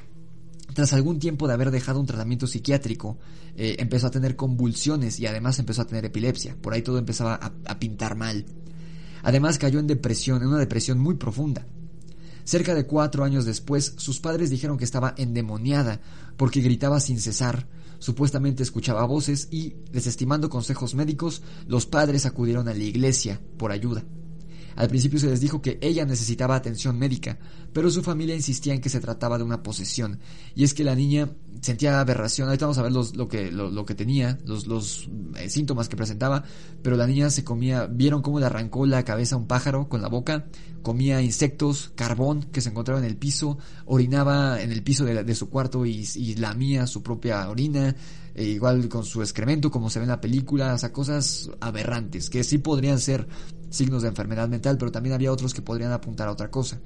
[0.74, 3.16] tras algún tiempo de haber dejado un tratamiento psiquiátrico,
[3.56, 6.56] eh, empezó a tener convulsiones y además empezó a tener epilepsia.
[6.60, 8.44] Por ahí todo empezaba a, pintar mal.
[9.22, 11.64] Además cayó en depresión, en una depresión muy profunda.
[12.42, 16.00] Cerca de cuatro años después, sus padres dijeron que estaba endemoniada
[16.36, 17.68] porque gritaba sin cesar,
[18.00, 24.04] supuestamente escuchaba voces y, desestimando consejos médicos, los padres acudieron a la iglesia por ayuda.
[24.76, 27.38] Al principio se les dijo que ella necesitaba atención médica,
[27.72, 30.18] pero su familia insistía en que se trataba de una posesión,
[30.54, 31.30] y es que la niña
[31.60, 35.88] sentía aberración, ahorita vamos a ver lo, que, lo, que tenía, los, los eh, síntomas
[35.88, 36.44] que presentaba,
[36.82, 40.02] pero la niña se comía, vieron cómo le arrancó la cabeza a un pájaro con
[40.02, 40.46] la boca,
[40.82, 45.48] comía insectos, carbón que se encontraba en el piso, orinaba en el piso de, su
[45.48, 47.96] cuarto y, y lamía su propia orina,
[48.34, 52.28] e igual con su excremento como se ve en la película, o sea, cosas aberrantes,
[52.28, 53.26] que sí podrían ser
[53.74, 56.80] signos de enfermedad mental, pero también había otros que podrían apuntar a otra cosa.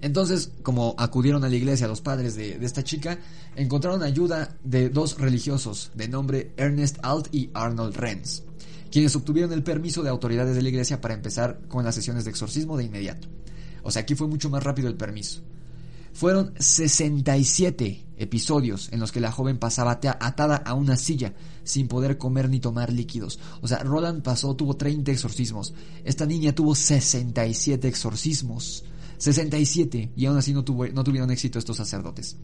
[0.00, 3.18] Entonces, como acudieron a la iglesia los padres de, esta chica,
[3.56, 8.42] encontraron ayuda de dos religiosos de nombre Ernest Alt y Arnold Renz,
[8.90, 12.30] quienes obtuvieron el permiso de autoridades de la iglesia para empezar con las sesiones de
[12.30, 13.28] exorcismo de inmediato.
[13.82, 15.42] O sea, aquí fue mucho más rápido el permiso.
[16.14, 21.34] Fueron 67 episodios en los que la joven pasaba atada a una silla
[21.64, 23.40] sin poder comer ni tomar líquidos.
[23.62, 25.74] O sea, Roland pasó, tuvo 30 exorcismos.
[26.04, 28.84] Esta niña tuvo 67 exorcismos.
[29.18, 32.36] 67 y aún así no, tuvo, no tuvieron éxito estos sacerdotes.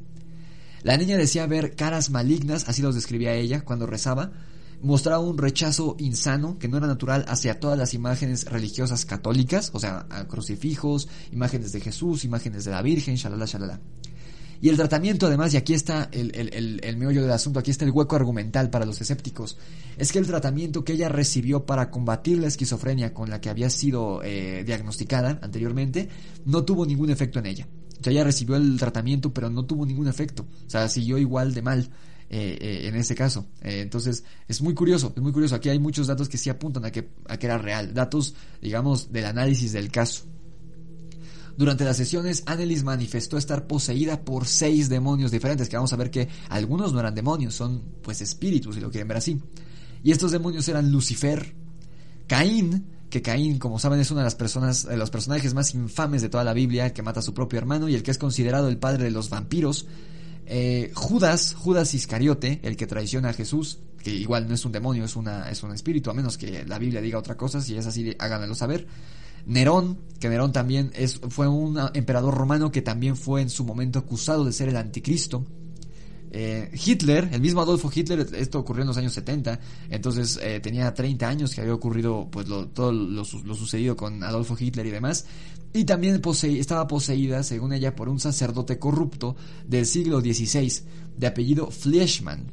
[0.83, 4.33] La niña decía ver caras malignas, así los describía ella cuando rezaba,
[4.83, 9.81] mostraba un rechazo insano que no era natural hacia todas las imágenes religiosas católicas, o
[9.81, 13.81] sea, crucifijos, imágenes de Jesús, imágenes de la Virgen, shalala, shalala.
[14.63, 17.87] Y el tratamiento, además, y aquí está el, el, el, meollo del asunto, aquí está
[17.87, 19.57] el hueco argumental para los escépticos,
[19.97, 23.71] es que el tratamiento que ella recibió para combatir la esquizofrenia con la que había
[23.71, 26.11] sido eh, diagnosticada anteriormente,
[26.45, 27.69] no tuvo ningún efecto en ella.
[28.01, 30.47] O sea, ella recibió el tratamiento, pero no tuvo ningún efecto.
[30.67, 31.91] O sea, siguió igual de mal.
[32.33, 33.49] Eh, eh, en ese caso.
[33.61, 35.57] Eh, entonces, es muy curioso, es muy curioso.
[35.57, 37.93] Aquí hay muchos datos que sí apuntan a que, a que era real.
[37.93, 40.27] Datos, digamos, del análisis del caso.
[41.57, 46.11] Durante las sesiones, Annelies manifestó estar poseída por seis demonios diferentes, que vamos a ver
[46.11, 49.39] que algunos no eran demonios, son pues espíritus, si lo quieren ver así.
[50.05, 51.53] Y estos demonios eran Lucifer,
[52.29, 56.23] Caín, que Caín, como saben, es una de las personas, de los personajes más infames
[56.23, 58.19] de toda la Biblia, el que mata a su propio hermano y el que es
[58.19, 59.87] considerado el padre de los vampiros,
[60.53, 65.05] eh, Judas, Judas Iscariote, el que traiciona a Jesús, que igual no es un demonio,
[65.05, 67.87] es, una, es un espíritu, a menos que la Biblia diga otra cosa, si es
[67.87, 68.85] así, háganmelo saber.
[69.47, 74.01] Nerón, que Nerón también es, fue un emperador romano que también fue en su momento
[74.01, 75.47] acusado de ser el anticristo.
[76.33, 80.93] Eh, Hitler, el mismo Adolfo Hitler, esto ocurrió en los años 70, entonces eh, tenía
[80.93, 85.27] 30 años que había ocurrido pues todo lo, sucedido con Adolfo Hitler y demás,
[85.73, 89.37] y también estaba poseída, según ella, por un sacerdote corrupto
[89.67, 90.83] del siglo XVI,
[91.17, 92.47] de apellido Fleischmann.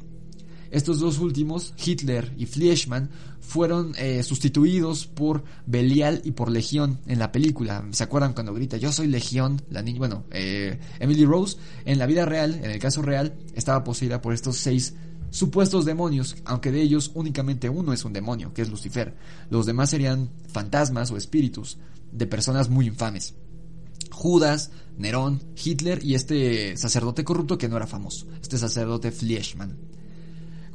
[0.70, 7.20] Estos dos últimos, Hitler y Fleischmann, fueron eh, sustituidos por Belial y por Legión en
[7.20, 7.86] la película.
[7.92, 9.62] ¿Se acuerdan cuando grita yo soy Legión?
[9.70, 13.84] La niña, bueno, eh, Emily Rose, en la vida real, en el caso real, estaba
[13.84, 14.96] poseída por estos seis
[15.30, 19.16] supuestos demonios, aunque de ellos únicamente uno es un demonio, que es Lucifer.
[19.50, 21.78] Los demás serían fantasmas o espíritus
[22.18, 23.36] de personas muy infames.
[24.12, 29.78] Judas, Nerón, Hitler y este sacerdote corrupto que no era famoso, este sacerdote Fleischmann.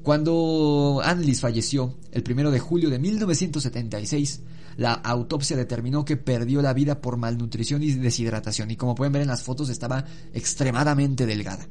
[0.03, 4.41] Cuando Annelies falleció, el primero de julio de 1976,
[4.77, 9.23] la autopsia determinó que perdió la vida por malnutrición y deshidratación y como pueden ver
[9.23, 11.69] en las fotos estaba extremadamente delgada.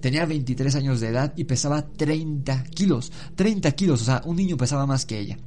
[0.00, 3.12] Tenía 23 años de edad y pesaba 30 kilos.
[3.36, 5.38] 30 kilos, o sea, un niño pesaba más que ella.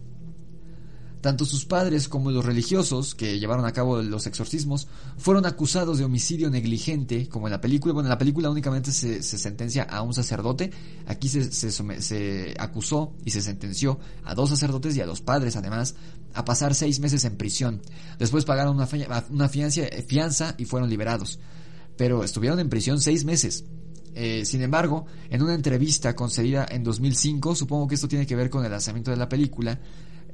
[1.26, 4.88] Tanto sus padres como los religiosos que llevaron a cabo los exorcismos
[5.18, 7.96] fueron acusados de homicidio negligente, como en la película.
[7.96, 10.70] Bueno, en la película únicamente se, sentencia a un sacerdote.
[11.08, 15.96] Aquí se, se, acusó y se sentenció a dos sacerdotes y a los padres, además,
[16.36, 17.82] a pasar seis meses en prisión.
[18.20, 18.88] Después pagaron una,
[19.32, 21.40] una fianza y fueron liberados.
[21.98, 23.66] Pero estuvieron en prisión seis meses.
[24.14, 28.52] Eh, sin embargo, en una entrevista concedida en 2005, supongo que esto tiene que ver
[28.52, 29.80] con el lanzamiento de la película,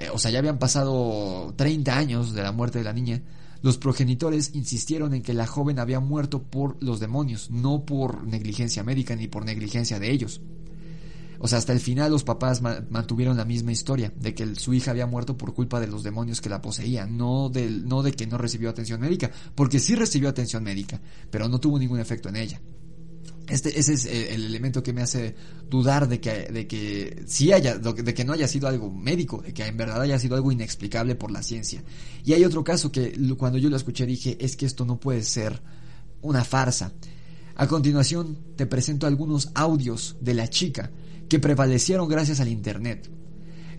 [0.02, 3.22] eh, o sea, ya habían pasado 30 años de la muerte de la niña,
[3.61, 8.84] los progenitores insistieron en que la joven había muerto por los demonios, no por negligencia
[8.84, 10.41] médica ni por negligencia de ellos.
[11.44, 14.91] O sea, hasta el final los papás mantuvieron la misma historia, de que su hija
[14.91, 18.38] había muerto por culpa de los demonios que la poseían, no no de que no
[18.38, 20.99] recibió atención médica, porque sí recibió atención médica,
[21.30, 22.61] pero no tuvo ningún efecto en ella.
[23.49, 25.35] Este, ese es el elemento que me hace
[25.69, 29.65] dudar de que, de que haya, de que no haya sido algo médico, de que
[29.65, 31.84] en verdad haya sido algo inexplicable por la ciencia.
[32.23, 35.23] Y hay otro caso que cuando yo lo escuché dije, es que esto no puede
[35.23, 35.61] ser
[36.22, 36.93] una farsa.
[37.55, 40.91] A continuación te presento algunos audios de la chica
[41.27, 43.09] que prevalecieron gracias al Internet.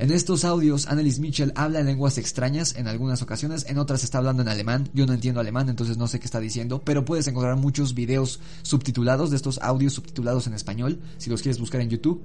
[0.02, 4.18] En estos audios, Annelies Mitchell habla en lenguas extrañas en algunas ocasiones, en otras está
[4.18, 4.88] hablando en alemán.
[4.94, 8.40] Yo no entiendo alemán, entonces no sé qué está diciendo, pero puedes encontrar muchos videos
[8.62, 12.20] subtitulados de estos audios subtitulados en español, si los quieres buscar en YouTube.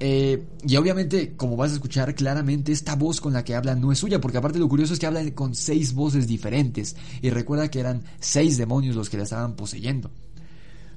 [0.00, 3.92] Eh, y obviamente, como vas a escuchar claramente, esta voz con la que habla no
[3.92, 6.96] es suya, porque aparte lo curioso es que habla con seis voces diferentes.
[7.20, 10.10] Y recuerda que eran seis demonios los que la estaban poseyendo.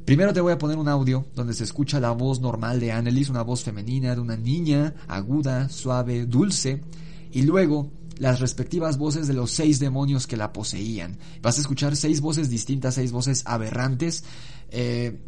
[0.06, 3.30] Primero te voy a poner un audio donde se escucha la voz normal de Annelies,
[3.30, 6.84] una voz femenina de una niña, aguda, suave, dulce,
[7.32, 11.18] y luego las respectivas voces de los seis demonios que la poseían.
[11.41, 14.23] Vas a escuchar seis voces distintas, seis voces aberrantes.
[14.69, 15.19] Eh,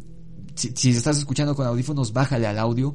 [0.54, 2.94] si, si estás escuchando con audífonos, bájale al audio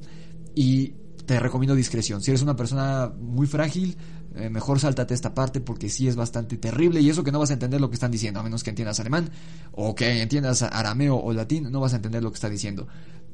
[0.55, 0.93] y
[1.25, 2.21] te recomiendo discreción.
[2.21, 3.97] Si eres una persona muy frágil,
[4.35, 7.51] eh, mejor sáltate esta parte porque sí es bastante terrible y eso que no vas
[7.51, 9.29] a entender lo que están diciendo, a menos que entiendas alemán
[9.71, 12.87] o que entiendas arameo o latín, no vas a entender lo que está diciendo.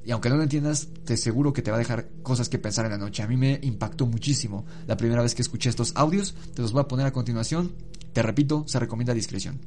[0.05, 2.85] Y aunque no lo entiendas, te aseguro que te va a dejar cosas que pensar
[2.85, 3.21] en la noche.
[3.21, 6.81] A mí me impactó muchísimo la primera vez que escuché estos audios, te los voy
[6.81, 7.73] a poner a continuación.
[8.13, 9.59] Te repito, se recomienda discreción.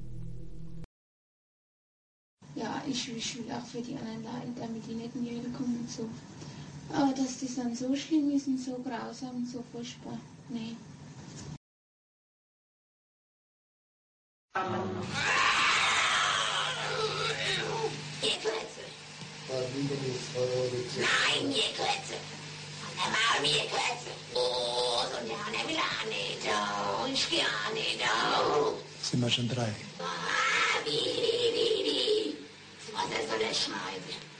[6.94, 10.76] Aber dass das dann so schlimm ist und so grausam und so furchtbar, nee.
[20.94, 22.14] Nein, Gekletze.
[22.80, 24.10] Und dann machen wir Gekletze.
[24.34, 26.46] Oh, so ja, der will auch nicht.
[26.46, 28.00] Oh, ich gehe auch nicht.
[28.02, 28.74] Oh.
[29.02, 29.72] Sind wir schon drei?
[29.98, 32.36] Ah, wie, wie, wie, wie.
[32.92, 34.31] Was ist so eine Scheibe?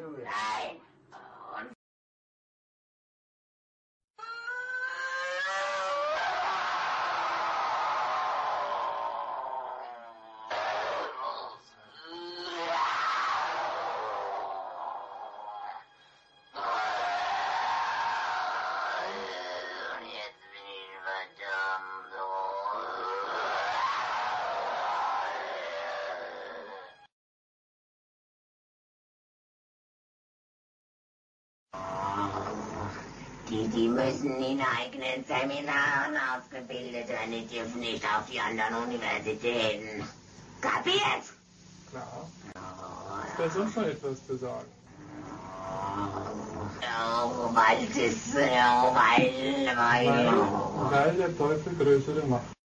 [0.00, 0.91] Gibt's
[33.82, 40.04] Die, müssen in eigenen Seminaren ausgebildet werden, die dürfen nicht auf die anderen Universitäten.
[40.60, 41.24] Kapiert?
[41.90, 42.28] Klar.
[43.26, 44.68] Ist da sonst noch etwas zu sagen?
[46.80, 49.66] Oh, weil es oh, weil...
[49.74, 52.61] Weil, weil der Teufel größere Macht.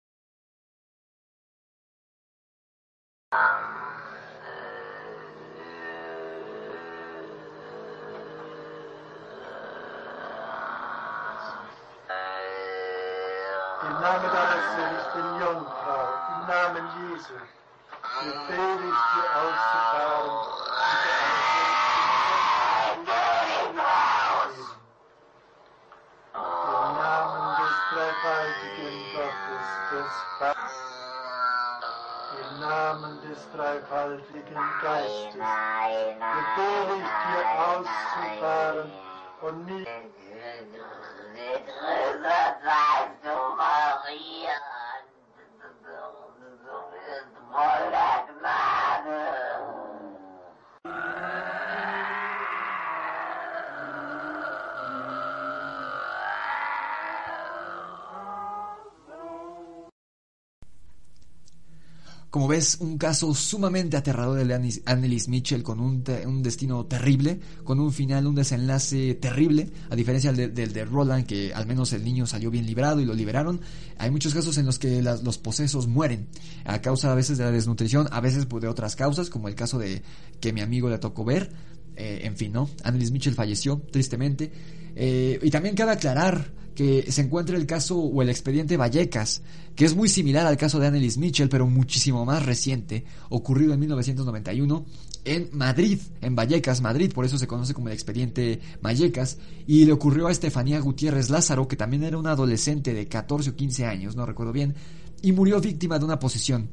[62.34, 67.78] Como ves, un caso sumamente aterrador de Annelies Mitchell con un, un destino terrible, con
[67.78, 72.02] un final, un desenlace terrible, a diferencia del de, de Roland, que al menos el
[72.02, 73.60] niño salió bien librado y lo liberaron.
[73.98, 76.26] Hay muchos casos en los que los posesos mueren,
[76.64, 79.78] a causa a veces de la desnutrición, a veces de otras causas, como el caso
[79.78, 80.02] de
[80.40, 81.52] que mi amigo le tocó ver.
[81.94, 82.68] Eh, en fin, ¿no?
[82.82, 84.50] Annelies Mitchell falleció, tristemente.
[84.96, 89.42] Eh, y también cabe aclarar que se encuentra el caso o el expediente Vallecas,
[89.74, 93.80] que es muy similar al caso de Annelies Mitchell, pero muchísimo más reciente, ocurrido en
[93.80, 94.84] 1991
[95.24, 99.92] en Madrid, en Vallecas, Madrid, por eso se conoce como el expediente Vallecas, y le
[99.92, 104.16] ocurrió a Estefanía Gutiérrez Lázaro, que también era una adolescente de 14 o 15 años,
[104.16, 104.74] no recuerdo bien,
[105.22, 106.68] y murió víctima de una posesión.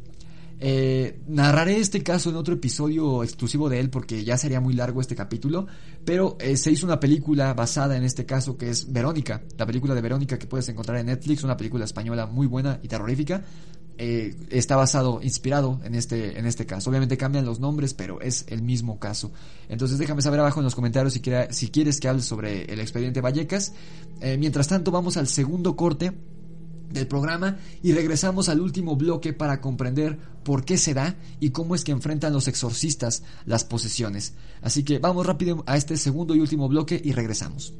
[0.63, 5.01] Eh, narraré este caso en otro episodio exclusivo de él porque ya sería muy largo
[5.01, 5.65] este capítulo,
[6.05, 9.95] pero eh, se hizo una película basada en este caso que es Verónica, la película
[9.95, 13.43] de Verónica que puedes encontrar en Netflix, una película española muy buena y terrorífica.
[13.97, 16.89] Eh, está basado, inspirado en este, en este caso.
[16.89, 19.31] Obviamente cambian los nombres, pero es el mismo caso.
[19.67, 22.79] Entonces déjame saber abajo en los comentarios si, quiera- si quieres que hable sobre el
[22.79, 23.73] expediente Vallecas.
[24.21, 26.11] Eh, mientras tanto, vamos al segundo corte
[26.93, 31.75] del programa y regresamos al último bloque para comprender por qué se da y cómo
[31.75, 34.33] es que enfrentan los exorcistas las posesiones.
[34.61, 37.73] Así que vamos rápido a este segundo y último bloque y regresamos.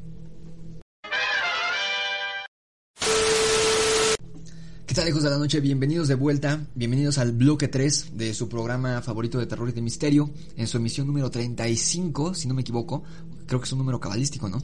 [4.92, 5.58] ¿Qué tal hijos de la noche?
[5.60, 9.80] Bienvenidos de vuelta, bienvenidos al bloque 3 de su programa favorito de terror y de
[9.80, 13.02] misterio, en su emisión número 35, si no me equivoco,
[13.46, 14.62] creo que es un número cabalístico, ¿no?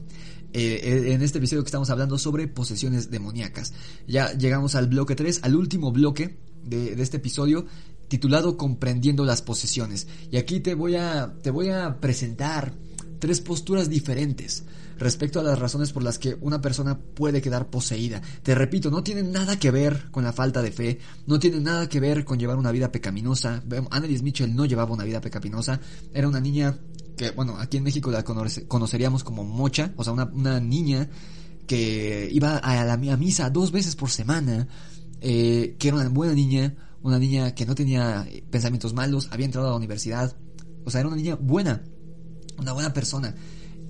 [0.51, 3.73] Eh, en este episodio que estamos hablando sobre posesiones demoníacas.
[4.07, 7.65] Ya llegamos al bloque 3, al último bloque de, de este episodio
[8.07, 10.07] titulado Comprendiendo las posesiones.
[10.31, 12.73] Y aquí te voy a, te voy a presentar
[13.19, 14.63] tres posturas diferentes
[14.97, 18.21] respecto a las razones por las que una persona puede quedar poseída.
[18.43, 21.87] Te repito, no tiene nada que ver con la falta de fe, no tiene nada
[21.87, 23.63] que ver con llevar una vida pecaminosa.
[23.91, 25.79] Annelies Mitchell no llevaba una vida pecaminosa,
[26.13, 26.77] era una niña
[27.19, 31.09] que, bueno, aquí en México la conoce- conoceríamos como mocha, o sea, una, una niña
[31.67, 34.67] que iba a la misa dos veces por semana,
[35.19, 39.45] eh, que era una buena niña, una niña que no tenía eh, pensamientos malos, había
[39.45, 40.35] entrado a la universidad,
[40.85, 41.83] o sea, era una niña buena,
[42.57, 43.35] una buena persona.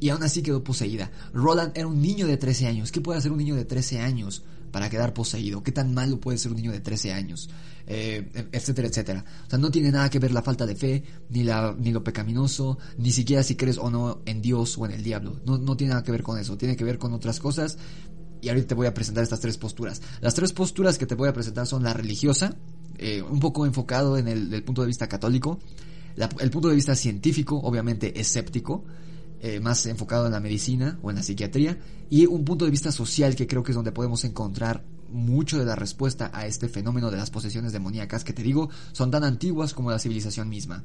[0.01, 1.11] Y aún así quedó poseída.
[1.33, 2.91] Roland era un niño de 13 años.
[2.91, 5.63] ¿Qué puede hacer un niño de 13 años para quedar poseído?
[5.63, 7.49] ¿Qué tan malo puede ser un niño de 13 años?
[7.87, 9.25] Eh, etcétera, etcétera.
[9.47, 12.03] O sea, no tiene nada que ver la falta de fe, ni, la, ni lo
[12.03, 15.41] pecaminoso, ni siquiera si crees o no en Dios o en el diablo.
[15.45, 16.57] No, no tiene nada que ver con eso.
[16.57, 17.77] Tiene que ver con otras cosas.
[18.41, 20.01] Y ahorita te voy a presentar estas tres posturas.
[20.21, 22.55] Las tres posturas que te voy a presentar son la religiosa,
[22.97, 25.59] eh, un poco enfocado en el, punto de vista católico,
[26.39, 28.85] el punto de vista científico, obviamente escéptico,
[29.41, 31.77] eh, más enfocado en la medicina o en la psiquiatría,
[32.09, 35.65] y un punto de vista social que creo que es donde podemos encontrar mucho de
[35.65, 39.73] la respuesta a este fenómeno de las posesiones demoníacas que te digo son tan antiguas
[39.73, 40.83] como la civilización misma.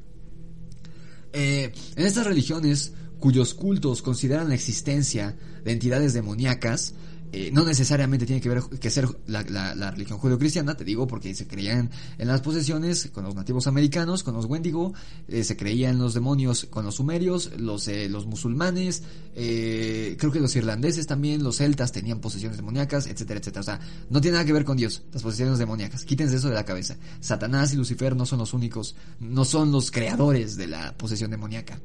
[1.33, 6.93] Eh, en estas religiones cuyos cultos consideran la existencia de entidades demoníacas,
[7.37, 11.45] eh, no necesariamente tiene que ver que ser la, religión judio-cristiana, te digo, porque se
[11.45, 14.93] creían en las posesiones con los nativos americanos, con los Wendigo,
[15.27, 19.03] eh, se creía en los demonios con los sumerios, los, eh, los musulmanes,
[19.33, 23.59] creo que los irlandeses también, los celtas tenían posesiones demoníacas, etcétera, etcétera.
[23.59, 23.79] O sea,
[24.09, 26.05] no tiene nada que ver con Dios, las posesiones demoníacas.
[26.05, 26.95] Quítense eso de la cabeza.
[27.19, 31.81] Satanás y Lucifer no son los únicos, no son los creadores de la posesión demoníaca.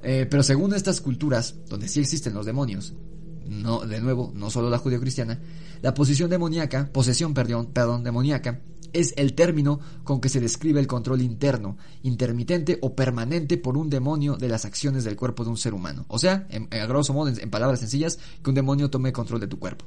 [0.00, 2.94] Pero según estas culturas, donde sí existen los demonios,
[3.48, 5.40] no, de nuevo, no solo la judio-cristiana,
[5.82, 8.60] la posesión demoníaca, posesión, perdón, perdón, demoníaca,
[8.92, 13.90] es el término con que se describe el control interno, intermitente o permanente por un
[13.90, 16.04] demonio de las acciones del cuerpo de un ser humano.
[16.08, 19.46] O sea, en, a grosso modo, en palabras sencillas, que un demonio tome control de
[19.46, 19.84] tu cuerpo.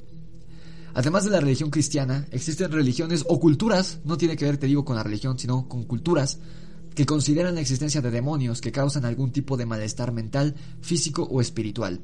[0.94, 4.84] Además de la religión cristiana, existen religiones o culturas, no tiene que ver, te digo,
[4.84, 6.38] con la religión, sino con culturas,
[6.94, 11.40] que consideran la existencia de demonios que causan algún tipo de malestar mental, físico o
[11.40, 12.00] espiritual.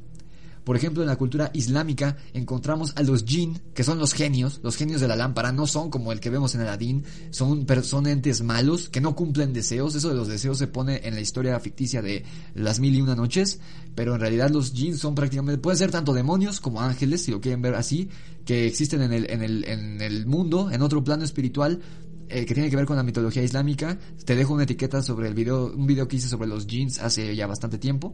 [0.69, 4.77] Por ejemplo, en la cultura islámica encontramos a los jinn, que son los genios, los
[4.77, 8.43] genios de la lámpara, no son como el que vemos en Aladdin, son, son entes
[8.43, 12.03] malos que no cumplen deseos, eso de los deseos se pone en la historia ficticia
[12.03, 12.23] de
[12.55, 13.61] las mil y una noches,
[13.95, 17.41] pero en realidad los jinn son prácticamente, pueden ser tanto demonios como ángeles, si lo
[17.41, 18.11] quieren ver así,
[18.45, 21.81] que existen en el, en el, en el mundo, en otro plano espiritual,
[22.29, 23.99] eh, que tiene que ver con la mitología islámica.
[24.25, 27.35] Te dejo una etiqueta sobre el video, un video que hice sobre los jeans hace
[27.35, 28.13] ya bastante tiempo.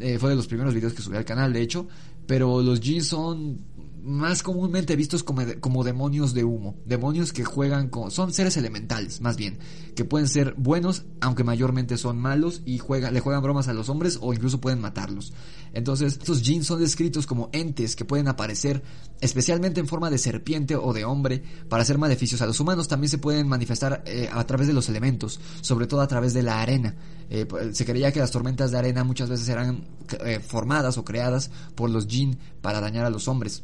[0.00, 1.86] Eh, fue de los primeros videos que subí al canal, de hecho.
[2.26, 3.58] Pero los jeans son
[4.02, 9.20] más comúnmente vistos como, como, demonios de humo, demonios que juegan con, son seres elementales,
[9.20, 9.58] más bien,
[9.94, 13.88] que pueden ser buenos, aunque mayormente son malos y juegan, le juegan bromas a los
[13.88, 15.32] hombres o incluso pueden matarlos.
[15.72, 18.82] Entonces, estos jeans son descritos como entes que pueden aparecer
[19.20, 22.88] especialmente en forma de serpiente o de hombre para hacer maleficios a los humanos.
[22.88, 26.42] También se pueden manifestar eh, a través de los elementos, sobre todo a través de
[26.42, 26.94] la arena.
[27.30, 29.86] Eh, pues, se creía que las tormentas de arena muchas veces eran
[30.24, 33.62] eh, formadas o creadas por los jinn para dañar a los hombres.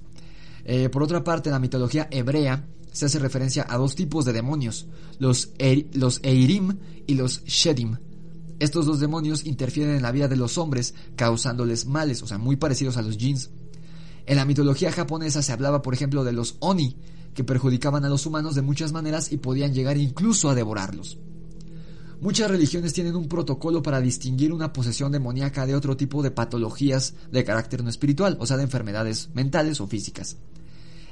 [0.70, 4.34] Eh, por otra parte, en la mitología hebrea se hace referencia a dos tipos de
[4.34, 4.86] demonios,
[5.18, 5.52] los,
[5.94, 6.76] los Eirim
[7.06, 7.96] y los Shedim.
[8.58, 12.56] Estos dos demonios interfieren en la vida de los hombres, causándoles males, o sea, muy
[12.56, 13.48] parecidos a los jinns.
[14.26, 16.96] En la mitología japonesa se hablaba, por ejemplo, de los Oni,
[17.32, 21.16] que perjudicaban a los humanos de muchas maneras y podían llegar incluso a devorarlos.
[22.20, 27.14] Muchas religiones tienen un protocolo para distinguir una posesión demoníaca de otro tipo de patologías
[27.32, 30.36] de carácter no espiritual, o sea, de enfermedades mentales o físicas.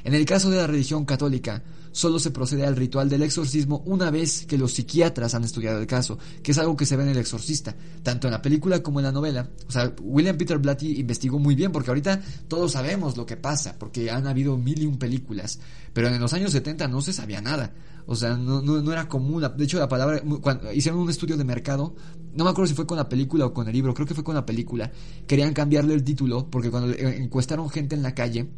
[0.06, 4.08] En el caso de la religión católica, solo se procede al ritual del exorcismo una
[4.12, 7.08] vez que los psiquiatras han estudiado el caso, que es algo que se ve en
[7.08, 7.74] el exorcista,
[8.04, 9.50] tanto en la película como en la novela.
[9.66, 13.74] O sea, William Peter Blatty investigó muy bien, porque ahorita todos sabemos lo que pasa,
[13.80, 15.58] porque han habido mil y un películas,
[15.92, 17.74] pero en los años 70 no se sabía nada.
[18.06, 19.44] O sea, no, no, era común.
[19.56, 21.96] De hecho, la palabra, cuando hicieron un estudio de mercado,
[22.32, 24.22] no me acuerdo si fue con la película o con el libro, creo que fue
[24.22, 24.92] con la película,
[25.26, 28.48] querían cambiarle el título, porque cuando encuestaron gente en la calle,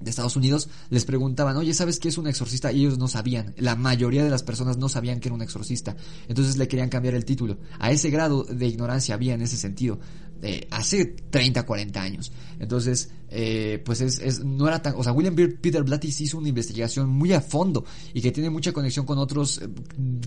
[0.00, 2.72] de Estados Unidos les preguntaban, oye, ¿sabes qué es un exorcista?
[2.72, 3.54] Y ellos no sabían.
[3.58, 5.96] La mayoría de las personas no sabían que era un exorcista.
[6.28, 7.58] Entonces le querían cambiar el título.
[7.78, 9.98] A ese grado de ignorancia había en ese sentido.
[10.42, 12.32] Eh, hace 30, 40 años.
[12.58, 14.94] Entonces, eh, pues es, es, no era tan...
[14.96, 18.72] O sea, William Peter Blatty hizo una investigación muy a fondo y que tiene mucha
[18.72, 19.68] conexión con otros eh,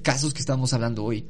[0.03, 1.25] casos que estamos hablando hoy.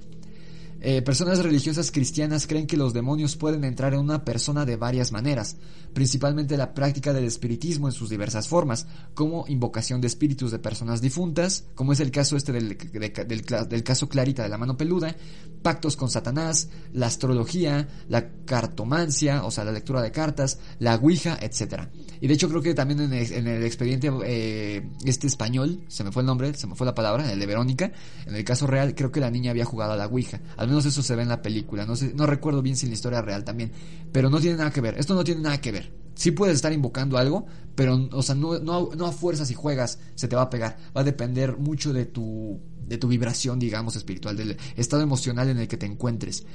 [0.86, 5.14] Eh, personas religiosas cristianas creen que los demonios pueden entrar en una persona de varias
[5.14, 5.56] maneras,
[5.94, 11.00] principalmente la práctica del espiritismo en sus diversas formas, como invocación de espíritus de personas
[11.00, 15.16] difuntas, como es el caso este del, del, caso Clarita de la mano peluda,
[15.62, 21.40] pactos con Satanás, la astrología, la cartomancia, o sea, la lectura de cartas, la ouija,
[21.42, 21.88] etc.
[22.22, 23.14] Y de hecho creo que también en
[23.48, 27.32] el, expediente eh, este español, se me fue el nombre, se me fue la palabra,
[27.32, 27.92] el de Verónica,
[28.26, 30.86] en el caso real creo que la niña había jugado a la ouija, al menos
[30.86, 31.86] eso se ve en la película.
[31.86, 33.72] No, sé, no recuerdo bien si en la historia real también.
[34.12, 34.98] Pero no tiene nada que ver.
[34.98, 35.92] Esto no tiene nada que ver.
[36.16, 37.46] Sí puedes estar invocando algo,
[37.76, 40.78] pero, o sea, no, no, no a fuerzas y juegas se te va a pegar.
[40.96, 42.60] Va a depender mucho de tu
[42.94, 46.46] de tu vibración, digamos, espiritual, del estado emocional en el que te encuentres.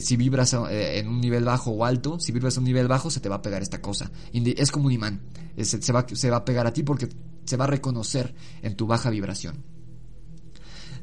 [0.00, 3.10] si vibras eh, en un nivel bajo o alto, si vibras en un nivel bajo,
[3.10, 4.10] se te va a pegar esta cosa.
[4.32, 5.20] Es como un imán.
[5.58, 7.10] se, va, se va a pegar a ti porque
[7.44, 9.71] se va a reconocer en tu baja vibración.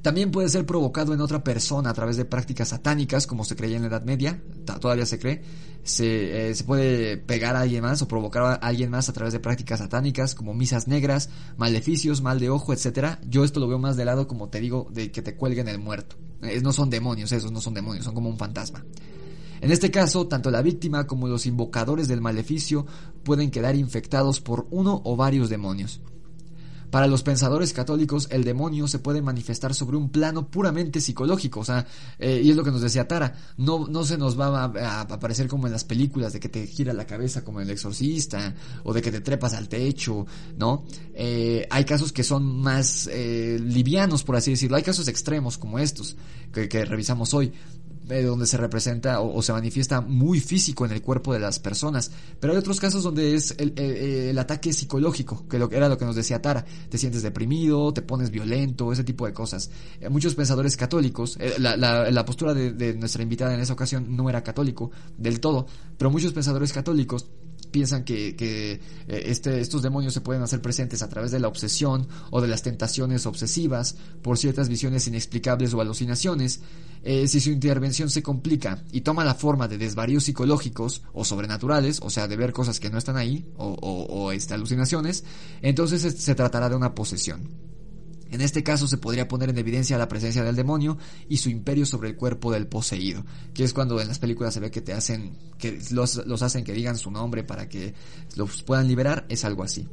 [0.02, 3.76] También puede ser provocado en otra persona a través de prácticas satánicas, como se creía
[3.76, 4.42] en la Edad Media,
[4.80, 5.42] todavía se cree.
[5.84, 9.34] Se, eh, se, puede pegar a alguien más o provocar a alguien más a través
[9.34, 13.20] de prácticas satánicas, como misas negras, maleficios, mal de ojo, etcétera.
[13.28, 15.80] Yo esto lo veo más de lado, como te digo, de que te cuelguen el
[15.80, 16.16] muerto.
[16.64, 18.86] No son demonios, esos no son demonios, son como un fantasma.
[19.62, 22.86] En este caso, tanto la víctima como los invocadores del maleficio
[23.24, 26.02] pueden quedar infectados por uno o varios demonios.
[26.92, 31.66] Para los pensadores católicos, el demonio se puede manifestar sobre un plano puramente psicológico, o
[31.66, 31.86] sea,
[32.18, 35.48] eh, y es lo que nos decía Tara, no, no se nos va a, aparecer
[35.48, 39.02] como en las películas de que te gira la cabeza como el exorcista, o de
[39.02, 40.26] que te trepas al techo,
[40.58, 40.86] ¿no?
[41.14, 45.80] Eh, hay casos que son más eh, livianos, por así decirlo, hay casos extremos como
[45.80, 46.16] estos
[46.52, 47.54] que, que revisamos hoy,
[48.10, 52.12] donde se representa o, se manifiesta muy físico en el cuerpo de las personas.
[52.40, 56.16] Pero hay otros casos donde es el, ataque psicológico, que lo, era lo que nos
[56.16, 56.66] decía Tara.
[56.90, 59.70] Te sientes deprimido, te pones violento, ese tipo de cosas.
[60.02, 64.16] Eh, muchos pensadores católicos, eh, la, la, postura de, de nuestra invitada en esa ocasión
[64.16, 65.68] no era católico del todo,
[65.98, 67.28] pero muchos pensadores católicos
[67.72, 71.48] piensan que, que eh, este, estos demonios se pueden hacer presentes a través de la
[71.48, 76.62] obsesión o de las tentaciones obsesivas por ciertas visiones inexplicables o alucinaciones.
[77.04, 82.02] Eh, si su intervención se complica y toma la forma de desvaríos psicológicos o sobrenaturales,
[82.04, 85.24] o sea, de ver cosas que no están ahí o, o, este, alucinaciones,
[85.62, 87.70] entonces se tratará de una posesión.
[88.32, 90.98] En este caso se podría poner en evidencia la presencia del demonio
[91.28, 94.60] y su imperio sobre el cuerpo del poseído, que es cuando en las películas se
[94.60, 97.94] ve que te hacen, que los, los hacen que digan su nombre para que
[98.36, 99.88] los puedan liberar, es algo así.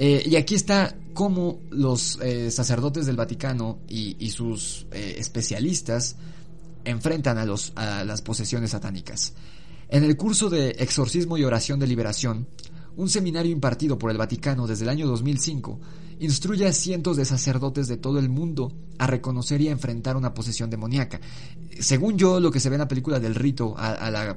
[0.00, 6.14] Eh, y aquí está cómo los eh, sacerdotes del Vaticano y, sus eh, especialistas
[6.84, 9.32] enfrentan a, los, a las posesiones satánicas.
[9.88, 12.46] En el curso de Exorcismo y Oración de Liberación,
[12.98, 15.80] un seminario impartido por el Vaticano desde el año 2005
[16.18, 20.34] instruye a cientos de sacerdotes de todo el mundo a reconocer y a enfrentar una
[20.34, 21.20] posesión demoníaca.
[21.78, 24.36] Según yo, lo que se ve en la película del rito, a la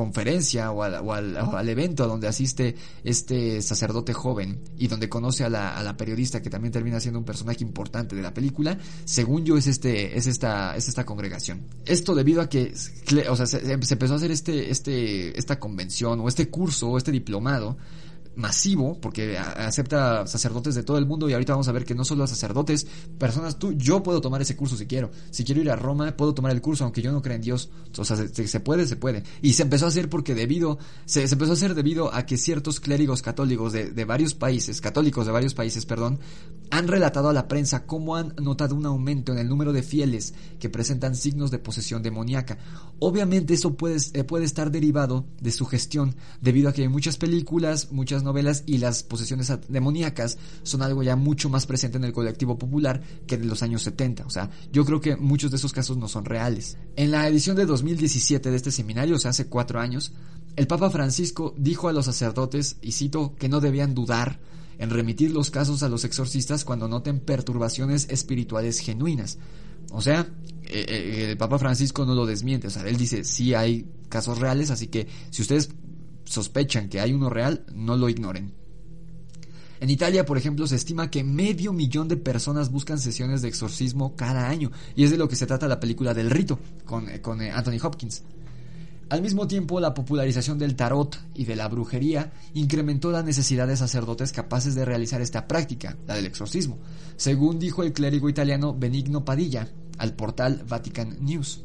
[0.00, 2.74] conferencia o al, evento donde asiste
[3.04, 7.62] este sacerdote joven y donde conoce a la, periodista que también termina siendo un personaje
[7.62, 11.66] importante de la película, según yo es este es esta es esta congregación.
[11.84, 12.72] Esto debido a que
[13.28, 17.12] o se, se empezó a hacer este este esta convención o este curso o este
[17.12, 17.76] diplomado
[18.36, 22.04] masivo, porque acepta sacerdotes de todo el mundo y ahorita vamos a ver que no
[22.04, 22.86] solo sacerdotes,
[23.18, 25.10] personas, tú, yo puedo tomar ese curso si quiero.
[25.30, 27.70] Si quiero ir a Roma, puedo tomar el curso, aunque yo no crea en Dios.
[27.98, 29.22] O sea, se, puede, se puede.
[29.42, 32.80] Y se empezó a hacer porque debido, se, empezó a hacer debido a que ciertos
[32.80, 36.20] clérigos católicos de, de varios países, católicos de varios países, perdón,
[36.70, 40.34] han relatado a la prensa cómo han notado un aumento en el número de fieles
[40.58, 42.58] que presentan signos de posesión demoníaca.
[43.00, 47.16] Obviamente eso puede, eh, puede estar derivado de su gestión, debido a que hay muchas
[47.16, 52.12] películas, muchas novelas y las posesiones demoníacas son algo ya mucho más presente en el
[52.12, 54.24] colectivo popular que de los años 70.
[54.24, 56.78] O sea, yo creo que muchos de esos casos no son reales.
[56.96, 60.12] En la edición de 2017 de este seminario, o sea, hace cuatro años,
[60.56, 64.38] el Papa Francisco dijo a los sacerdotes, y cito, que no debían dudar
[64.78, 69.38] en remitir los casos a los exorcistas cuando noten perturbaciones espirituales genuinas.
[69.92, 70.26] O sea,
[70.64, 74.38] eh, eh, el Papa Francisco no lo desmiente, o sea, él dice, sí hay casos
[74.38, 75.70] reales, así que si ustedes
[76.30, 78.54] sospechan que hay uno real, no lo ignoren.
[79.80, 84.14] En Italia, por ejemplo, se estima que medio millón de personas buscan sesiones de exorcismo
[84.14, 87.20] cada año, y es de lo que se trata la película del rito, con, eh,
[87.20, 88.22] con Anthony Hopkins.
[89.08, 93.76] Al mismo tiempo, la popularización del tarot y de la brujería incrementó la necesidad de
[93.76, 96.78] sacerdotes capaces de realizar esta práctica, la del exorcismo,
[97.16, 99.66] según dijo el clérigo italiano Benigno Padilla
[99.98, 101.64] al portal Vatican News.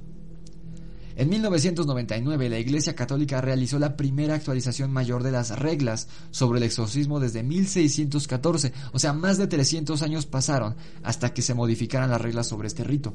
[1.18, 6.64] En 1999, la Iglesia Católica realizó la primera actualización mayor de las reglas sobre el
[6.64, 12.20] exorcismo desde 1614, o sea, más de 300 años pasaron hasta que se modificaran las
[12.20, 13.14] reglas sobre este rito.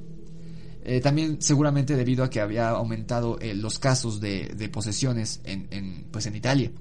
[0.82, 6.24] Eh, también seguramente debido a que había aumentado eh, los casos de, posesiones en, pues
[6.24, 6.72] en Italia.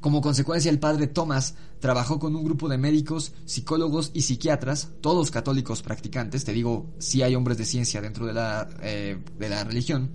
[0.00, 1.54] Como consecuencia, el padre Thomas
[1.86, 7.22] trabajó con un grupo de médicos, psicólogos y psiquiatras, todos católicos practicantes, te digo, si
[7.22, 10.10] hay hombres de ciencia dentro de la, eh, de la religión,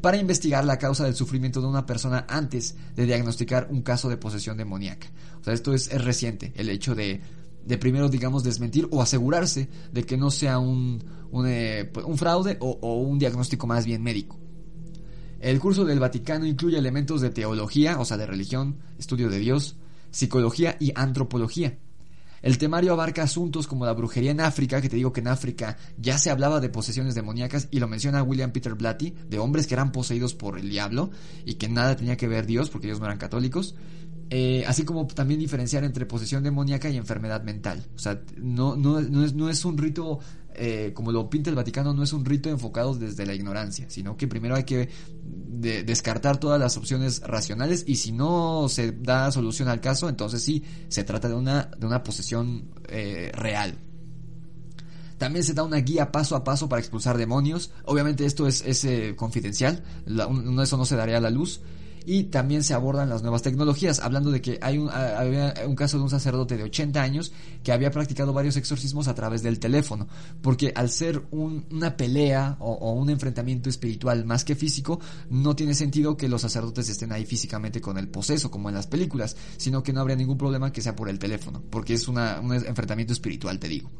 [0.00, 4.16] para investigar la causa del sufrimiento de una persona antes de diagnosticar un caso de
[4.16, 5.08] posesión demoníaca.
[5.40, 7.20] O sea, esto es reciente, el hecho de
[7.66, 12.94] de primero, digamos, desmentir o asegurarse de que no sea un, un, eh, fraude o,
[12.94, 14.38] un diagnóstico más bien médico.
[15.40, 19.76] El curso del Vaticano incluye elementos de teología, o sea, de religión, estudio de Dios,
[20.10, 21.78] psicología y antropología.
[22.42, 25.76] El temario abarca asuntos como la brujería en África, que te digo que en África
[25.96, 29.74] ya se hablaba de posesiones demoníacas y lo menciona William Peter Blatty, de hombres que
[29.74, 31.10] eran poseídos por el diablo
[31.44, 33.74] y que nada tenía que ver Dios porque ellos no eran católicos.
[34.30, 37.86] Eh, así como también diferenciar entre posesión demoníaca y enfermedad mental.
[37.96, 40.20] O sea, no, no, no, es, no es un rito,
[40.58, 44.16] eh, como lo pinta el Vaticano, no es un rito enfocado desde la ignorancia, sino
[44.16, 44.88] que primero hay que
[45.58, 50.62] descartar todas las opciones racionales y si no se da solución al caso, entonces sí,
[50.88, 53.78] se trata de una, de una posesión eh, real.
[55.16, 57.72] También se da una guía paso a paso para expulsar demonios.
[57.84, 58.86] Obviamente esto es, es
[59.16, 61.60] confidencial, eso no se daría a la luz
[62.08, 65.98] y también se abordan las nuevas tecnologías, hablando de que hay un, había un caso
[65.98, 67.32] de un sacerdote de 80 años
[67.62, 70.08] que había practicado varios exorcismos a través del teléfono,
[70.40, 76.16] porque al ser una pelea o, un enfrentamiento espiritual más que físico, no tiene sentido
[76.16, 79.92] que los sacerdotes estén ahí físicamente con el poseso, como en las películas, sino que
[79.92, 83.68] no habría ningún problema que sea por el teléfono, porque es un enfrentamiento espiritual, te
[83.68, 83.90] digo.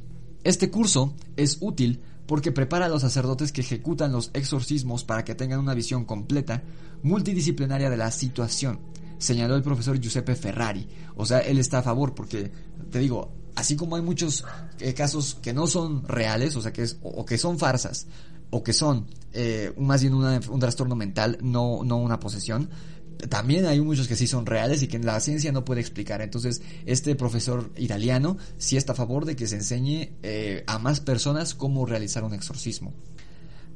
[0.45, 5.35] Este curso es útil porque prepara a los sacerdotes que ejecutan los exorcismos para que
[5.35, 6.63] tengan una visión completa,
[7.03, 8.81] multidisciplinaria de la situación,
[9.17, 10.87] señaló el profesor Giuseppe Ferrari.
[11.17, 12.53] O sea, él está a favor porque,
[12.91, 14.45] te digo, así como hay muchos
[14.79, 18.07] eh, casos que no son reales, o sea, que es, o, que son farsas,
[18.51, 22.69] o que son eh, más bien un trastorno mental, no, no una posesión,
[23.29, 26.21] también hay muchos que sí son reales y que la ciencia no puede explicar.
[26.23, 31.01] Entonces, este profesor italiano sí está a favor de que se enseñe eh, a más
[31.01, 32.95] personas cómo realizar un exorcismo.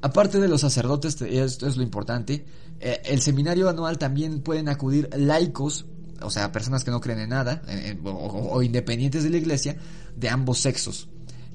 [0.00, 2.44] Aparte de los sacerdotes, esto es lo importante,
[2.80, 5.86] eh, el seminario anual también pueden acudir laicos
[6.20, 7.62] o sea, personas que no creen en nada,
[8.04, 9.76] o independientes de la iglesia,
[10.14, 11.08] de ambos sexos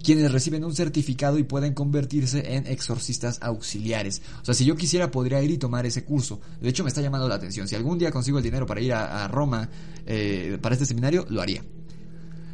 [0.03, 4.21] quienes reciben un certificado y pueden convertirse en exorcistas auxiliares.
[4.41, 6.39] O sea, si yo quisiera podría ir y tomar ese curso.
[6.61, 7.67] De hecho, me está llamando la atención.
[7.67, 9.69] Si algún día consigo el dinero para ir a, Roma
[10.05, 11.63] eh, para este seminario, lo haría.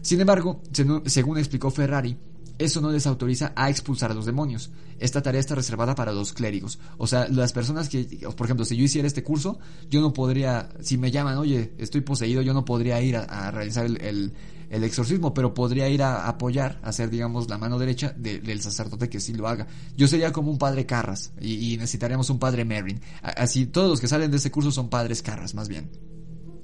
[0.02, 0.62] Sin embargo,
[1.06, 2.18] según explicó Ferrari,
[2.60, 4.70] eso no les autoriza a expulsar a los demonios.
[5.00, 6.80] Esta tarea está reservada para los clérigos.
[6.98, 8.04] O sea, las personas que,
[8.38, 9.60] por ejemplo, si yo hiciera este curso,
[9.90, 13.86] yo no podría, si me llaman, oye, estoy poseído, yo no podría ir a, realizar
[13.86, 14.34] el, el
[14.82, 19.20] exorcismo, pero podría ir a apoyar, a ser, digamos, la mano derecha del sacerdote que
[19.20, 19.68] sí lo haga.
[19.98, 23.02] Yo sería como un padre Carras y, necesitaríamos un padre Merrin.
[23.22, 25.92] Así, todos los que salen de ese curso son padres Carras, más bien.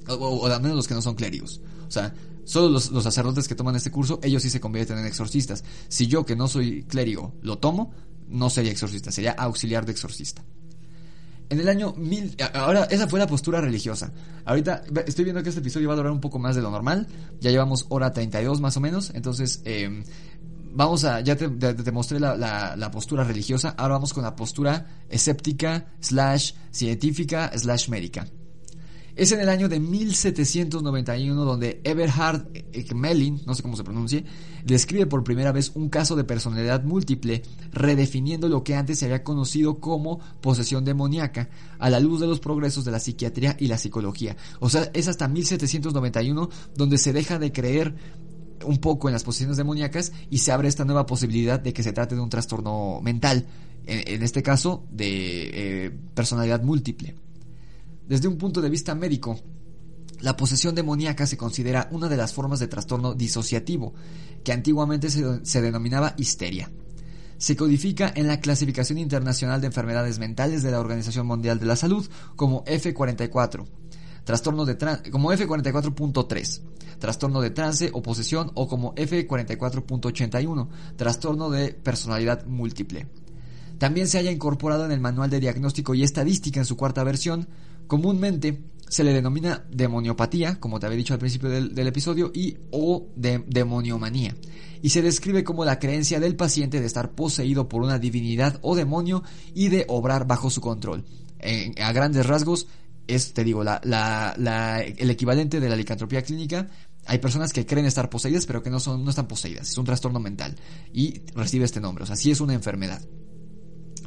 [0.08, 1.62] O, al menos los que no son clérigos.
[1.88, 2.14] O sea,
[2.46, 5.64] solo los, los, sacerdotes que toman este curso, ellos sí se convierten en exorcistas.
[5.90, 7.94] Si yo, que no soy clérigo, lo tomo,
[8.30, 10.44] no sería exorcista, sería auxiliar de exorcista.
[11.50, 12.36] En el año mil...
[12.54, 14.12] Ahora, esa fue la postura religiosa.
[14.46, 17.08] Ahorita estoy viendo que este episodio va a durar un poco más de lo normal.
[17.42, 19.12] Ya llevamos hora 32 más o menos.
[19.16, 20.04] Entonces, eh,
[20.72, 21.22] vamos a...
[21.22, 21.48] Ya te,
[21.92, 23.74] mostré la, la, postura religiosa.
[23.78, 28.28] Ahora vamos con la postura escéptica, slash científica, slash médica.
[29.20, 34.24] Es en el año de 1791 donde Eberhard Ekmelin, no sé cómo se pronuncie,
[34.64, 37.42] describe por primera vez un caso de personalidad múltiple,
[37.74, 42.40] redefiniendo lo que antes se había conocido como posesión demoníaca, a la luz de los
[42.40, 44.38] progresos de la psiquiatría y la psicología.
[44.62, 47.96] O sea, es hasta 1791 donde se deja de creer
[48.64, 51.92] un poco en las posesiones demoníacas y se abre esta nueva posibilidad de que se
[51.92, 53.46] trate de un trastorno mental,
[53.86, 57.16] en, este caso de eh, personalidad múltiple.
[58.10, 59.40] Desde un punto de vista médico,
[60.22, 63.94] la posesión demoníaca se considera una de las formas de trastorno disociativo,
[64.44, 66.72] que antiguamente se, denominaba histeria.
[67.38, 71.76] Se codifica en la Clasificación Internacional de Enfermedades Mentales de la Organización Mundial de la
[71.76, 73.68] Salud como F44,
[74.24, 74.76] trastorno de
[75.12, 76.62] como F44.3,
[76.98, 83.06] trastorno de trance o posesión o como F44.81, trastorno de personalidad múltiple.
[83.78, 87.48] También se haya incorporado en el Manual de Diagnóstico y Estadística en su cuarta versión
[87.90, 93.08] Comúnmente se le denomina demoniopatía, como te había dicho al principio del, episodio, y o
[93.16, 94.36] de, demoniomanía.
[94.84, 98.76] Y se describe como la creencia del paciente de estar poseído por una divinidad o
[98.76, 99.24] demonio
[99.56, 101.04] y de obrar bajo su control.
[101.82, 102.68] a grandes rasgos,
[103.08, 106.68] es, te digo, el equivalente de la licantropía clínica.
[107.08, 109.68] Hay personas que creen estar poseídas, pero que no, son, no están poseídas.
[109.68, 110.56] Es un trastorno mental.
[110.94, 112.04] Y recibe este nombre.
[112.04, 113.02] O sea, sí es una enfermedad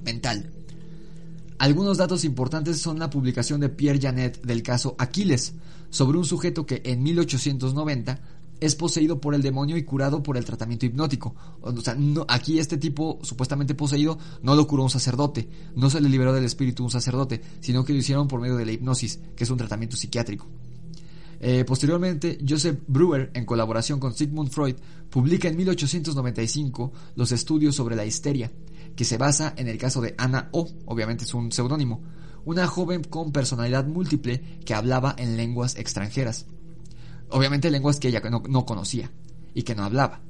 [0.04, 0.52] mental.
[1.62, 5.54] Algunos datos importantes son la publicación de Pierre Janet del caso Aquiles,
[5.90, 8.20] sobre un sujeto que en 1890
[8.58, 11.36] es poseído por el demonio y curado por el tratamiento hipnótico.
[11.60, 16.08] O sea, aquí este tipo supuestamente poseído no lo curó un sacerdote, no se le
[16.08, 19.44] liberó del espíritu un sacerdote, sino que lo hicieron por medio de la hipnosis, que
[19.44, 20.48] es un tratamiento psiquiátrico.
[21.38, 24.74] Eh, posteriormente, Joseph Brewer, en colaboración con Sigmund Freud,
[25.10, 28.50] publica en 1895 los estudios sobre la histeria,
[28.96, 32.02] que se basa en el caso de Anna O, obviamente es un seudónimo,
[32.44, 36.46] una joven con personalidad múltiple que hablaba en lenguas extranjeras.
[37.28, 39.10] Obviamente lenguas que ella no, conocía
[39.54, 40.20] y que no hablaba.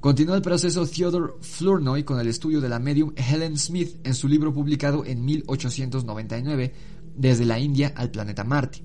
[0.00, 4.28] Continuó el proceso Theodore Flournoy con el estudio de la medium Helen Smith en su
[4.28, 6.74] libro publicado en 1899,
[7.16, 8.82] Desde la India al planeta Marte.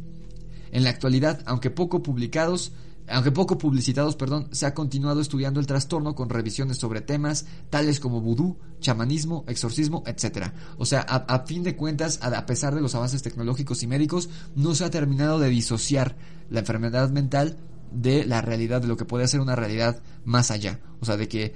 [0.71, 2.71] En la actualidad, aunque poco publicados,
[3.07, 7.99] aunque poco publicitados, perdón, se ha continuado estudiando el trastorno con revisiones sobre temas tales
[7.99, 10.51] como vudú, chamanismo, exorcismo, etc.
[10.77, 14.73] O sea, a, fin de cuentas, a, pesar de los avances tecnológicos y médicos, no
[14.75, 16.15] se ha terminado de disociar
[16.49, 17.57] la enfermedad mental
[17.91, 20.79] de la realidad, de lo que puede ser una realidad más allá.
[20.99, 21.53] O sea, de que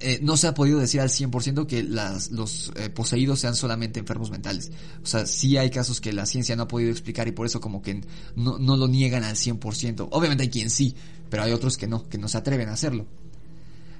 [0.00, 4.30] eh, no se ha podido decir al 100% que los eh, poseídos sean solamente enfermos
[4.30, 4.70] mentales.
[5.02, 7.60] O sea, sí hay casos que la ciencia no ha podido explicar y por eso
[7.60, 8.02] como que
[8.36, 10.08] no, no lo niegan al 100%.
[10.12, 10.94] Obviamente hay quien sí,
[11.28, 13.06] pero hay otros que no, que no se atreven a hacerlo.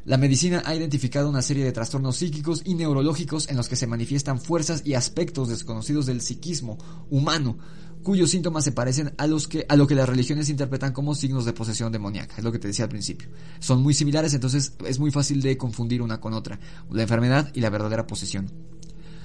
[0.05, 3.87] La medicina ha identificado una serie de trastornos psíquicos y neurológicos en los que se
[3.87, 6.79] manifiestan fuerzas y aspectos desconocidos del psiquismo
[7.11, 7.59] humano,
[8.03, 11.45] cuyos síntomas se parecen a, los que, a lo que las religiones interpretan como signos
[11.45, 13.29] de posesión demoníaca, es lo que te decía al principio.
[13.59, 16.59] Son muy similares, entonces es muy fácil de confundir una con otra,
[16.91, 18.51] la enfermedad y la verdadera posesión.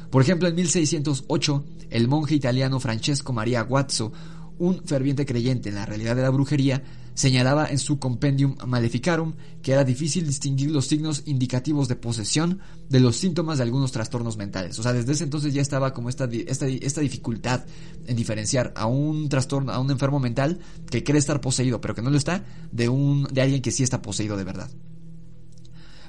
[0.09, 4.13] Por ejemplo, en 1608, el monje italiano Francesco Maria Guazzo,
[4.59, 6.83] un ferviente creyente en la realidad de la brujería,
[7.13, 12.59] señalaba en su Compendium Maleficarum que era difícil distinguir los signos indicativos de posesión
[12.89, 14.77] de los síntomas de algunos trastornos mentales.
[14.79, 17.63] O sea, desde ese entonces ya estaba como esta, esta, esta dificultad
[18.07, 20.59] en diferenciar a un trastorno, a un enfermo mental
[20.89, 23.83] que cree estar poseído, pero que no lo está, de, un, de alguien que sí
[23.83, 24.69] está poseído de verdad.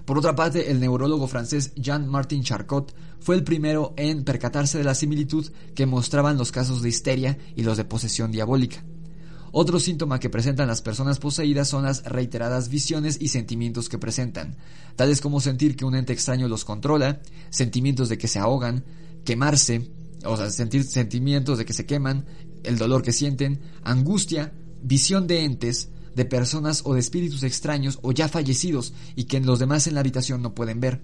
[0.04, 4.94] Por otra parte, el neurólogo francés Jean-Martin Charcot fue el primero en percatarse de la
[4.94, 8.84] similitud que mostraban los casos de histeria y los de posesión diabólica.
[9.56, 14.56] Otro síntoma que presentan las personas poseídas son las reiteradas visiones y sentimientos que presentan,
[14.96, 18.84] tales como sentir que un ente extraño los controla, sentimientos de que se ahogan,
[19.24, 19.92] quemarse,
[20.24, 22.26] o sea, sentir sentimientos de que se queman,
[22.64, 24.52] el dolor que sienten, angustia,
[24.82, 29.60] visión de entes, de personas o de espíritus extraños o ya fallecidos y que los
[29.60, 31.00] demás en la habitación no pueden ver.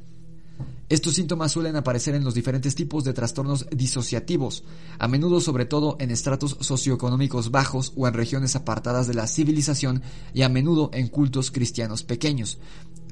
[0.90, 4.64] Estos síntomas suelen aparecer en los diferentes tipos de trastornos disociativos,
[4.98, 10.02] a menudo sobre todo en estratos socioeconómicos bajos o en regiones apartadas de la civilización
[10.34, 12.58] y a menudo en cultos cristianos pequeños.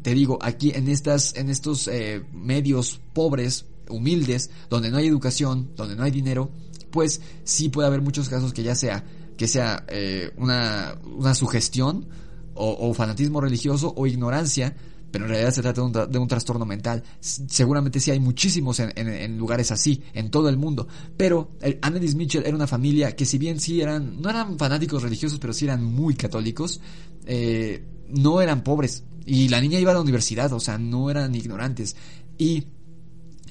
[0.03, 5.71] Te digo, aquí en, estas, en estos eh, medios pobres, humildes, donde no hay educación,
[5.77, 6.51] donde no hay dinero,
[6.91, 9.05] pues sí puede haber muchos casos que ya sea
[9.37, 12.09] que sea eh, una, una, sugestión
[12.55, 14.75] o, fanatismo religioso o ignorancia
[15.11, 17.03] pero en realidad se trata de un, trastorno mental.
[17.21, 20.87] Seguramente sí hay muchísimos en, lugares así, en todo el mundo.
[21.17, 25.03] Pero el Annelies Mitchell era una familia que si bien sí eran, no eran fanáticos
[25.03, 26.81] religiosos, pero sí eran muy católicos,
[27.27, 29.05] eh, no eran pobres.
[29.25, 31.97] Y la niña iba a la universidad, o sea, no eran ignorantes.
[32.37, 32.65] Y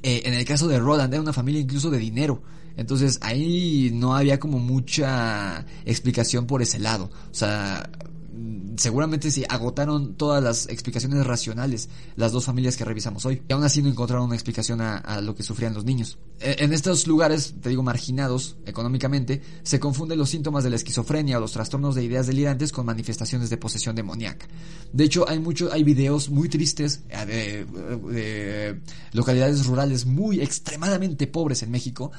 [0.04, 2.42] eh, en el caso de Roland era una familia incluso de dinero.
[2.76, 7.10] Entonces ahí no había como mucha explicación por ese lado.
[7.32, 7.90] O sea,
[8.78, 13.42] seguramente sí agotaron todas las explicaciones racionales las dos familias que revisamos hoy.
[13.48, 16.18] Y aún así no encontraron una explicación a, lo que sufrían los niños.
[16.40, 21.38] E, en estos lugares, te digo, marginados económicamente, se confunden los síntomas de la esquizofrenia
[21.38, 24.48] o los trastornos de ideas delirantes con manifestaciones de posesión demoníaca.
[24.94, 28.82] De hecho, hay muchos, hay videos muy tristes eh, de, de
[29.14, 32.12] localidades rurales muy extremadamente pobres en México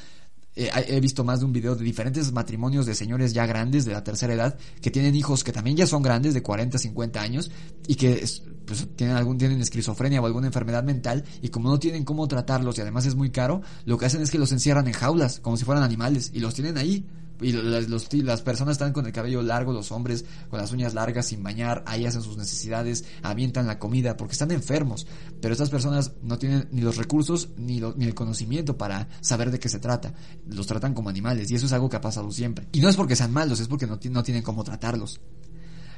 [0.59, 3.93] eh, he visto más de un video de diferentes matrimonios de señores ya grandes de
[3.93, 7.51] la tercera edad que tienen hijos que también ya son grandes de 40, 50 años
[7.87, 8.25] y que
[8.67, 12.77] pues, tienen algún tienen esquizofrenia o alguna enfermedad mental y como no tienen cómo tratarlos
[12.77, 15.57] y además es muy caro, lo que hacen es que los encierran en jaulas como
[15.57, 17.07] si fueran animales y los tienen ahí
[17.41, 21.27] y las, las personas están con el cabello largo, los hombres con las uñas largas,
[21.27, 25.07] sin bañar, ahí hacen sus necesidades, avientan la comida, porque están enfermos.
[25.41, 29.59] Pero estas personas no tienen ni los recursos ni, ni el conocimiento para saber de
[29.61, 30.15] qué se trata.
[30.49, 32.67] Los tratan como animales y eso es algo que ha pasado siempre.
[32.73, 35.21] Y no es porque sean malos, es porque no, no tienen cómo tratarlos.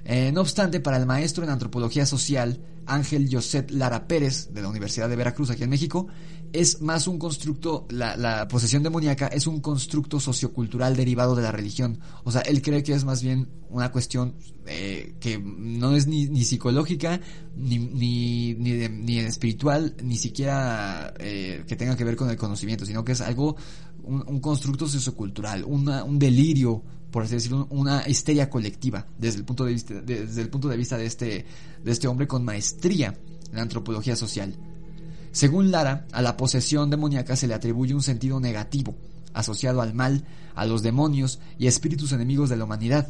[0.05, 4.69] Eh, no obstante, para el maestro en antropología social, Ángel José Lara Pérez, de la
[4.69, 6.09] Universidad de Veracruz, aquí en México,
[6.53, 12.01] es más un constructo, la, posesión demoníaca es un constructo sociocultural derivado de la religión.
[12.25, 14.35] O sea, él cree que es más bien una cuestión
[14.67, 17.21] eh, que no es ni, ni psicológica,
[17.57, 23.05] ni, ni, ni, espiritual, ni siquiera eh, que tenga que ver con el conocimiento, sino
[23.05, 23.57] que es algo,
[24.03, 29.73] un, constructo sociocultural, un delirio por así decirlo, una histeria colectiva desde el punto de
[29.73, 31.45] vista, desde el punto de vista de este,
[31.83, 33.15] de este hombre con maestría
[33.53, 34.55] en antropología social.
[35.33, 38.97] Según Lara, a la posesión demoníaca se le atribuye un sentido negativo,
[39.33, 40.25] asociado al mal,
[40.55, 43.09] a los demonios y espíritus enemigos de la humanidad,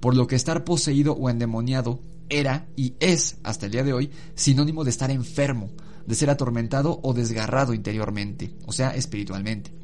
[0.00, 4.10] por lo que estar poseído o endemoniado era y es, hasta el día de hoy,
[4.34, 5.70] sinónimo de estar enfermo,
[6.06, 9.79] de ser atormentado o desgarrado interiormente, o sea, espiritualmente.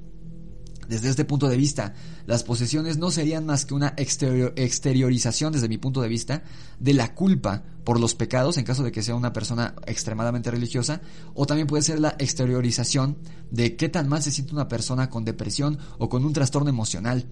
[0.88, 1.94] Desde este punto de vista,
[2.26, 6.42] las posesiones no serían más que una exteriorización, desde mi punto de vista,
[6.78, 11.00] de la culpa por los pecados, en caso de que sea una persona extremadamente religiosa,
[11.34, 13.18] o también puede ser la exteriorización
[13.50, 17.26] de qué tan mal se siente una persona con depresión o con un trastorno emocional.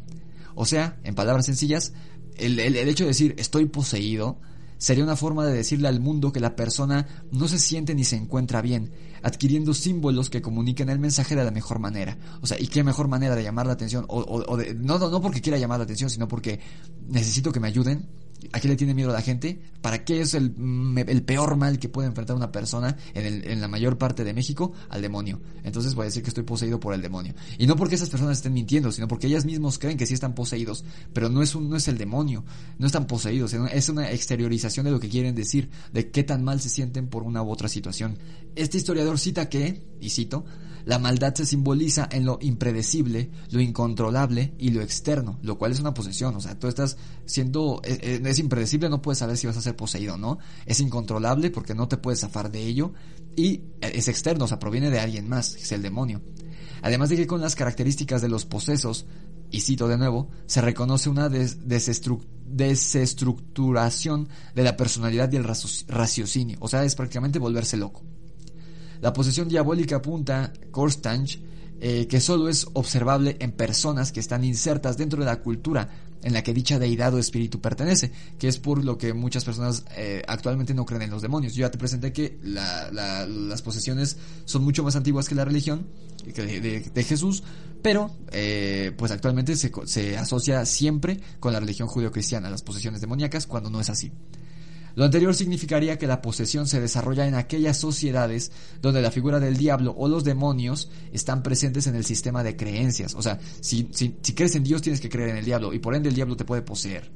[0.55, 1.93] O sea, en palabras sencillas,
[2.37, 4.39] el, hecho de decir estoy poseído
[4.79, 8.17] sería una forma de decirle al mundo que la persona no se siente ni se
[8.17, 8.93] encuentra bien,
[9.25, 12.19] adquiriendo símbolos que comuniquen el mensaje de la mejor manera.
[12.43, 14.05] O sea, ¿y qué mejor manera de llamar la atención?
[14.09, 16.61] O, o, de, no, no, no porque quiera llamar la atención, sino porque
[17.09, 18.07] necesito que me ayuden,
[18.53, 19.61] ¿A qué le tiene miedo la gente?
[19.81, 20.55] ¿Para qué es el,
[21.07, 24.33] el peor mal que puede enfrentar una persona en, el, en, la mayor parte de
[24.33, 24.73] México?
[24.89, 25.41] Al demonio.
[25.63, 27.35] Entonces voy a decir que estoy poseído por el demonio.
[27.59, 30.35] Y no porque esas personas estén mintiendo, sino porque ellas mismas creen que sí están
[30.35, 32.45] poseídos, pero no es, un, no es el demonio,
[32.79, 36.61] no están poseídos, es una exteriorización de lo que quieren decir, de qué tan mal
[36.61, 38.19] se sienten por una u otra situación.
[38.55, 40.45] Este historiador cita que, y cito,
[40.85, 45.81] la maldad se simboliza en lo impredecible, lo incontrolable y lo externo, lo cual es
[45.81, 46.37] una posesión.
[46.37, 49.63] O sea, tú estás siendo, eh, eh, es, impredecible, no puedes saber si vas a
[49.63, 50.39] ser poseído o no.
[50.67, 52.93] Es incontrolable porque no te puedes zafar de ello.
[53.37, 56.23] Y es externo, o sea, proviene de alguien más, es el demonio.
[56.83, 59.07] Además de que con las características de los posesos,
[59.51, 66.59] y cito de nuevo, se reconoce una desestructuración de la personalidad y el raciocinio.
[66.61, 68.03] O sea, es prácticamente volverse loco.
[69.01, 71.39] La posesión diabólica apunta Korstanch
[71.81, 75.91] eh, que solo es observable en personas que están insertas dentro de la cultura
[76.23, 79.85] en la que dicha deidad o espíritu pertenece, que es por lo que muchas personas
[79.97, 81.53] eh, actualmente no creen en los demonios.
[81.53, 84.17] Yo ya te presenté que las posesiones
[84.47, 85.87] son mucho más antiguas que la religión
[86.25, 87.43] de, Jesús,
[87.83, 93.47] pero eh, pues actualmente se, se asocia siempre con la religión judeocristiana, las posesiones demoníacas,
[93.47, 94.11] cuando no es así.
[94.95, 99.57] Lo anterior significaría que la posesión se desarrolla en aquellas sociedades donde la figura del
[99.57, 103.15] diablo o los demonios están presentes en el sistema de creencias.
[103.15, 105.95] O sea, si, si, crees en Dios tienes que creer en el diablo y por
[105.95, 107.11] ende el diablo te puede poseer.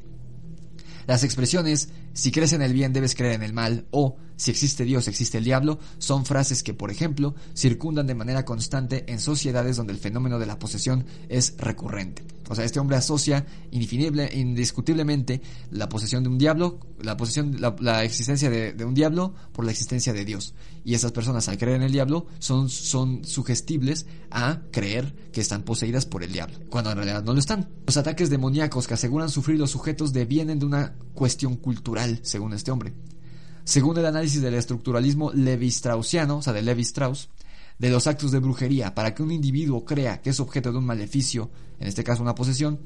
[1.07, 4.85] Las expresiones si crees en el bien debes creer en el mal o si existe
[4.85, 9.77] Dios existe el diablo son frases que, por ejemplo, circundan de manera constante en sociedades
[9.77, 12.23] donde el fenómeno de la posesión es recurrente.
[12.49, 15.43] O sea, este hombre asocia indefinible, indiscutiblemente
[15.73, 20.13] la posesión de un diablo, la posesión, la, existencia de, un diablo por la existencia
[20.13, 20.55] de Dios.
[20.85, 25.65] Y esas personas al creer en el diablo son, son sugestibles a creer que están
[25.65, 27.69] poseídas por el diablo, cuando en realidad no lo están.
[27.87, 32.71] Los ataques demoníacos que aseguran sufrir los sujetos devienen de una cuestión cultural, según este
[32.71, 32.95] hombre.
[33.69, 37.29] Según el análisis del estructuralismo levi-straussiano, o sea, de Levi-Strauss,
[37.79, 40.87] de los actos de brujería para que un individuo crea que es objeto de un
[40.87, 42.81] maleficio, en este caso una posesión,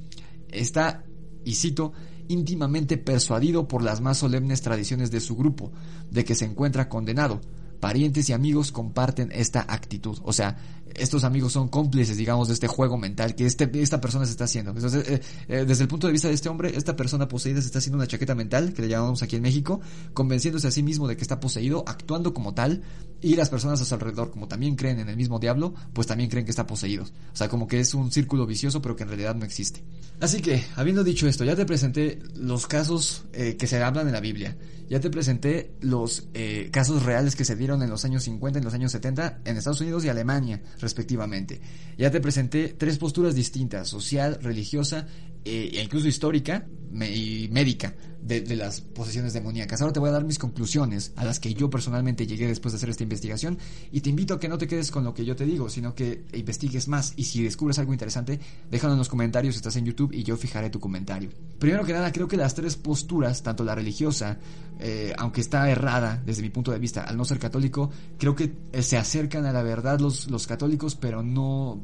[0.49, 1.05] está,
[1.45, 1.93] y cito,
[2.27, 5.71] íntimamente persuadido por las más solemnes tradiciones de su grupo,
[6.11, 7.41] de que se encuentra condenado.
[7.79, 10.19] Parientes y amigos comparten esta actitud.
[10.25, 10.57] O sea,
[10.97, 14.45] estos amigos son cómplices, digamos, de este juego mental que este, esta persona se está
[14.45, 14.73] haciendo.
[14.73, 17.67] Entonces, eh, eh, desde el punto de vista de este hombre, esta persona poseída se
[17.67, 19.81] está haciendo una chaqueta mental, que le llamamos aquí en México,
[20.15, 22.83] convenciéndose a sí mismo de que está poseído, actuando como tal,
[23.23, 26.29] y las personas a su alrededor, como también creen en el mismo diablo, pues también
[26.29, 27.05] creen que está poseído.
[27.05, 29.83] O sea, como que es un círculo vicioso, pero que en realidad no existe.
[30.21, 34.13] Así que, habiendo dicho esto, ya te presenté los casos eh, que se hablan en
[34.13, 34.57] la Biblia.
[34.89, 36.29] Ya te presenté los
[36.71, 39.81] casos reales que se dieron en los años 50, en los años 70, en Estados
[39.81, 41.61] Unidos y Alemania respectivamente.
[41.97, 45.07] Ya te presenté tres posturas distintas, social, religiosa
[45.45, 49.81] eh, e incluso histórica y médica de, las posesiones demoníacas.
[49.81, 52.77] Ahora te voy a dar mis conclusiones a las que yo personalmente llegué después de
[52.77, 53.59] hacer esta investigación
[53.91, 55.95] y te invito a que no te quedes con lo que yo te digo, sino
[55.95, 58.41] que investigues más y si descubres algo interesante,
[58.71, 61.31] déjalo en los comentarios estás en YouTube y yo fijaré tu comentario.
[61.59, 64.39] Primero que nada, creo que las tres posturas, tanto la religiosa,
[64.81, 68.53] eh, aunque está errada desde mi punto de vista, al no ser católico, creo que
[68.73, 71.81] eh, se acercan a la verdad los, los católicos, pero no,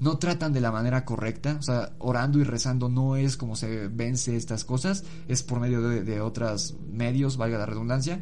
[0.00, 1.56] no tratan de la manera correcta.
[1.58, 5.71] O sea, orando y rezando no es como se vence estas cosas, es por medio
[5.80, 8.20] de, otros medios, valga la redundancia.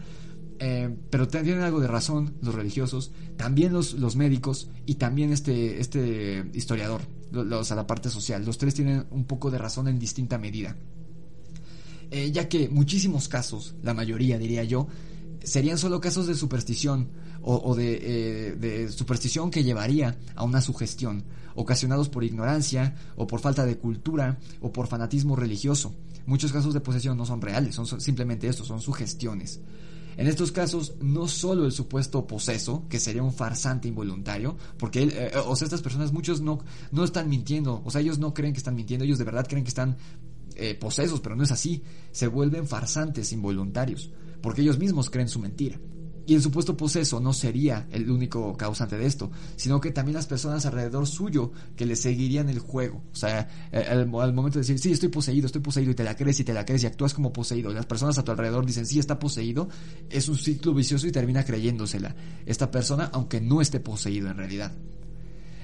[0.63, 5.81] Eh, pero tienen algo de razón los religiosos, también los, los médicos y también este,
[5.81, 7.01] este historiador,
[7.33, 8.45] los, a la parte social.
[8.45, 10.77] Los tres tienen un poco de razón en distinta medida.
[12.11, 14.89] Eh, ya que muchísimos casos, la mayoría diría yo,
[15.43, 17.09] serían solo casos de superstición
[17.43, 21.25] o, de, eh, de, superstición que llevaría a una sugestión,
[21.55, 25.95] ocasionados por ignorancia o por falta de cultura o por fanatismo religioso.
[26.27, 29.61] Muchos casos de posesión no son reales, son simplemente esto, son sugestiones.
[30.17, 35.13] En estos casos, no solo el supuesto poseso, que sería un farsante involuntario, porque él,
[35.15, 36.59] eh, o sea, estas personas, muchos no,
[36.91, 39.65] no están mintiendo, o sea, ellos no creen que están mintiendo, ellos de verdad creen
[39.65, 39.97] que están
[40.57, 44.11] eh, posesos, pero no es así, se vuelven farsantes involuntarios,
[44.43, 45.81] porque ellos mismos creen su mentira.
[46.27, 50.27] Y el supuesto poseso no sería el único causante de esto, sino que también las
[50.27, 53.03] personas alrededor suyo que le seguirían el juego.
[53.13, 56.17] O sea, eh, al, momento de decir, sí, estoy poseído, estoy poseído, y te la
[56.17, 57.71] crees y te la crees y actúas como poseído.
[57.71, 59.69] Y las personas a tu alrededor dicen, sí, está poseído,
[60.09, 62.15] es un ciclo vicioso y termina creyéndosela.
[62.47, 64.73] Esta persona, aunque no esté poseído en realidad.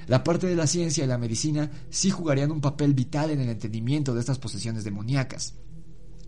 [0.09, 3.49] La parte de la ciencia y la medicina sí jugarían un papel vital en el
[3.49, 5.55] entendimiento de estas posesiones demoníacas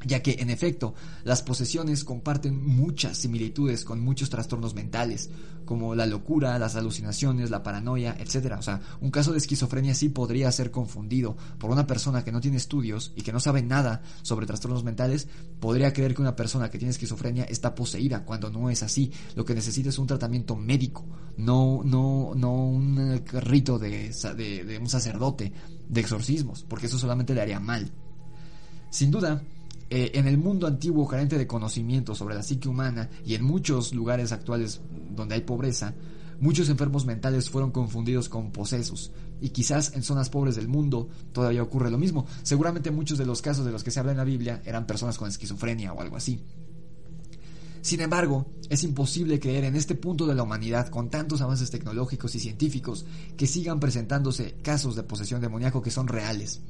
[0.05, 0.95] ya que en efecto
[1.25, 5.31] las posesiones comparten muchas similitudes con muchos trastornos mentales,
[5.65, 8.55] como la locura, las alucinaciones, la paranoia, etc.
[8.59, 12.41] O sea, un caso de esquizofrenia sí podría ser confundido por una persona que no
[12.41, 15.29] tiene estudios y que no sabe nada sobre trastornos mentales,
[15.61, 19.13] podría creer que una persona que tiene esquizofrenia está poseída cuando no es así.
[19.35, 21.05] Lo que necesita es un tratamiento médico,
[21.37, 25.53] no, no, no un rito de, de, de un sacerdote
[25.89, 27.91] de exorcismos, porque eso solamente le haría mal.
[28.91, 29.43] Sin duda,
[29.91, 33.95] eh, en el mundo antiguo carente de conocimiento sobre la psique humana y en muchos
[33.95, 34.81] lugares actuales
[35.15, 35.95] donde hay pobreza,
[36.41, 39.13] muchos enfermos mentales fueron confundidos con posesos.
[39.41, 42.27] Y quizás en zonas pobres del mundo todavía ocurre lo mismo.
[42.43, 45.17] Seguramente muchos de los casos de los que se habla en la Biblia eran personas
[45.17, 46.43] con esquizofrenia o algo así.
[47.81, 52.35] Sin embargo, es imposible creer en este punto de la humanidad con tantos avances tecnológicos
[52.35, 53.07] y científicos
[53.37, 56.61] que sigan presentándose casos de posesión demoníaco que son reales.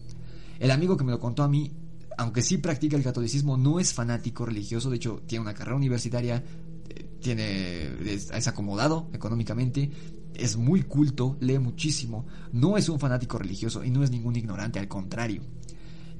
[0.60, 1.72] El amigo que me lo contó a mí
[2.18, 6.42] aunque sí practica el catolicismo, no es fanático religioso, de hecho tiene una carrera universitaria,
[6.88, 9.88] eh, tiene, es, acomodado económicamente,
[10.34, 14.80] es muy culto, lee muchísimo, no es un fanático religioso y no es ningún ignorante,
[14.80, 15.42] al contrario.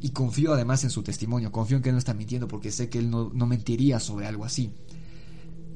[0.01, 3.01] y confío además en su testimonio, confío en que no está mintiendo porque sé que
[3.01, 4.73] él no, no mentiría sobre algo así.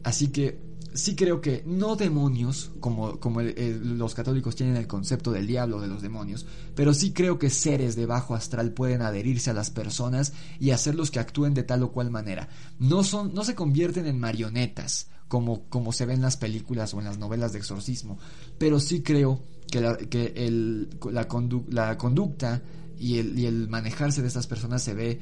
[0.05, 0.61] Así que
[0.95, 5.89] sí creo que no demonios, como, como los católicos tienen el concepto del diablo de
[5.89, 10.33] los demonios, pero sí creo que seres de bajo astral pueden adherirse a las personas
[10.59, 12.49] y hacerlos que actúen de tal o cual manera.
[12.79, 16.99] No, son, no se convierten en marionetas, como, como se ve en las películas o
[16.99, 18.19] en las novelas de exorcismo,
[18.59, 19.41] pero sí creo
[19.71, 21.27] que la, que el, la,
[21.97, 22.63] conducta
[22.99, 25.21] y el, y el manejarse de estas personas se ve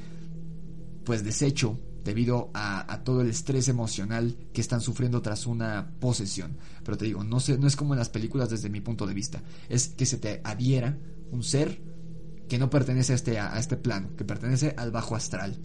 [1.05, 6.57] pues deshecho debido a, todo el estrés emocional que están sufriendo tras una posesión.
[6.85, 9.15] Pero te digo, no, sé, no es como en las películas desde mi punto de
[9.15, 10.99] vista, es que se te adhiera
[11.31, 11.83] un ser
[12.49, 15.59] que no pertenece a este, este plano, que pertenece al bajo astral.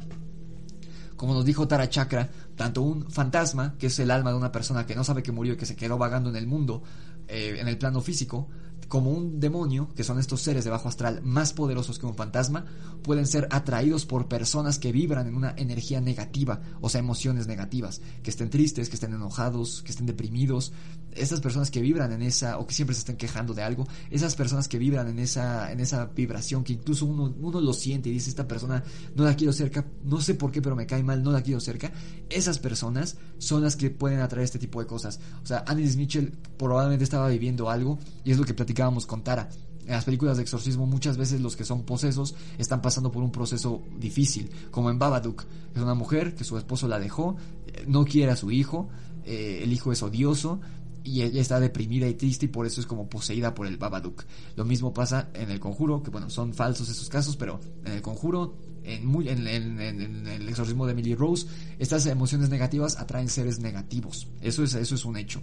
[1.15, 4.85] Como nos dijo Tara Chakra, tanto un fantasma, que es el alma de una persona
[4.85, 6.83] que no sabe que murió y que se quedó vagando en el mundo,
[7.27, 8.49] eh, en el plano físico,
[8.87, 12.65] como un demonio, que son estos seres de bajo astral más poderosos que un fantasma,
[13.03, 18.01] pueden ser atraídos por personas que vibran en una energía negativa, o sea, emociones negativas,
[18.23, 20.73] que estén tristes, que estén enojados, que estén deprimidos.
[21.11, 24.35] Esas personas que vibran en esa, o que siempre se estén quejando de algo, esas
[24.35, 28.13] personas que vibran en esa, en esa vibración, que incluso uno, uno lo siente y
[28.13, 28.83] dice, esta persona
[29.15, 31.59] no la quiero cerca, no sé por qué, pero me cae mal, no la quiero
[31.59, 31.91] cerca.
[32.29, 35.19] Esas personas son las que pueden atraer este tipo de cosas.
[35.43, 39.47] O sea, Anis Mitchell probablemente estaba viviendo algo, y es lo que platicábamos con Tara.
[39.85, 43.31] En las películas de exorcismo muchas veces los que son posesos están pasando por un
[43.31, 45.45] proceso difícil, como en Babadook.
[45.73, 47.37] Es una mujer que su esposo la dejó,
[47.67, 48.89] eh, no quiere a su hijo,
[49.23, 50.59] eh, el hijo es odioso
[51.03, 54.25] y ella está deprimida y triste y por eso es como poseída por el Babadook.
[54.57, 58.01] Lo mismo pasa en el conjuro, que bueno, son falsos esos casos, pero en el
[58.01, 61.47] conjuro, en, muy, en, el exorcismo de Emily Rose,
[61.79, 64.27] estas emociones negativas atraen seres negativos.
[64.41, 65.41] Eso es, eso es un hecho.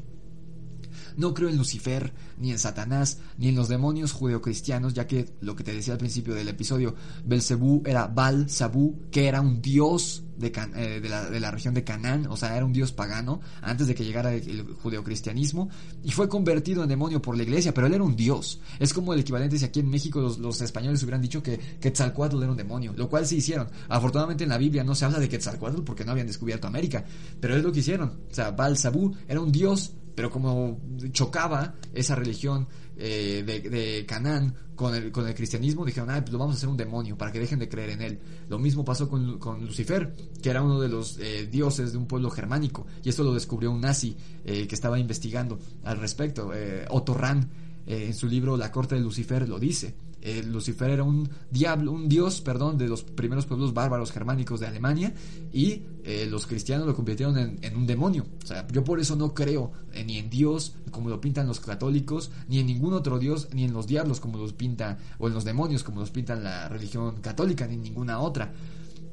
[1.17, 5.57] No creo en Lucifer, ni en Satanás, ni en los demonios judeocristianos, ya que lo
[5.57, 6.95] que te decía al principio del episodio,
[7.25, 11.75] Belcebú era Baal Sabú, que era un dios de, eh, de, la, de, la, región
[11.75, 15.69] de Canaán, o sea, era un dios pagano antes de que llegara el, judeocristianismo
[16.03, 18.61] y fue convertido en demonio por la iglesia, pero él era un dios.
[18.79, 22.43] Es como el equivalente si aquí en México los, los españoles hubieran dicho que Quetzalcoatl
[22.43, 23.69] era un demonio, lo cual sí hicieron.
[23.89, 27.05] Afortunadamente en la Biblia no se habla de Quetzalcoatl porque no habían descubierto América,
[27.41, 28.09] pero es lo que hicieron.
[28.31, 30.81] O sea, Baal Sabú era un dios pero como
[31.13, 36.39] chocaba esa religión eh, de, Canaán con el, con el cristianismo, dijeron, ah, pues lo
[36.39, 38.19] vamos a hacer un demonio para que dejen de creer en él.
[38.49, 42.07] Lo mismo pasó con, con Lucifer, que era uno de los eh, dioses de un
[42.07, 46.53] pueblo germánico, y esto lo descubrió un nazi eh, que estaba investigando al respecto.
[46.91, 47.49] Otto Rahn,
[47.87, 49.95] en su libro La corte de Lucifer, lo dice.
[50.23, 54.67] Eh, Lucifer era un diablo, un dios, perdón, de los primeros pueblos bárbaros germánicos de
[54.69, 55.13] Alemania
[55.53, 58.27] y eh, los cristianos lo convirtieron en, un demonio.
[58.43, 59.73] O sea, yo por eso no creo
[60.07, 63.73] ni en Dios como lo pintan los católicos, ni en ningún otro dios, ni en
[63.73, 67.67] los diablos como los pinta, o en los demonios como los pintan la religión católica,
[67.67, 68.53] ni en ninguna otra.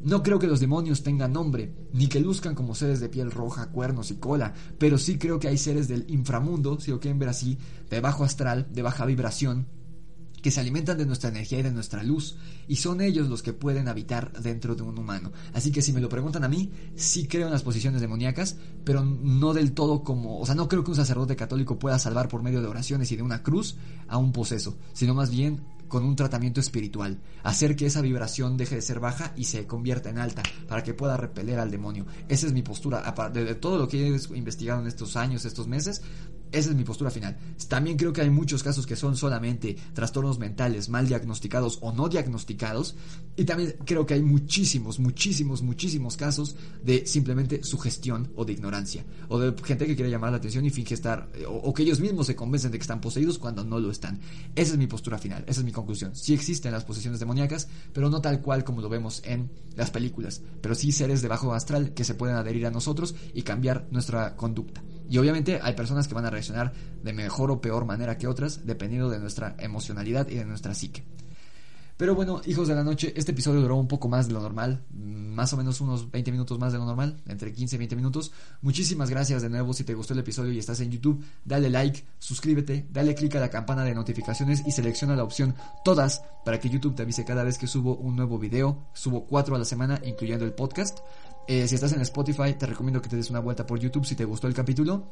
[0.01, 3.69] No creo que los demonios tengan nombre, ni que luzcan como seres de piel roja,
[3.71, 7.29] cuernos y cola, pero sí creo que hay seres del inframundo, si lo quieren ver
[7.29, 7.57] así,
[7.89, 9.67] de bajo astral, de baja vibración,
[10.41, 12.37] que se alimentan de nuestra energía y de nuestra luz,
[12.67, 15.31] y son ellos los que pueden habitar dentro de un humano.
[15.53, 19.03] Así que si me lo preguntan a mí, sí creo en las posiciones demoníacas, pero
[19.03, 22.43] no del todo como, o sea, no creo que un sacerdote católico pueda salvar por
[22.43, 26.15] medio de oraciones y de una cruz a un poseso, sino más bien con un
[26.15, 30.43] tratamiento espiritual, hacer que esa vibración deje de ser baja y se convierta en alta,
[30.67, 32.05] para que pueda repeler al demonio.
[32.29, 35.67] Esa es mi postura, aparte de todo lo que he investigado en estos años, estos
[35.67, 36.01] meses,
[36.51, 37.37] esa es mi postura final.
[37.67, 42.09] También creo que hay muchos casos que son solamente trastornos mentales mal diagnosticados o no
[42.09, 42.95] diagnosticados.
[43.35, 49.05] Y también creo que hay muchísimos, muchísimos, muchísimos casos de simplemente sugestión o de ignorancia.
[49.27, 52.27] O de gente que quiere llamar la atención y finge estar, o, que ellos mismos
[52.27, 54.19] se convencen de que están poseídos cuando no lo están.
[54.55, 56.15] Esa es mi postura final, esa es mi conclusión.
[56.15, 60.41] Sí existen las posesiones demoníacas, pero no tal cual como lo vemos en las películas.
[60.61, 64.35] Pero sí seres de bajo astral que se pueden adherir a nosotros y cambiar nuestra
[64.35, 64.81] conducta.
[65.09, 66.71] Y obviamente hay personas que van a reaccionar
[67.03, 71.03] de mejor o peor manera que otras, dependiendo de nuestra emocionalidad y de nuestra psique.
[71.99, 74.85] Pero bueno, hijos de la noche, este episodio duró un poco más de lo normal,
[74.89, 78.31] más o menos unos 20 minutos más de lo normal, entre 15 y 20 minutos.
[78.61, 82.05] Muchísimas gracias de nuevo si te gustó el episodio y estás en YouTube, dale like,
[82.17, 86.69] suscríbete, dale click a la campana de notificaciones y selecciona la opción todas para que
[86.69, 88.87] YouTube te avise cada vez que subo un nuevo video.
[88.93, 90.99] Subo cuatro a la semana, incluyendo el podcast.
[91.51, 94.15] Eh, si estás en Spotify, te recomiendo que te des una vuelta por YouTube si
[94.15, 95.03] te gustó el capítulo.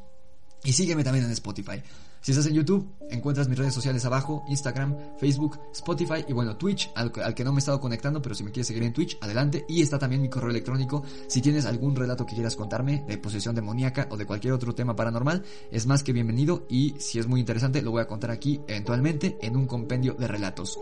[0.62, 1.82] Y sígueme también en Spotify.
[2.20, 6.90] Si estás en YouTube, encuentras mis redes sociales abajo, Instagram, Facebook, Spotify y bueno, Twitch,
[6.94, 9.64] al, que no me he estado conectando, pero si me quieres seguir en Twitch, adelante.
[9.68, 11.04] Y está también mi correo electrónico.
[11.28, 14.96] Si tienes algún relato que quieras contarme de posesión demoníaca o de cualquier otro tema
[14.96, 18.60] paranormal, es más que bienvenido y si es muy interesante, lo voy a contar aquí
[18.66, 20.78] eventualmente en un compendio de relatos.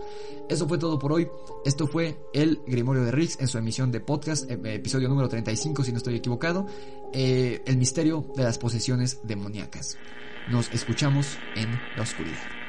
[0.48, 1.28] Eso fue todo por hoy.
[1.64, 5.84] Esto fue el Grimorio de Riggs en su emisión de podcast, eh, episodio número 35
[5.84, 6.66] si no estoy equivocado,
[7.12, 9.96] eh, el misterio de las posesiones demoníacas.
[10.48, 12.65] Nos escuchamos en la oscuridad.